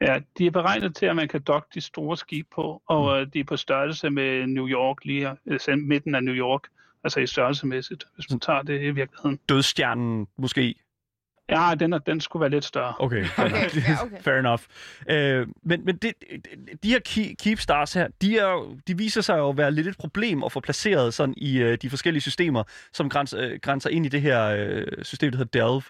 Ja, 0.00 0.18
de 0.38 0.46
er 0.46 0.50
beregnet 0.50 0.96
til, 0.96 1.06
at 1.06 1.16
man 1.16 1.28
kan 1.28 1.42
dokke 1.42 1.68
de 1.74 1.80
store 1.80 2.16
skibe 2.16 2.48
på, 2.54 2.82
og 2.86 3.20
øh, 3.20 3.26
de 3.32 3.40
er 3.40 3.44
på 3.44 3.56
størrelse 3.56 4.10
med 4.10 4.46
New 4.46 4.68
York, 4.68 5.04
lige 5.04 5.30
øh, 5.46 5.78
midten 5.78 6.14
af 6.14 6.24
New 6.24 6.34
York, 6.34 6.62
altså 7.04 7.20
i 7.20 7.26
størrelsemæssigt, 7.26 8.04
hvis 8.14 8.30
man 8.30 8.40
tager 8.40 8.62
det 8.62 8.82
i 8.82 8.90
virkeligheden. 8.90 9.38
Dødstjernen 9.48 10.26
måske. 10.38 10.74
Ja, 11.48 11.74
den, 11.80 11.92
er, 11.92 11.98
den 11.98 12.20
skulle 12.20 12.40
være 12.40 12.50
lidt 12.50 12.64
større. 12.64 12.94
Okay, 12.98 13.24
fair, 13.24 13.46
Okay, 13.46 13.62
nok. 13.62 13.76
ja, 13.88 14.02
okay. 14.02 14.20
fair 14.24 14.34
enough. 14.34 14.62
Øh, 15.10 15.46
men 15.62 15.84
men 15.84 15.96
det, 15.96 16.12
de 16.82 16.88
her 16.88 16.98
key, 16.98 17.34
keep 17.38 17.58
stars 17.58 17.92
her, 17.92 18.08
de, 18.22 18.38
er, 18.38 18.76
de 18.86 18.96
viser 18.96 19.20
sig 19.20 19.38
jo 19.38 19.48
at 19.48 19.56
være 19.56 19.70
lidt 19.72 19.86
et 19.86 19.96
problem 19.98 20.42
at 20.42 20.52
få 20.52 20.60
placeret 20.60 21.14
sådan 21.14 21.34
i 21.36 21.58
øh, 21.58 21.78
de 21.82 21.90
forskellige 21.90 22.22
systemer, 22.22 22.62
som 22.92 23.08
grænser, 23.08 23.40
øh, 23.40 23.58
grænser 23.62 23.90
ind 23.90 24.06
i 24.06 24.08
det 24.08 24.22
her 24.22 24.44
øh, 24.46 24.86
system, 25.02 25.30
der 25.30 25.38
hedder 25.38 25.60
Delve. 25.60 25.82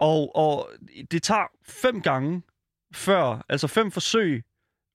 Og, 0.00 0.36
og 0.36 0.70
det 1.10 1.22
tager 1.22 1.46
fem 1.68 2.00
gange 2.02 2.42
før, 2.94 3.44
altså 3.48 3.66
fem 3.66 3.90
forsøg 3.90 4.42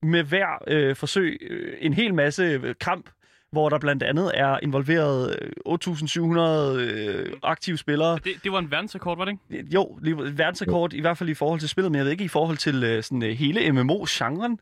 med 0.02 0.22
hver 0.22 0.62
øh, 0.66 0.96
forsøg, 0.96 1.38
øh, 1.40 1.76
en 1.80 1.92
hel 1.94 2.14
masse 2.14 2.42
øh, 2.42 2.74
kamp 2.80 3.10
hvor 3.54 3.68
der 3.68 3.78
blandt 3.78 4.02
andet 4.02 4.30
er 4.34 4.58
involveret 4.62 5.38
øh, 5.42 5.50
8.700 5.68 6.80
øh, 6.80 7.32
aktive 7.42 7.76
spillere. 7.76 8.18
Det, 8.24 8.32
det 8.44 8.52
var 8.52 8.58
en 8.58 8.70
verdensrekord, 8.70 9.16
var 9.18 9.24
det 9.24 9.38
ikke? 9.52 9.66
Jo, 9.74 9.98
lige- 10.02 10.16
verdensrekord 10.38 10.92
i 10.92 11.00
hvert 11.00 11.18
fald 11.18 11.28
i 11.30 11.34
forhold 11.34 11.60
til 11.60 11.68
spillet, 11.68 11.92
men 11.92 11.96
jeg 11.98 12.04
ved 12.04 12.12
ikke 12.12 12.24
i 12.24 12.28
forhold 12.28 12.56
til 12.56 12.84
øh, 12.84 13.02
sådan, 13.02 13.22
øh, 13.22 13.30
hele 13.30 13.72
MMO-genren. 13.72 14.58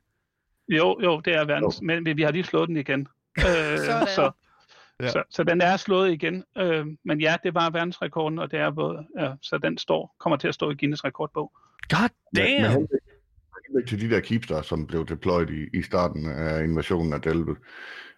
Jo, 0.68 0.98
jo, 1.02 1.20
det 1.20 1.34
er 1.34 1.44
verdens, 1.44 1.82
men 1.82 2.06
vi- 2.06 2.12
vi 2.12 2.22
har 2.22 2.30
lige 2.30 2.44
slået 2.44 2.68
den 2.68 2.76
igen. 2.76 3.00
Øh, 3.38 3.78
Sådan. 3.78 4.06
så, 4.06 4.30
Ja. 5.00 5.04
ja. 5.06 5.10
så, 5.10 5.22
så 5.30 5.42
den 5.44 5.60
er 5.60 5.76
slået 5.76 6.12
igen. 6.12 6.44
Øh, 6.58 6.86
men 7.04 7.20
ja, 7.20 7.36
det 7.42 7.54
var 7.54 7.70
verdensrekorden, 7.70 8.38
og 8.38 8.50
det 8.50 8.58
er 8.58 8.70
både, 8.70 9.06
ja, 9.18 9.30
så 9.42 9.58
den 9.58 9.78
står, 9.78 10.16
kommer 10.20 10.36
til 10.36 10.48
at 10.48 10.54
stå 10.54 10.70
i 10.70 10.74
Guinness 10.74 11.04
rekordbog. 11.04 11.52
God 11.90 12.08
damn! 12.36 12.88
henblik 13.66 13.86
til 13.88 14.00
de 14.00 14.14
der 14.14 14.20
Keepstars, 14.20 14.66
som 14.66 14.86
blev 14.86 15.06
deployed 15.06 15.50
i, 15.50 15.78
i 15.78 15.82
starten 15.82 16.26
af 16.32 16.64
invasionen 16.64 17.12
af 17.12 17.20
Delve. 17.20 17.56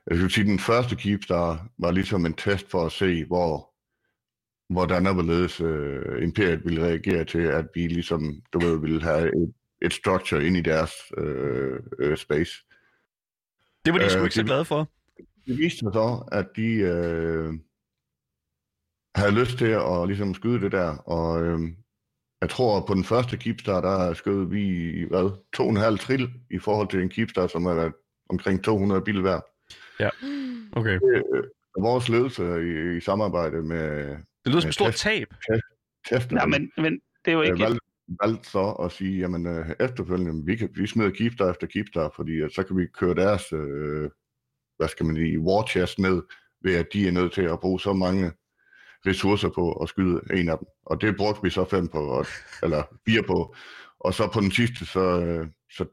Jeg 0.07 0.17
skulle 0.17 0.33
sige, 0.33 0.45
den 0.45 0.59
første 0.59 0.97
Keepstar 0.97 1.69
var 1.79 1.91
ligesom 1.91 2.27
en 2.27 2.35
test 2.35 2.71
for 2.71 2.87
at 2.87 2.93
se, 2.93 3.25
hvor 3.25 3.75
hvordan 4.69 5.07
og 5.07 5.15
hvorledes 5.15 5.61
øh, 5.61 6.23
imperiet 6.23 6.65
ville 6.65 6.85
reagere 6.85 7.25
til, 7.25 7.39
at 7.39 7.67
vi 7.75 7.87
ligesom, 7.87 8.43
du 8.53 8.59
ved, 8.59 8.81
ville 8.81 9.03
have 9.03 9.27
et, 9.27 9.55
et 9.83 9.93
structure 9.93 10.47
ind 10.47 10.57
i 10.57 10.61
deres 10.61 10.93
øh, 11.19 11.81
øh, 11.99 12.17
space. 12.17 12.53
Det 13.85 13.93
var 13.93 13.99
de 13.99 14.11
sgu 14.11 14.19
Øh, 14.19 14.25
ikke 14.25 14.35
så 14.35 14.45
glade 14.45 14.65
for. 14.65 14.91
Det 15.47 15.59
viste 15.59 15.79
sig 15.79 15.91
så, 15.93 16.29
at 16.33 16.47
de 16.57 16.71
øh, 16.73 17.53
havde 19.15 19.41
lyst 19.41 19.59
til 19.59 19.71
at 19.71 20.07
ligesom 20.07 20.35
skyde 20.35 20.61
det 20.61 20.73
der, 20.73 20.97
og 20.97 21.43
øh, 21.43 21.59
jeg 22.41 22.51
tror, 22.51 22.87
på 22.87 22.95
den 22.95 23.05
første 23.05 23.37
Keepstar, 23.37 23.81
der 23.81 24.15
skød 24.15 24.51
vi, 24.51 24.91
hvad, 25.11 25.31
to 25.53 25.63
og 25.63 25.71
en 25.71 25.77
halv 25.77 25.99
trill 25.99 26.31
i 26.51 26.59
forhold 26.59 26.89
til 26.89 27.03
en 27.03 27.09
Keepstar, 27.09 27.47
som 27.47 27.67
er 27.67 27.91
omkring 28.29 28.65
200 28.65 29.01
bil 29.01 29.23
hver. 29.97 30.11
Okay. 30.73 31.01
Og 31.77 31.83
vores 31.83 32.09
ledelse 32.09 32.43
i, 32.43 32.97
i 32.97 33.01
samarbejde 33.01 33.63
med 33.63 34.09
Det 34.45 34.53
lyder 34.53 34.61
som 34.61 34.67
Ja, 34.67 34.69
et 34.69 34.75
stort 34.75 34.93
test. 34.93 35.03
tab. 35.03 35.27
tester, 36.09 36.37
Ja, 36.41 36.47
men, 36.47 36.73
men 36.77 36.93
det 37.25 37.31
er 37.31 37.33
jo 37.33 37.41
øh, 37.41 37.47
ikke... 37.47 37.61
valgte, 37.65 37.81
valgte 38.23 38.51
så 38.51 38.71
at 38.71 38.93
sige, 38.93 39.19
jamen 39.19 39.47
øh, 39.47 39.71
efterfølgende, 39.81 40.47
vi, 40.47 40.57
kan, 40.57 40.69
vi 40.75 40.87
smider 40.87 41.11
Keepstar 41.11 41.51
efter 41.51 41.67
Keepstar, 41.67 42.13
fordi 42.17 42.41
at 42.41 42.53
så 42.53 42.63
kan 42.63 42.77
vi 42.77 42.87
køre 42.87 43.15
deres, 43.15 43.53
øh, 43.53 44.11
hvad 44.77 44.89
skal 44.89 45.07
man 45.07 45.17
sige, 45.17 45.41
war 45.41 45.67
chest 45.67 45.99
ned, 45.99 46.23
ved 46.63 46.75
at 46.77 46.87
de 46.93 47.09
er 47.09 47.13
nødt 47.13 47.33
til 47.33 47.43
at 47.43 47.61
bruge 47.61 47.81
så 47.81 47.93
mange 47.93 48.33
ressourcer 49.07 49.49
på 49.49 49.73
at 49.73 49.89
skyde 49.89 50.21
en 50.33 50.49
af 50.49 50.59
dem. 50.59 50.67
Og 50.87 51.01
det 51.01 51.17
brugte 51.17 51.43
vi 51.43 51.51
så 51.51 51.65
fem 51.65 51.89
på, 51.89 51.99
og, 51.99 52.27
eller 52.63 52.83
fire 53.09 53.23
på. 53.23 53.55
Og 54.01 54.15
så 54.15 54.31
på 54.35 54.41
den 54.41 54.51
sidste, 54.51 54.87
så, 54.87 55.21
øh, 55.21 55.47
så 55.71 55.85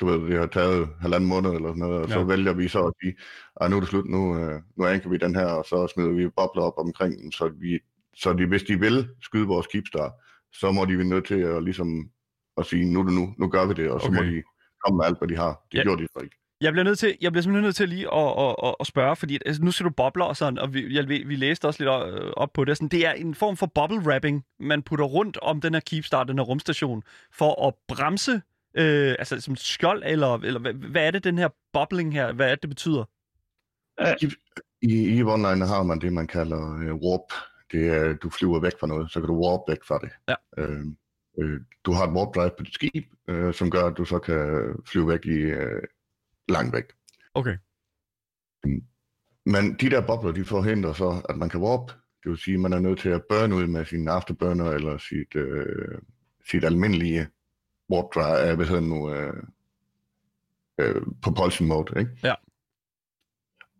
du 0.00 0.06
ved, 0.06 0.30
det 0.30 0.38
har 0.38 0.46
taget 0.46 0.88
halvanden 1.00 1.28
måned 1.28 1.50
eller 1.50 1.68
sådan 1.68 1.78
noget, 1.78 2.02
og 2.02 2.08
så 2.08 2.18
Ja. 2.18 2.24
vælger 2.24 2.52
vi 2.52 2.68
så 2.68 2.80
at 2.86 2.92
sige, 3.02 3.14
"Ej, 3.60 3.68
nu 3.68 3.76
er 3.76 3.80
det 3.80 3.88
slut, 3.88 4.06
nu, 4.08 4.38
øh, 4.38 4.60
nu 4.76 4.86
anker 4.86 5.08
vi 5.10 5.16
den 5.16 5.34
her, 5.34 5.46
og 5.46 5.64
så 5.64 5.86
smider 5.94 6.10
vi 6.12 6.28
bobler 6.28 6.62
op 6.62 6.78
omkring 6.78 7.18
den, 7.22 7.32
så, 7.32 7.48
vi, 7.60 7.78
så 8.16 8.32
de, 8.32 8.46
hvis 8.46 8.62
de 8.62 8.80
vil 8.80 9.08
skyde 9.22 9.46
vores 9.46 9.66
Keepstar, 9.66 10.12
så 10.52 10.72
må 10.72 10.84
de 10.84 10.98
være 10.98 11.06
nødt 11.06 11.26
til 11.26 11.34
at 11.40 11.62
ligesom 11.62 12.10
at 12.56 12.66
sige, 12.66 12.92
nu 12.92 13.02
det 13.06 13.12
nu, 13.12 13.34
nu 13.38 13.48
gør 13.48 13.66
vi 13.66 13.74
det, 13.74 13.90
og 13.90 14.00
så 14.00 14.06
okay. 14.08 14.16
må 14.18 14.22
de 14.24 14.42
komme 14.84 14.96
med 14.96 15.04
alt, 15.04 15.18
hvad 15.18 15.28
de 15.28 15.36
har. 15.36 15.48
Det 15.72 15.74
Ja. 15.74 15.78
ja. 15.78 15.82
gjorde 15.82 16.02
de 16.02 16.08
så 16.16 16.24
ikke. 16.24 16.36
Jeg 16.60 16.72
bliver, 16.72 16.84
nødt 16.84 16.98
til, 16.98 17.16
jeg 17.20 17.32
bliver 17.32 17.42
simpelthen 17.42 17.64
nødt 17.64 17.76
til 17.76 17.88
lige 17.88 18.14
at, 18.14 18.28
at, 18.38 18.54
at, 18.64 18.74
at 18.80 18.86
spørge, 18.86 19.16
fordi 19.16 19.38
altså, 19.46 19.62
nu 19.64 19.70
ser 19.70 19.84
du 19.84 19.90
bobler 19.90 20.24
og 20.24 20.36
sådan, 20.36 20.58
og 20.58 20.74
vi, 20.74 20.94
jeg, 20.94 21.08
vi 21.08 21.36
læste 21.36 21.64
også 21.66 21.82
lidt 21.84 22.22
øh, 22.24 22.30
op 22.36 22.52
på 22.52 22.64
det. 22.64 22.76
Sådan, 22.76 22.88
det 22.88 23.06
er 23.06 23.12
en 23.12 23.34
form 23.34 23.56
for 23.56 23.66
bubble 23.74 23.98
wrapping, 23.98 24.44
man 24.60 24.82
putter 24.82 25.04
rundt 25.04 25.36
om 25.42 25.60
den 25.60 25.74
her 25.74 25.80
Keepstar, 25.80 26.24
den 26.24 26.38
her 26.38 26.44
rumstation, 26.44 27.02
for 27.32 27.66
at 27.68 27.74
bremse, 27.88 28.42
øh, 28.76 29.14
altså 29.18 29.40
som 29.40 29.56
skjold, 29.56 30.02
eller, 30.06 30.34
eller 30.34 30.60
hvad, 30.60 30.72
hvad 30.72 31.06
er 31.06 31.10
det, 31.10 31.24
den 31.24 31.38
her 31.38 31.48
bubbling 31.72 32.12
her, 32.12 32.32
hvad 32.32 32.46
er 32.46 32.54
det, 32.54 32.62
det 32.62 32.70
betyder? 32.70 33.04
I 34.82 35.18
EVE 35.18 35.32
Online 35.32 35.66
har 35.66 35.82
man 35.82 36.00
det, 36.00 36.12
man 36.12 36.26
kalder 36.26 36.76
øh, 36.76 36.94
warp. 36.94 37.32
Det 37.72 37.88
er, 37.88 38.14
du 38.14 38.30
flyver 38.30 38.60
væk 38.60 38.72
fra 38.80 38.86
noget, 38.86 39.12
så 39.12 39.20
kan 39.20 39.28
du 39.28 39.44
warp 39.44 39.60
væk 39.68 39.84
fra 39.84 39.98
det. 39.98 40.10
Ja. 40.28 40.34
Øh, 40.58 40.86
øh, 41.38 41.60
du 41.84 41.92
har 41.92 42.06
et 42.06 42.12
warp 42.12 42.34
drive 42.34 42.50
på 42.58 42.64
dit 42.64 42.74
skib, 42.74 43.04
øh, 43.28 43.54
som 43.54 43.70
gør, 43.70 43.84
at 43.84 43.96
du 43.96 44.04
så 44.04 44.18
kan 44.18 44.74
flyve 44.86 45.08
væk 45.08 45.26
i 45.26 45.38
øh, 45.38 45.82
langt 46.48 46.74
væk. 46.74 46.84
Okay. 47.34 47.56
Men 49.46 49.74
de 49.80 49.90
der 49.90 50.06
bobler, 50.06 50.32
de 50.32 50.44
forhindrer 50.44 50.92
så, 50.92 51.26
at 51.28 51.36
man 51.36 51.48
kan 51.48 51.60
warp. 51.60 51.92
Det 52.22 52.30
vil 52.30 52.38
sige, 52.38 52.54
at 52.54 52.60
man 52.60 52.72
er 52.72 52.78
nødt 52.78 52.98
til 52.98 53.08
at 53.08 53.22
burn 53.28 53.52
ud 53.52 53.66
med 53.66 53.84
sin 53.84 54.08
afterburner 54.08 54.70
eller 54.70 54.98
sit, 54.98 55.36
øh, 55.36 55.98
sit 56.50 56.64
almindelige 56.64 57.28
warp 57.90 58.14
drive, 58.14 58.50
øh, 58.50 58.56
hvad 58.56 58.66
hedder 58.66 58.80
det 58.80 58.88
nu, 58.90 59.10
øh, 59.14 59.42
øh, 60.80 61.02
propulsion 61.22 61.68
mode, 61.68 62.00
ikke? 62.00 62.10
Ja. 62.24 62.34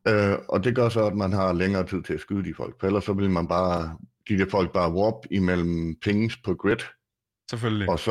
Øh, 0.09 0.39
og 0.49 0.65
det 0.65 0.75
gør 0.77 0.89
så, 0.89 1.05
at 1.07 1.17
man 1.17 1.33
har 1.33 1.53
længere 1.53 1.87
tid 1.87 2.03
til 2.03 2.15
at 2.15 2.21
skyde 2.21 2.45
de 2.45 2.55
folk. 2.55 2.81
For 2.81 2.87
ellers 2.87 3.05
så 3.05 3.13
vil 3.13 3.31
man 3.31 3.49
bare, 3.49 3.99
de 4.29 4.39
der 4.39 4.47
folk 4.51 4.73
bare 4.73 4.93
warp 4.93 5.27
imellem 5.31 5.97
pings 6.03 6.37
på 6.37 6.55
grid, 6.55 6.77
Selvfølgelig. 7.51 7.89
og 7.89 7.99
så, 7.99 8.11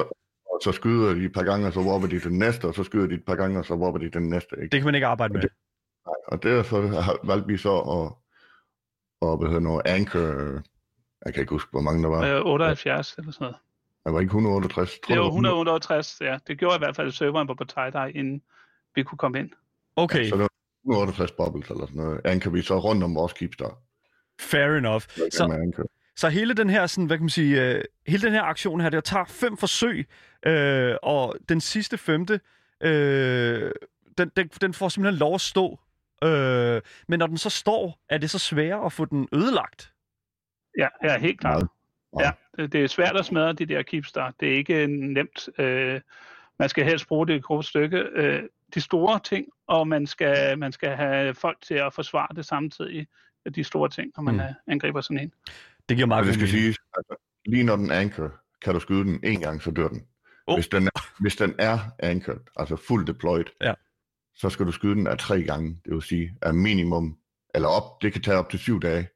og 0.51 0.59
så 0.63 0.71
skyder 0.71 1.13
de 1.13 1.25
et 1.25 1.33
par 1.33 1.43
gange, 1.43 1.67
og 1.67 1.73
så 1.73 1.79
warper 1.79 2.07
de 2.07 2.19
den 2.19 2.37
næste, 2.39 2.65
og 2.65 2.73
så 2.75 2.83
skyder 2.83 3.07
de 3.07 3.13
et 3.15 3.25
par 3.25 3.35
gange, 3.35 3.59
og 3.59 3.65
så 3.65 3.73
warper 3.75 3.97
de 3.99 4.09
den 4.09 4.29
næste, 4.29 4.55
ikke? 4.55 4.71
Det 4.71 4.79
kan 4.79 4.85
man 4.85 4.95
ikke 4.95 5.07
arbejde 5.07 5.33
med. 5.33 5.41
Nej, 5.41 6.13
og 6.27 6.43
derfor 6.43 6.87
har- 6.87 7.19
valgte 7.27 7.47
vi 7.47 7.57
så 7.57 7.77
at, 7.79 8.13
og, 9.21 9.37
hvad 9.37 9.47
hedder 9.47 9.61
noget, 9.61 9.81
anchor, 9.85 10.61
jeg 11.25 11.33
kan 11.33 11.41
ikke 11.41 11.49
huske, 11.53 11.71
hvor 11.71 11.81
mange 11.81 12.03
der 12.03 12.09
var. 12.09 12.35
Øh, 12.37 12.45
78 12.45 13.15
eller 13.17 13.31
sådan 13.31 13.45
noget. 13.45 13.57
Der 14.05 14.11
var 14.11 14.19
ikke 14.19 14.29
168. 14.29 14.99
tror 14.99 15.15
Det 15.15 15.21
var 15.21 15.27
168, 15.27 16.17
ja. 16.21 16.37
Det 16.47 16.59
gjorde 16.59 16.75
i 16.75 16.77
hvert 16.77 16.95
fald, 16.95 17.07
at 17.07 17.13
serveren 17.13 17.47
var 17.47 17.53
på 17.53 17.63
tie 17.63 18.11
inden 18.15 18.41
vi 18.95 19.03
kunne 19.03 19.17
komme 19.17 19.39
ind. 19.39 19.49
Okay, 19.95 20.29
Så 20.29 20.35
det 20.35 20.41
var 20.41 20.49
168 20.83 21.31
bubbles 21.31 21.69
eller 21.69 21.85
sådan 21.85 22.01
noget. 22.01 22.21
Anchor 22.25 22.51
vi 22.51 22.61
så 22.61 22.79
rundt 22.79 23.03
om 23.03 23.15
vores 23.15 23.33
keepstar. 23.33 23.77
fair 24.41 24.77
enough. 24.77 25.03
Så... 25.31 25.73
Så, 26.17 26.29
hele 26.29 26.53
den 26.53 26.69
her, 26.69 26.87
sådan, 26.87 27.05
hvad 27.05 27.17
kan 27.17 27.23
man 27.23 27.29
sige, 27.29 27.61
øh, 27.61 27.83
hele 28.07 28.21
den 28.21 28.33
her 28.33 28.43
aktion 28.43 28.81
her, 28.81 28.89
det 28.89 29.03
tager 29.03 29.25
fem 29.25 29.57
forsøg, 29.57 30.07
øh, 30.45 30.95
og 31.03 31.35
den 31.49 31.61
sidste 31.61 31.97
femte, 31.97 32.39
øh, 32.81 33.71
den, 34.17 34.31
den, 34.35 34.47
den 34.47 34.73
får 34.73 34.89
simpelthen 34.89 35.19
lov 35.19 35.35
at 35.35 35.41
stå. 35.41 35.79
Øh, 36.23 36.81
men 37.07 37.19
når 37.19 37.27
den 37.27 37.37
så 37.37 37.49
står, 37.49 37.99
er 38.09 38.17
det 38.17 38.29
så 38.29 38.39
sværere 38.39 38.85
at 38.85 38.93
få 38.93 39.05
den 39.05 39.27
ødelagt? 39.31 39.93
Ja, 40.77 40.87
ja 41.03 41.19
helt 41.19 41.39
klart. 41.39 41.63
Ja, 42.19 42.31
det- 42.57 42.71
det 42.73 42.83
er 42.83 42.87
svært 42.87 43.15
at 43.15 43.25
smadre 43.25 43.53
de 43.53 43.65
der 43.65 43.81
keepstar. 43.81 44.33
Det 44.39 44.49
er 44.53 44.57
ikke 44.57 44.87
nemt. 44.87 45.49
Øh, 45.59 46.01
man 46.59 46.69
skal 46.69 46.85
helst 46.85 47.07
bruge 47.07 47.27
det 47.27 47.43
groft 47.43 47.67
stykke. 47.67 47.97
Øh, 47.97 48.43
de 48.75 48.81
store 48.81 49.19
ting, 49.19 49.45
og 49.67 49.87
man 49.87 50.07
skal, 50.07 50.59
man 50.59 50.71
skal 50.71 50.89
have 50.89 51.33
folk 51.33 51.57
til 51.61 51.73
at 51.73 51.93
forsvare 51.93 52.35
det 52.35 52.45
samtidig. 52.45 53.07
De 53.55 53.63
store 53.63 53.89
ting, 53.89 54.11
når 54.15 54.23
man 54.23 54.35
Mm. 54.35 54.41
angriber 54.67 55.01
sådan 55.01 55.19
en. 55.19 55.31
Det 55.89 55.97
giver 55.97 56.07
meget 56.07 56.25
det 56.25 56.33
skal 56.33 56.47
siges, 56.47 56.77
altså, 56.97 57.15
lige 57.45 57.63
når 57.63 57.75
den 57.75 57.91
anchor, 57.91 58.31
kan 58.61 58.73
du 58.73 58.79
skyde 58.79 59.03
den 59.03 59.19
en 59.23 59.39
gang, 59.41 59.61
så 59.61 59.71
dør 59.71 59.87
den. 59.87 60.05
Oh. 60.47 60.55
Hvis, 60.57 60.67
den 60.67 60.87
er, 60.87 61.21
hvis 61.21 61.35
den 61.35 61.55
er 61.59 61.79
anchored, 61.99 62.39
altså 62.55 62.75
fuldt 62.75 63.07
deployed, 63.07 63.45
Ja. 63.61 63.73
så 64.35 64.49
skal 64.49 64.65
du 64.65 64.71
skyde 64.71 64.95
den 64.95 65.07
af 65.07 65.17
tre 65.17 65.43
gange. 65.43 65.79
Det 65.85 65.93
vil 65.93 66.01
sige, 66.01 66.37
af 66.41 66.53
minimum, 66.53 67.17
eller 67.55 67.67
op, 67.67 68.01
det 68.01 68.13
kan 68.13 68.21
tage 68.21 68.37
op 68.37 68.49
til 68.49 68.59
syv 68.59 68.79
dage. 68.81 69.07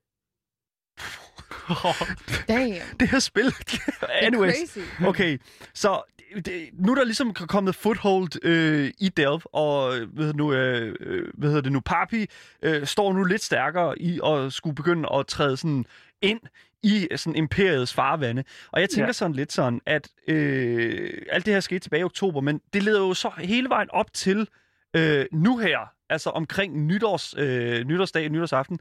Damn. 2.48 2.76
det 3.00 3.10
her 3.10 3.20
spil. 3.20 3.46
Er 4.02 4.26
Anyways. 4.28 4.56
crazy. 4.58 5.06
Okay, 5.06 5.38
så 5.74 6.02
det, 6.46 6.70
nu 6.74 6.92
er 6.92 6.96
der 6.96 7.04
ligesom 7.04 7.34
kommet 7.34 7.76
foothold 7.76 8.46
øh, 8.46 8.92
i 9.00 9.10
Delve, 9.10 9.56
og 9.56 9.94
hvad 9.94 10.26
hedder, 10.26 10.38
nu, 10.38 10.54
øh, 10.54 10.96
øh, 11.00 11.28
hvad 11.34 11.50
hedder 11.50 11.62
det 11.62 11.72
nu, 11.72 11.80
Papi 11.80 12.26
øh, 12.62 12.86
står 12.88 13.14
nu 13.14 13.24
lidt 13.24 13.44
stærkere 13.44 14.00
i 14.02 14.20
at 14.26 14.54
skulle 14.54 14.76
begynde 14.76 15.10
at 15.14 15.28
træde 15.28 15.58
sådan 15.58 15.86
ind 16.22 16.40
i 16.84 17.08
sådan 17.16 17.36
imperiets 17.36 17.94
farvande. 17.94 18.44
Og 18.72 18.82
jeg 18.82 18.90
tænker. 18.90 19.06
Ja. 19.06 19.12
sådan 19.12 19.36
lidt 19.36 19.52
sådan, 19.52 19.82
at 19.86 20.08
øh, 20.28 21.22
alt 21.32 21.46
det 21.46 21.54
her 21.54 21.60
skete 21.60 21.80
tilbage 21.80 22.02
i 22.02 22.04
oktober, 22.04 22.42
men 22.42 22.62
det 22.74 22.84
leder 22.84 23.00
jo 23.00 23.14
så 23.14 23.32
hele 23.38 23.70
vejen 23.70 23.88
op 23.92 24.14
til 24.14 24.48
øh, 24.96 25.26
nu 25.32 25.58
her, 25.58 25.80
altså 26.10 26.30
omkring 26.30 26.86
nytårs, 26.86 27.34
øh, 27.38 27.84
nytårsdag, 27.86 28.30
nytårsaften, 28.30 28.80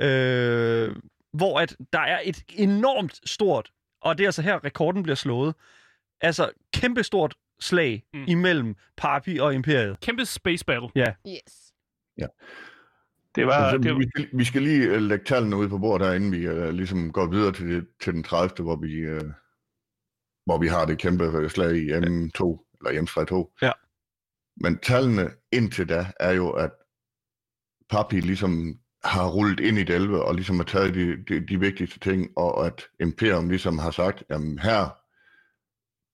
øh, 0.00 0.96
hvor 1.32 1.60
at 1.60 1.76
der 1.92 2.00
er 2.00 2.20
et 2.24 2.44
enormt 2.48 3.20
stort, 3.24 3.72
og 4.00 4.18
det 4.18 4.24
er 4.24 4.28
altså 4.28 4.42
her, 4.42 4.64
rekorden 4.64 5.02
bliver 5.02 5.16
slået, 5.16 5.54
altså 6.20 6.50
kæmpestort 6.72 7.34
slag 7.60 8.04
mm. 8.14 8.24
Imellem 8.28 8.74
Papi 8.96 9.38
og 9.38 9.54
Imperiet. 9.54 10.00
Kæmpe 10.00 10.24
space 10.24 10.64
battle. 10.64 10.88
Yes. 11.28 11.70
Det 13.34 13.46
var, 13.46 13.52
Altså, 13.52 13.78
det 13.78 13.92
var, 13.92 13.98
vi, 13.98 14.08
skal, 14.08 14.28
vi 14.32 14.44
skal 14.44 14.62
lige 14.62 14.86
øh, 14.86 15.02
lægge 15.02 15.24
tallene 15.24 15.56
ud 15.56 15.68
på 15.68 15.78
bordet 15.78 16.06
her, 16.06 16.14
inden 16.14 16.32
vi 16.32 16.48
uh, 16.48 16.68
ligesom 16.68 17.12
går 17.12 17.26
videre 17.26 17.52
til, 17.52 17.68
det, 17.68 17.88
til 18.00 18.12
den 18.12 18.22
30. 18.22 18.64
hvor 18.64 18.76
vi, 18.76 19.10
uh, 19.10 19.30
hvor 20.44 20.58
vi 20.58 20.66
har 20.66 20.84
det 20.84 20.98
kæmpe 20.98 21.48
slag 21.48 21.76
i 21.76 21.92
M2, 21.92 22.40
eller 22.80 23.02
M3-2. 23.02 23.58
Ja. 23.62 23.72
Men 24.56 24.78
tallene 24.78 25.30
indtil 25.52 25.88
da 25.88 26.06
er 26.20 26.32
jo, 26.32 26.50
at 26.50 26.70
Papi 27.90 28.20
ligesom 28.20 28.80
har 29.04 29.28
rullet 29.28 29.60
ind 29.60 29.78
i 29.78 29.84
Delve, 29.84 30.24
og 30.24 30.34
ligesom 30.34 30.56
har 30.56 30.64
taget 30.64 30.94
de, 30.94 31.16
de, 31.28 31.46
de 31.46 31.60
vigtigste 31.60 31.98
ting, 31.98 32.30
og 32.36 32.66
at 32.66 32.84
Imperium 33.00 33.48
ligesom 33.48 33.78
har 33.78 33.90
sagt, 33.90 34.24
jamen 34.30 34.58
her, 34.58 34.96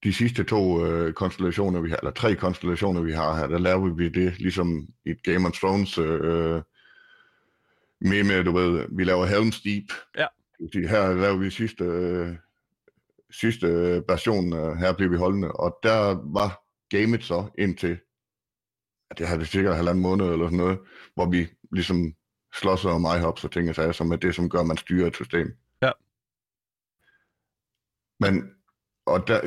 de 0.04 0.12
sidste 0.12 0.44
to 0.44 0.86
øh, 0.86 1.12
konstellationer, 1.12 1.80
vi 1.80 1.90
har, 1.90 1.96
eller 1.96 2.10
tre 2.10 2.34
konstellationer, 2.34 3.00
vi 3.00 3.12
har 3.12 3.36
her, 3.36 3.46
der 3.46 3.58
laver 3.58 3.94
vi 3.94 4.08
det 4.08 4.38
ligesom 4.38 4.88
i 5.06 5.10
et 5.10 5.22
Game 5.22 5.46
of 5.46 5.52
Thrones 5.52 5.98
øh, 5.98 6.62
mere 8.00 8.24
med, 8.24 8.44
du 8.44 8.52
ved, 8.52 8.86
vi 8.96 9.04
laver 9.04 9.26
Helm's 9.26 9.62
Deep. 9.64 9.92
Ja. 10.18 10.26
Her 10.88 11.14
laver 11.14 11.36
vi 11.36 11.50
sidste, 11.50 11.84
øh, 11.84 12.36
sidste 13.30 13.66
version, 14.08 14.52
øh, 14.52 14.76
her 14.76 14.92
bliver 14.92 15.10
vi 15.10 15.16
holdende, 15.16 15.52
og 15.52 15.78
der 15.82 16.20
var 16.32 16.62
gamet 16.90 17.24
så 17.24 17.44
indtil, 17.58 17.98
at 19.10 19.18
det 19.18 19.28
har 19.28 19.36
det 19.36 19.48
sikkert 19.48 19.76
halvanden 19.76 20.02
måned 20.02 20.26
eller 20.26 20.46
sådan 20.46 20.58
noget, 20.58 20.78
hvor 21.14 21.30
vi 21.30 21.48
ligesom 21.72 22.14
slås 22.60 22.84
om 22.84 23.02
iHops 23.18 23.44
og 23.44 23.52
ting 23.52 23.68
og 23.68 23.74
sager, 23.74 23.92
som 23.92 24.12
er 24.12 24.16
det, 24.16 24.34
som 24.34 24.48
gør, 24.50 24.58
at 24.60 24.66
man 24.66 24.76
styrer 24.76 25.06
et 25.06 25.14
system. 25.16 25.56
Ja. 25.82 25.90
Men, 28.20 28.54
og 29.06 29.28
der, 29.28 29.40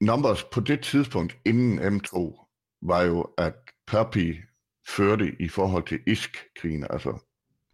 numbers 0.00 0.44
på 0.44 0.60
det 0.60 0.82
tidspunkt 0.82 1.36
inden 1.44 1.78
M2, 1.78 2.40
var 2.82 3.02
jo, 3.02 3.22
at 3.38 3.54
Perpi 3.86 4.40
førte 4.88 5.36
i 5.40 5.48
forhold 5.48 5.86
til 5.86 6.00
ISK-krigen, 6.06 6.86
altså, 6.90 7.18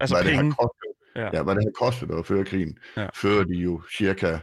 Altså 0.01 0.17
hvad, 0.17 0.25
det 0.25 0.31
penge. 0.39 0.51
har 0.53 0.57
kostet, 0.67 0.87
Ja. 1.17 1.21
ja. 1.23 1.31
ja, 1.37 1.43
hvad 1.43 1.55
det 1.55 1.65
har 1.65 1.87
kostet 1.87 2.19
at 2.19 2.27
føre 2.27 2.45
krigen, 2.45 2.79
Ja. 2.97 3.03
ja. 3.03 3.09
fører 3.15 3.45
de 3.45 3.55
jo 3.55 3.83
cirka 3.97 4.39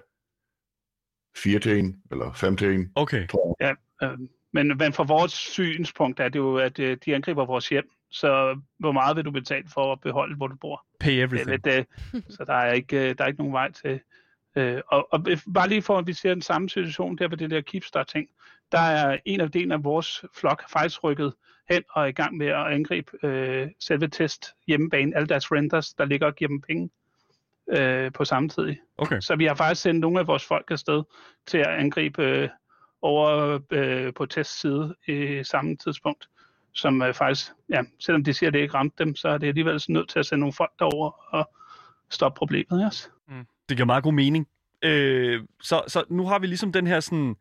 4 1.37 1.59
til 1.59 1.79
1, 1.79 1.95
eller 2.11 2.33
5 2.33 2.57
til 2.57 2.67
1, 2.79 2.89
Okay. 2.95 3.27
tror 3.27 3.55
jeg. 3.59 3.75
Øh, 4.03 4.19
Men, 4.53 4.67
men 4.77 4.93
fra 4.93 5.03
vores 5.03 5.31
synspunkt 5.33 6.19
er 6.19 6.29
det 6.29 6.39
jo, 6.39 6.57
at 6.57 6.79
øh, 6.79 6.97
de 7.05 7.15
angriber 7.15 7.45
vores 7.45 7.69
hjem. 7.69 7.89
Så 8.11 8.59
hvor 8.79 8.91
meget 8.91 9.15
vil 9.17 9.25
du 9.25 9.31
betale 9.31 9.67
for 9.73 9.91
at 9.91 10.01
beholde, 10.01 10.35
hvor 10.35 10.47
du 10.47 10.55
bor? 10.55 10.85
Pay 10.99 11.11
Det 11.11 11.19
er 11.19 11.23
everything. 11.23 11.49
lidt, 11.65 11.67
øh, 11.67 12.21
så 12.29 12.43
der 12.47 12.53
er, 12.53 12.73
ikke, 12.73 13.09
øh, 13.09 13.15
der 13.17 13.23
er 13.23 13.27
ikke 13.27 13.39
nogen 13.39 13.53
vej 13.53 13.71
til. 13.71 13.99
Øh, 14.55 14.81
og, 14.87 15.07
og 15.11 15.25
bare 15.53 15.69
lige 15.69 15.81
for, 15.81 15.97
at 15.97 16.07
vi 16.07 16.13
ser 16.13 16.33
den 16.33 16.41
samme 16.41 16.69
situation 16.69 17.17
der 17.17 17.27
på 17.27 17.35
det 17.35 17.51
der 17.51 17.61
Keepstar-ting. 17.61 18.29
Der 18.71 18.79
er 18.79 19.17
en 19.25 19.41
af 19.41 19.51
delen 19.51 19.71
af 19.71 19.83
vores 19.83 20.25
flok 20.35 20.69
faktisk 20.69 21.03
rykket 21.03 21.33
hen 21.69 21.83
og 21.89 22.01
er 22.03 22.05
i 22.07 22.11
gang 22.11 22.37
med 22.37 22.47
at 22.47 22.67
angribe 22.67 23.25
øh, 23.27 23.67
selve 23.79 24.07
test 24.07 24.45
hjemmebane, 24.67 25.15
alle 25.15 25.27
deres 25.27 25.51
renders, 25.51 25.93
der 25.93 26.05
ligger 26.05 26.27
og 26.27 26.35
giver 26.35 26.47
dem 26.49 26.61
penge 26.61 26.89
øh, 27.69 28.11
på 28.11 28.25
samme 28.25 28.49
tid. 28.49 28.75
Okay. 28.97 29.19
Så 29.19 29.35
vi 29.35 29.45
har 29.45 29.55
faktisk 29.55 29.81
sendt 29.81 29.99
nogle 29.99 30.19
af 30.19 30.27
vores 30.27 30.45
folk 30.45 30.71
afsted 30.71 31.03
til 31.45 31.57
at 31.57 31.67
angribe 31.67 32.23
øh, 32.23 32.49
over 33.01 33.59
øh, 33.71 34.13
på 34.13 34.25
testside 34.25 34.95
i 35.07 35.43
samme 35.43 35.77
tidspunkt, 35.77 36.27
som 36.77 37.01
øh, 37.01 37.13
faktisk, 37.13 37.51
ja, 37.69 37.81
selvom 37.99 38.23
de 38.23 38.33
siger, 38.33 38.49
at 38.49 38.53
det 38.53 38.59
ikke 38.59 38.73
ramte 38.73 39.03
dem, 39.03 39.15
så 39.15 39.29
er 39.29 39.37
det 39.37 39.47
alligevel 39.47 39.79
sådan 39.79 39.93
nødt 39.93 40.09
til 40.09 40.19
at 40.19 40.25
sende 40.25 40.39
nogle 40.39 40.53
folk 40.53 40.71
derover 40.79 41.11
og 41.35 41.49
stoppe 42.09 42.37
problemet. 42.37 42.83
Yes. 42.85 43.11
Det 43.69 43.77
giver 43.77 43.85
meget 43.85 44.03
god 44.03 44.13
mening. 44.13 44.47
Øh, 44.81 45.43
så, 45.61 45.83
så 45.87 46.03
nu 46.09 46.27
har 46.27 46.39
vi 46.39 46.47
ligesom 46.47 46.71
den 46.71 46.87
her 46.87 46.99
sådan 46.99 47.35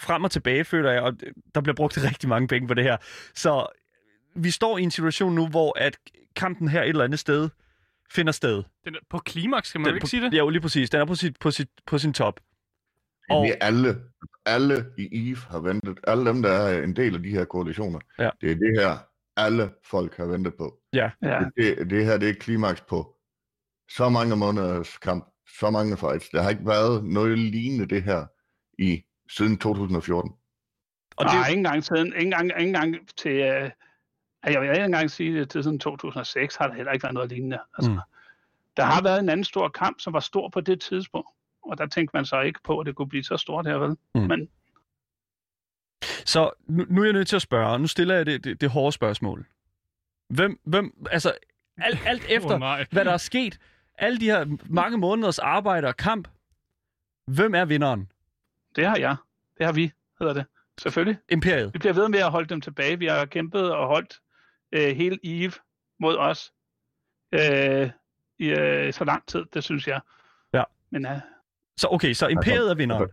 frem 0.00 0.24
og 0.24 0.30
tilbage, 0.30 0.64
føler 0.64 0.90
jeg, 0.90 1.02
og 1.02 1.16
der 1.54 1.60
bliver 1.60 1.74
brugt 1.74 2.04
rigtig 2.10 2.28
mange 2.28 2.48
penge 2.48 2.68
på 2.68 2.74
det 2.74 2.84
her. 2.84 2.96
Så 3.34 3.66
vi 4.34 4.50
står 4.50 4.78
i 4.78 4.82
en 4.82 4.90
situation 4.90 5.34
nu, 5.34 5.46
hvor 5.48 5.78
at 5.78 5.98
kampen 6.36 6.68
her 6.68 6.82
et 6.82 6.88
eller 6.88 7.04
andet 7.04 7.18
sted 7.18 7.48
finder 8.10 8.32
sted. 8.32 8.62
Den 8.84 8.94
er 8.94 8.98
på 9.10 9.18
klimaks, 9.18 9.68
skal 9.68 9.80
man 9.80 9.86
jo 9.86 9.88
Den 9.88 9.96
ikke 9.96 10.04
på, 10.04 10.08
sige 10.08 10.24
det? 10.24 10.32
Ja, 10.32 10.38
jo, 10.38 10.48
lige 10.48 10.62
præcis. 10.62 10.90
Den 10.90 11.00
er 11.00 11.04
på, 11.04 11.14
sit, 11.14 11.38
på, 11.40 11.50
sit, 11.50 11.68
på 11.86 11.98
sin 11.98 12.12
top. 12.12 12.40
Og... 13.30 13.46
Det 13.46 13.54
er 13.60 13.66
alle, 13.66 13.96
alle 14.46 14.84
i 14.98 15.30
EVE 15.30 15.36
har 15.50 15.58
ventet, 15.58 15.98
alle 16.06 16.26
dem, 16.26 16.42
der 16.42 16.50
er 16.52 16.82
en 16.82 16.96
del 16.96 17.14
af 17.14 17.22
de 17.22 17.30
her 17.30 17.44
koalitioner, 17.44 17.98
Ja. 18.18 18.30
det 18.40 18.50
er 18.50 18.54
det 18.54 18.80
her, 18.80 18.98
alle 19.36 19.70
folk 19.84 20.16
har 20.16 20.24
ventet 20.24 20.54
på. 20.54 20.78
Ja. 20.92 21.10
Det, 21.56 21.90
det 21.90 22.04
her, 22.04 22.18
det 22.18 22.28
er 22.28 22.34
klimaks 22.34 22.80
på 22.80 23.16
så 23.90 24.08
mange 24.08 24.36
måneders 24.36 24.98
kamp, 24.98 25.28
så 25.58 25.70
mange 25.70 25.96
fights. 25.96 26.28
Der 26.28 26.42
har 26.42 26.50
ikke 26.50 26.66
været 26.66 27.04
noget 27.04 27.38
lignende 27.38 27.86
det 27.94 28.02
her 28.02 28.26
i 28.78 29.02
siden 29.30 29.58
2014. 29.58 30.32
og 31.16 31.24
det, 31.24 31.34
Nej, 31.34 31.48
ikke 31.48 31.58
engang, 31.58 31.84
siden, 31.84 32.06
ikke 32.06 32.20
engang, 32.20 32.44
ikke 32.46 32.68
engang 32.68 32.96
til, 33.16 33.30
øh, 33.32 33.70
jeg 34.44 34.60
vil 34.60 34.70
ikke 34.70 34.84
engang 34.84 35.10
sige, 35.10 35.40
at 35.40 35.48
til 35.48 35.62
siden 35.62 35.78
2006 35.78 36.56
har 36.56 36.66
der 36.66 36.74
heller 36.74 36.92
ikke 36.92 37.02
været 37.02 37.14
noget 37.14 37.30
lignende. 37.30 37.58
Altså, 37.78 37.90
mm. 37.90 37.98
Der 38.76 38.82
har 38.84 39.02
været 39.02 39.18
en 39.18 39.28
anden 39.28 39.44
stor 39.44 39.68
kamp, 39.68 40.00
som 40.00 40.12
var 40.12 40.20
stor 40.20 40.48
på 40.48 40.60
det 40.60 40.80
tidspunkt. 40.80 41.28
Og 41.70 41.78
der 41.78 41.86
tænkte 41.86 42.16
man 42.16 42.24
så 42.24 42.40
ikke 42.40 42.60
på, 42.64 42.78
at 42.78 42.86
det 42.86 42.94
kunne 42.94 43.08
blive 43.08 43.24
så 43.24 43.36
stort 43.36 43.66
her, 43.66 43.74
vel? 43.74 43.96
Mm. 44.14 44.20
Men 44.20 44.48
så 46.24 46.50
nu, 46.68 47.00
er 47.00 47.04
jeg 47.04 47.12
nødt 47.12 47.28
til 47.28 47.36
at 47.36 47.42
spørge. 47.42 47.78
Nu 47.78 47.86
stiller 47.86 48.14
jeg 48.14 48.26
det, 48.26 48.44
det, 48.44 48.60
det 48.60 48.70
hårde 48.70 48.92
spørgsmål. 48.92 49.46
Hvem, 50.28 50.60
hvem, 50.64 51.06
altså 51.10 51.32
alt, 51.76 51.98
alt 52.06 52.24
efter, 52.28 52.58
nej. 52.58 52.86
hvad 52.90 53.04
der 53.04 53.12
er 53.12 53.16
sket, 53.16 53.58
alle 53.98 54.18
de 54.20 54.24
her 54.24 54.56
mange 54.70 54.98
måneders 54.98 55.38
arbejde 55.38 55.88
og 55.88 55.96
kamp, 55.96 56.28
hvem 57.26 57.54
er 57.54 57.64
vinderen? 57.64 58.08
det 58.76 58.86
har 58.86 58.96
jeg. 58.96 59.16
Det 59.58 59.66
har 59.66 59.72
vi, 59.72 59.92
hedder 60.18 60.34
det. 60.34 60.44
Selvfølgelig. 60.78 61.18
Imperiet. 61.28 61.74
Vi 61.74 61.78
bliver 61.78 61.92
ved 61.92 62.08
med 62.08 62.18
at 62.18 62.30
holde 62.30 62.48
dem 62.48 62.60
tilbage. 62.60 62.98
Vi 62.98 63.06
har 63.06 63.24
kæmpet 63.24 63.72
og 63.72 63.86
holdt 63.86 64.20
øh, 64.72 64.96
hele 64.96 65.18
EVE 65.22 65.52
mod 66.00 66.16
os 66.16 66.52
øh, 67.32 67.90
i 68.38 68.46
øh, 68.48 68.92
så 68.92 69.04
lang 69.04 69.26
tid, 69.26 69.44
det 69.54 69.64
synes 69.64 69.88
jeg. 69.88 70.00
Ja. 70.52 70.62
Men 70.90 71.06
øh, 71.06 71.18
Så 71.78 71.88
okay, 71.90 72.12
så 72.12 72.28
Imperiet 72.28 72.70
er 72.70 72.74
vinderen. 72.74 73.10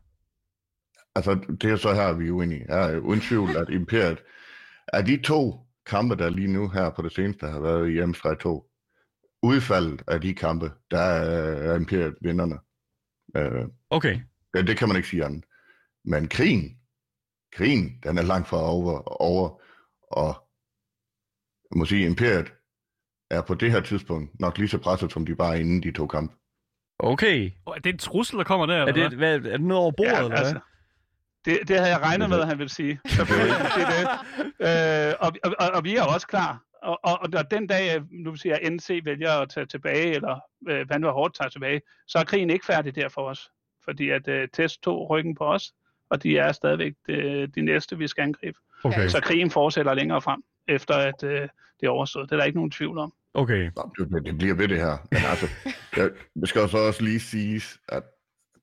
Altså, 1.15 1.55
det 1.61 1.71
er 1.71 1.75
så 1.75 1.93
her, 1.93 2.13
vi 2.13 2.27
er 2.27 2.31
uenige. 2.31 2.65
Jeg 2.67 2.93
er 2.93 2.99
uden 2.99 3.21
tvivl, 3.21 3.57
at 3.57 3.69
Imperiet 3.69 4.23
er 4.87 5.01
de 5.01 5.21
to 5.21 5.59
kampe, 5.85 6.15
der 6.15 6.29
lige 6.29 6.47
nu 6.47 6.69
her 6.69 6.89
på 6.89 7.01
det 7.01 7.13
seneste 7.13 7.47
har 7.47 7.59
været 7.59 7.89
i 7.89 7.99
M3-2. 8.01 8.69
Udfaldet 9.43 10.03
af 10.07 10.21
de 10.21 10.33
kampe, 10.33 10.71
der 10.91 10.99
er 10.99 11.75
Imperiet 11.75 12.15
vinderne. 12.21 12.59
Øh, 13.37 13.67
Okay. 13.89 14.19
det, 14.53 14.67
det 14.67 14.77
kan 14.77 14.87
man 14.87 14.97
ikke 14.97 15.09
sige 15.09 15.25
andet. 15.25 15.45
Men 16.05 16.27
krigen, 16.27 16.77
krigen, 17.51 17.99
den 18.03 18.17
er 18.17 18.21
langt 18.21 18.47
fra 18.47 18.57
over, 18.57 19.21
over 19.21 19.61
og 20.11 20.47
jeg 21.71 21.77
må 21.77 21.85
sige, 21.85 22.05
Imperiet 22.05 22.53
er 23.29 23.41
på 23.41 23.53
det 23.53 23.71
her 23.71 23.81
tidspunkt 23.81 24.39
nok 24.39 24.57
lige 24.57 24.69
så 24.69 24.77
presset, 24.77 25.11
som 25.11 25.25
de 25.25 25.37
var 25.37 25.53
inden 25.53 25.83
de 25.83 25.91
to 25.91 26.07
kampe. 26.07 26.35
Okay. 27.03 27.51
Åh, 27.67 27.75
Er 27.75 27.79
det 27.79 27.93
en 27.93 27.97
trussel, 27.97 28.37
der 28.37 28.43
kommer 28.43 28.65
der? 28.65 28.75
Er 28.75 28.85
eller 28.85 29.09
det, 29.09 29.17
hvad, 29.17 29.35
er 29.35 29.39
det 29.39 29.61
noget 29.61 29.81
over 29.83 29.91
bordet, 29.91 30.11
Ja, 30.11 30.17
eller 30.17 30.29
hvad? 30.29 30.37
altså, 30.37 30.59
det, 31.45 31.59
det 31.67 31.77
havde 31.77 31.89
jeg 31.91 32.01
regnet 32.01 32.29
med, 32.29 32.39
at 32.39 32.47
han 32.47 32.57
ville 32.57 32.69
sige. 32.69 32.99
Selvfølgelig, 33.05 33.55
det 33.75 33.83
er 33.83 33.89
det. 33.99 34.07
Øh, 34.59 35.13
og, 35.19 35.31
og, 35.43 35.55
og, 35.59 35.69
og 35.73 35.83
vi 35.83 35.95
er 35.95 36.03
også 36.03 36.27
klar. 36.27 36.63
Og, 36.83 36.99
og, 37.03 37.19
og 37.37 37.51
den 37.51 37.67
dag, 37.67 37.95
øh, 37.97 38.01
nu 38.11 38.29
vil 38.29 38.39
sige, 38.39 38.55
at 38.55 38.73
NC 38.73 39.01
vælger 39.05 39.31
at 39.31 39.49
tage 39.49 39.65
tilbage, 39.65 40.15
eller 40.15 40.39
øh, 40.69 40.89
Vandre 40.89 41.11
Hårdt 41.11 41.35
tager 41.35 41.49
tilbage, 41.49 41.81
så 42.07 42.17
er 42.17 42.23
krigen 42.23 42.49
ikke 42.49 42.65
færdig 42.65 42.95
der 42.95 43.09
for 43.09 43.29
os. 43.29 43.49
Fordi 43.85 44.09
at 44.09 44.27
øh, 44.27 44.47
test 44.53 44.83
tog 44.83 45.09
ryggen 45.09 45.35
på 45.35 45.43
os, 45.45 45.71
og 46.09 46.23
de 46.23 46.37
er 46.37 46.51
stadigvæk 46.51 46.93
de, 47.07 47.47
de 47.47 47.61
næste, 47.61 47.97
vi 47.97 48.07
skal 48.07 48.21
angribe. 48.21 48.57
Okay. 48.83 49.07
Så 49.07 49.19
krigen 49.21 49.51
fortsætter 49.51 49.93
længere 49.93 50.21
frem, 50.21 50.43
efter 50.67 50.93
at 50.95 51.23
øh, 51.23 51.41
det 51.79 51.85
er 51.87 51.89
overstået. 51.89 52.29
Det 52.29 52.35
er 52.35 52.39
der 52.39 52.45
ikke 52.45 52.57
nogen 52.57 52.71
tvivl 52.71 52.97
om. 52.97 53.13
Okay. 53.33 53.71
Nå, 53.75 53.91
det, 53.97 54.25
det 54.25 54.37
bliver 54.37 54.55
ved 54.55 54.67
det 54.67 54.77
her. 54.77 54.97
Men 55.11 55.21
altså, 55.29 55.47
jeg, 55.97 56.09
det 56.41 56.49
skal 56.49 56.69
så 56.69 56.77
også 56.77 57.03
lige 57.03 57.19
siges, 57.19 57.79
at 57.89 58.03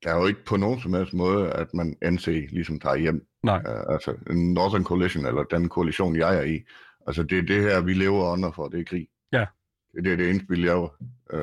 der 0.02 0.10
er 0.10 0.20
jo 0.20 0.26
ikke 0.26 0.44
på 0.44 0.56
nogen 0.56 0.80
som 0.80 0.94
helst 0.94 1.14
måde, 1.14 1.50
at 1.50 1.74
man 1.74 1.96
NC 2.04 2.26
ligesom 2.26 2.80
tager 2.80 2.96
hjem. 2.96 3.26
Nej. 3.42 3.62
Uh, 3.66 3.94
altså, 3.94 4.14
en 4.30 4.54
Northern 4.54 4.84
Coalition, 4.84 5.26
eller 5.26 5.42
den 5.42 5.68
koalition, 5.68 6.16
jeg 6.16 6.36
er 6.36 6.42
i. 6.42 6.62
Altså, 7.06 7.22
det 7.22 7.38
er 7.38 7.42
det 7.42 7.62
her, 7.62 7.80
vi 7.80 7.94
lever 7.94 8.32
under 8.32 8.50
for, 8.50 8.68
det 8.68 8.80
er 8.80 8.84
krig. 8.84 9.08
Ja. 9.32 9.46
Det 10.04 10.12
er 10.12 10.16
det 10.16 10.30
eneste, 10.30 10.48
vi 10.48 10.56
laver, 10.56 10.88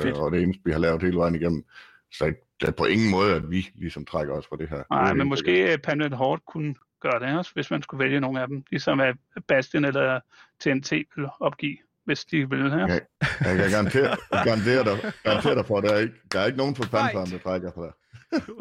Fedt. 0.02 0.18
uh, 0.18 0.24
og 0.24 0.32
det 0.32 0.42
eneste, 0.42 0.62
vi 0.66 0.72
har 0.72 0.80
lavet 0.80 1.04
hele 1.04 1.18
vejen 1.18 1.36
igennem. 1.36 1.66
Så 2.12 2.34
det 2.62 2.68
er 2.68 2.72
på 2.72 2.86
ingen 2.86 3.12
måde, 3.12 3.36
at 3.36 3.52
vi 3.52 3.70
ligesom 3.76 4.06
trækker 4.06 4.34
os 4.34 4.48
fra 4.48 4.58
det 4.58 4.70
her. 4.70 4.84
Nej, 4.92 5.13
men 5.13 5.28
måske 5.28 5.78
Permanent 5.84 6.13
Horde 6.16 6.42
kunne 6.48 6.76
gøre 7.02 7.20
det 7.20 7.38
også, 7.38 7.52
hvis 7.54 7.72
man 7.72 7.82
skulle 7.82 8.04
vælge 8.04 8.20
nogle 8.20 8.42
af 8.42 8.48
dem. 8.48 8.63
Ligesom 8.72 9.00
at 9.00 9.16
Bastion 9.48 9.86
eller 9.86 10.20
TNT 10.60 10.92
ville 10.92 11.30
opgive, 11.40 11.78
hvis 12.08 12.26
de 12.26 12.50
ville. 12.50 12.76
Ja. 12.76 12.86
Ja. 12.93 13.00
Jeg 13.48 13.58
kan 13.58 13.70
garantere, 13.72 14.17
garantere, 14.32 14.84
dig, 14.84 15.12
garantere 15.24 15.56
dig 15.56 15.65
for, 15.65 15.78
at 15.78 15.84
der 15.84 15.93
er 15.93 16.00
ikke, 16.00 16.13
der 16.34 16.39
er 16.39 16.46
ikke 16.46 16.58
nogen 16.58 16.74
på 16.74 16.84
Pantheren, 16.84 17.30
der 17.32 17.38
trækker 17.38 17.72
fra 17.76 17.84
det. 17.86 17.93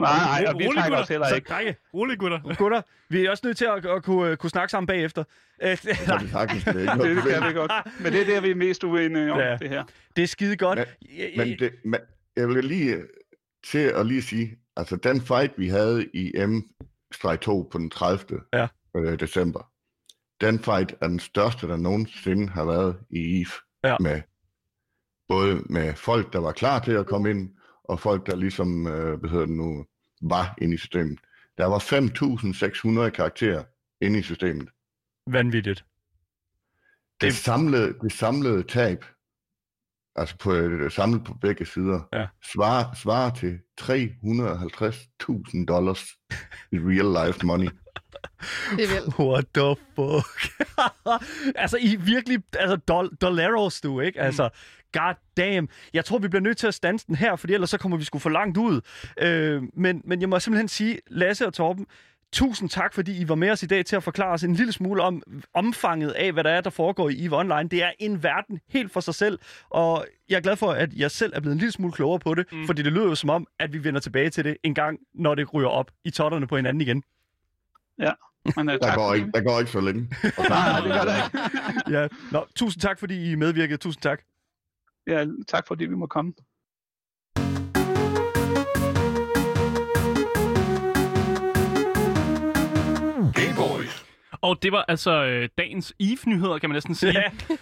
Nej, 0.01 0.19
nej, 0.19 0.45
og 0.53 0.59
vi 0.59 0.67
Rolig, 0.67 0.81
trækker 0.81 0.99
os 0.99 1.01
gutter. 1.09 1.13
heller 1.15 1.35
ikke. 1.37 1.49
drenge, 1.49 1.77
Rolig, 1.95 2.19
gutter. 2.19 2.55
gutter, 2.59 2.83
vi 3.09 3.25
er 3.27 3.31
også 3.31 3.47
nødt 3.47 3.57
til 3.57 3.65
at, 3.77 3.87
at 3.87 4.03
kunne, 4.03 4.37
kunne 4.37 4.51
snakke 4.51 4.71
sammen 4.71 4.87
bagefter. 4.87 5.25
Øh, 5.63 5.77
Så 5.77 5.89
er 6.13 6.19
det 6.19 6.31
sagtens, 6.31 6.65
det 6.65 6.77
er 6.77 6.81
ikke 6.81 6.93
Det, 7.15 7.25
det 7.25 7.33
kan 7.35 7.49
vi 7.49 7.53
godt. 7.53 7.73
Men 8.01 8.13
det 8.13 8.21
er 8.21 8.25
der, 8.35 8.41
vi 8.41 8.51
er 8.51 8.55
mest 8.55 8.85
uenige 8.85 9.33
om, 9.33 9.39
Ja. 9.39 9.51
ja. 9.51 9.57
det 9.57 9.69
her. 9.69 9.85
det 10.17 10.23
er 10.23 10.27
skide 10.29 10.57
godt. 10.57 10.79
Men- 10.79 10.87
Men, 11.37 11.59
det, 11.59 11.73
men 11.85 12.01
jeg 12.37 12.49
vil 12.49 12.65
lige 12.65 12.95
øh, 12.95 13.03
til 13.67 13.79
at 13.79 14.07
lige 14.07 14.23
sige, 14.23 14.57
altså 14.77 14.97
den 14.97 15.21
fight, 15.21 15.53
vi 15.57 15.69
havde 15.69 16.07
i 16.15 16.33
M-2 16.47 17.47
på 17.47 17.79
den 17.79 17.91
30. 17.91 18.41
Ja. 18.55 18.67
Øh, 18.97 19.21
december, 19.21 19.71
den 20.41 20.59
fight 20.59 20.95
er 21.01 21.09
den 21.09 21.19
største, 21.19 21.69
der 21.69 21.77
nogensinde 21.77 22.49
har 22.49 22.65
været 22.65 22.97
i 23.11 23.41
EVE. 23.41 23.51
Ja. 23.85 23.97
Med, 24.01 24.23
både 25.29 25.57
med 25.57 25.95
folk, 25.95 26.33
der 26.33 26.39
var 26.39 26.53
klar 26.53 26.79
til 26.79 26.93
at 26.93 27.07
komme 27.07 27.31
ind, 27.31 27.51
og 27.85 28.01
folk, 28.01 28.27
der 28.27 28.37
ligesom, 28.37 28.87
øh, 28.87 29.21
hvad 29.21 29.31
hedder 29.31 29.47
det 29.47 29.55
nu, 29.57 29.85
var 30.23 30.55
inde 30.63 30.75
i 30.75 30.79
systemet. 30.79 31.19
Der 31.59 31.67
var 31.67 31.79
5.600 31.79 33.11
karakterer 33.11 33.65
inde 34.01 34.19
i 34.19 34.23
systemet. 34.23 34.69
Vanvittigt. 35.27 35.85
Det 37.21 37.35
samlede, 37.35 37.95
det 38.03 38.13
samlede 38.13 38.63
tab, 38.63 39.05
altså 40.17 40.37
på, 40.39 40.53
øh, 40.55 40.91
samlet 40.91 41.25
på 41.25 41.35
begge 41.35 41.67
sider, 41.67 42.01
Ja. 42.13 42.27
svarer, 42.53 42.95
svarer 42.95 43.31
til 43.35 43.59
350.000 43.81 45.65
dollars 45.67 46.05
i 46.73 46.79
real 46.79 47.27
life 47.29 47.47
money. 47.47 47.69
Det 48.77 48.85
er 48.85 48.89
vildt. 48.89 49.19
What 49.19 49.45
the 49.55 49.77
fuck? 49.95 50.67
altså, 51.63 51.79
I 51.81 51.97
virkelig... 51.97 52.43
Altså, 52.59 52.79
dol- 52.91 53.17
dollaros, 53.21 53.81
du, 53.81 54.01
ikke? 54.01 54.21
Altså, 54.21 54.49
God 54.93 55.15
damn. 55.37 55.69
Jeg 55.95 56.05
tror, 56.05 56.19
vi 56.19 56.29
bliver 56.29 56.43
nødt 56.43 56.59
til 56.59 56.67
at 56.67 56.75
stanse 56.75 57.07
den 57.07 57.15
her, 57.15 57.37
for 57.37 57.49
ellers 57.49 57.71
så 57.71 57.79
kommer 57.79 57.99
vi 57.99 58.05
sgu 58.05 58.19
for 58.19 58.31
langt 58.31 58.59
ud. 58.59 58.81
Øh, 59.21 59.63
men, 59.75 60.03
men 60.05 60.21
jeg 60.21 60.29
må 60.29 60.41
simpelthen 60.41 60.69
sige, 60.69 60.99
Lasse 61.11 61.47
og 61.47 61.55
Torben, 61.55 61.87
Tusind 62.33 62.71
tak, 62.71 62.95
fordi 62.95 63.21
I 63.21 63.29
var 63.29 63.35
med 63.35 63.51
os 63.51 63.63
i 63.63 63.67
dag 63.67 63.85
til 63.85 63.97
at 63.97 64.03
forklare 64.03 64.33
os 64.33 64.43
en 64.43 64.55
lille 64.55 64.73
smule 64.73 65.03
om 65.03 65.23
omfanget 65.55 66.11
af, 66.11 66.33
hvad 66.33 66.45
der 66.45 66.51
er, 66.51 66.61
der 66.61 66.71
foregår 66.71 67.09
i 67.09 67.25
EVE 67.25 67.37
Online. 67.37 67.69
Det 67.69 67.83
er 67.83 67.91
en 67.99 68.23
verden 68.23 68.61
helt 68.69 68.93
for 68.93 69.01
sig 69.01 69.15
selv, 69.15 69.39
og 69.71 70.07
jeg 70.29 70.37
er 70.37 70.41
glad 70.41 70.57
for, 70.57 70.71
at 70.71 70.95
jeg 70.95 71.11
selv 71.11 71.33
er 71.37 71.41
blevet 71.41 71.53
en 71.53 71.59
lille 71.59 71.73
smule 71.73 71.93
klogere 71.93 72.19
på 72.19 72.35
det, 72.35 72.47
mm. 72.53 72.67
fordi 72.67 72.83
det 72.83 72.93
lyder 72.93 73.05
jo 73.05 73.15
som 73.15 73.31
om, 73.31 73.47
at 73.59 73.73
vi 73.73 73.85
vender 73.85 74.01
tilbage 74.01 74.31
til 74.31 74.45
det 74.45 74.57
en 74.63 74.75
gang, 74.75 74.99
når 75.15 75.35
det 75.35 75.55
ryger 75.55 75.69
op 75.69 75.91
i 76.05 76.11
totterne 76.11 76.47
på 76.47 76.57
hinanden 76.57 76.81
igen. 76.81 77.03
Ja, 77.99 78.13
men 78.57 78.69
uh, 78.69 78.75
Der 78.75 78.95
går, 78.95 79.15
ikke, 79.15 79.31
der 79.35 79.43
går 79.43 79.59
ikke 79.59 79.71
så 79.71 79.81
længe. 79.81 80.01
Nej, 80.49 80.81
det 80.81 80.93
gør 80.93 81.05
der 81.05 81.25
ikke. 81.25 81.39
Ja. 81.99 82.09
Nå, 82.33 82.47
tusind 82.57 82.81
tak, 82.81 82.99
fordi 82.99 83.31
I 83.31 83.35
medvirkede. 83.35 83.79
Tusind 83.79 84.03
tak. 84.03 84.23
Ja, 85.07 85.27
tak 85.49 85.67
fordi 85.67 85.85
vi 85.85 85.95
må 85.95 86.07
komme. 86.07 86.33
Og 94.41 94.63
det 94.63 94.73
var 94.73 94.85
altså 94.89 95.25
øh, 95.25 95.49
dagens 95.59 95.95
EVE-nyheder, 96.01 96.59
kan 96.59 96.71
man 96.71 96.75
næsten 96.75 96.95
sige. 96.95 97.13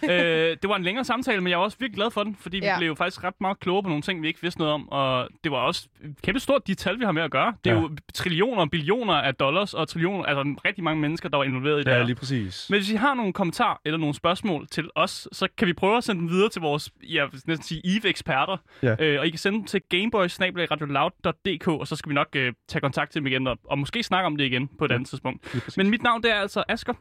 Ja. 0.03 0.13
øh, 0.51 0.57
det 0.61 0.69
var 0.69 0.75
en 0.75 0.83
længere 0.83 1.05
samtale, 1.05 1.41
men 1.41 1.49
jeg 1.51 1.57
var 1.57 1.63
også 1.65 1.77
virkelig 1.79 1.95
glad 1.95 2.11
for 2.11 2.23
den, 2.23 2.35
fordi 2.39 2.57
vi 2.59 2.65
Ja. 2.65 2.77
blev 2.77 2.87
jo 2.87 2.95
faktisk 2.95 3.23
ret 3.23 3.33
meget 3.41 3.59
klogere 3.59 3.83
på 3.83 3.89
nogle 3.89 4.01
ting, 4.01 4.21
vi 4.21 4.27
ikke 4.27 4.41
vidste 4.41 4.59
noget 4.59 4.73
om. 4.73 4.89
Og 4.89 5.27
det 5.43 5.51
var 5.51 5.57
også 5.57 5.87
kæmpe 6.23 6.39
stort, 6.39 6.67
de 6.67 6.73
tal, 6.75 6.99
vi 6.99 7.05
har 7.05 7.11
med 7.11 7.21
at 7.23 7.31
gøre. 7.31 7.53
Det 7.63 7.69
er 7.71 7.75
Ja. 7.75 7.81
jo 7.81 7.89
trillioner 8.13 8.61
og 8.61 8.69
billioner 8.71 9.13
af 9.13 9.35
dollars, 9.35 9.73
og 9.73 9.87
trillioner, 9.87 10.23
altså 10.23 10.55
rigtig 10.65 10.83
mange 10.83 11.01
mennesker, 11.01 11.29
der 11.29 11.37
var 11.37 11.43
involveret 11.43 11.79
i 11.79 11.83
det 11.83 11.91
Ja, 11.91 11.97
her. 11.97 12.03
lige 12.05 12.15
præcis. 12.15 12.67
Men 12.69 12.79
hvis 12.79 12.91
I 12.91 12.95
har 12.95 13.13
nogle 13.13 13.33
kommentarer 13.33 13.77
eller 13.85 13.97
nogle 13.97 14.15
spørgsmål 14.15 14.67
til 14.67 14.89
os, 14.95 15.27
så 15.31 15.47
kan 15.57 15.67
vi 15.67 15.73
prøve 15.73 15.97
at 15.97 16.03
sende 16.03 16.21
dem 16.21 16.29
videre 16.29 16.49
til 16.49 16.61
vores, 16.61 16.89
jeg 17.09 17.27
vil 17.31 17.41
næsten 17.47 17.63
sige, 17.67 17.81
EVE-eksperter. 17.85 18.57
Ja. 18.83 18.95
Øh, 18.99 19.19
og 19.19 19.27
I 19.27 19.29
kan 19.29 19.39
sende 19.39 19.57
dem 19.57 19.65
til 19.67 19.81
gameboys.radioloud.dk, 19.89 21.67
og 21.67 21.87
så 21.87 21.95
skal 21.95 22.09
vi 22.09 22.13
nok 22.13 22.27
øh, 22.35 22.53
tage 22.67 22.81
kontakt 22.81 23.11
til 23.11 23.19
dem 23.19 23.27
igen, 23.27 23.47
og, 23.47 23.57
og 23.63 23.79
måske 23.79 24.03
snakke 24.03 24.25
om 24.25 24.37
det 24.37 24.45
igen 24.45 24.67
på 24.77 24.85
et 24.85 24.91
andet 24.91 25.09
tidspunkt. 25.09 25.55
Men 25.77 25.89
mit 25.89 26.03
navn 26.03 26.23
det 26.23 26.31
er 26.31 26.35
altså 26.35 26.63
Asker. 26.69 26.93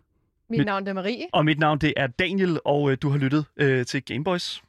Mit 0.51 0.59
Mit- 0.59 0.65
navn 0.67 0.87
er 0.87 0.93
Marie. 0.93 1.27
Og 1.33 1.45
mit 1.45 1.59
navn, 1.59 1.79
det 1.79 1.93
er 1.97 2.07
Daniel, 2.07 2.59
og 2.65 2.91
øh, 2.91 2.97
du 3.03 3.09
har 3.11 3.19
lyttet 3.19 3.45
øh, 3.57 3.87
til 3.87 4.05
Gameboys. 4.05 4.63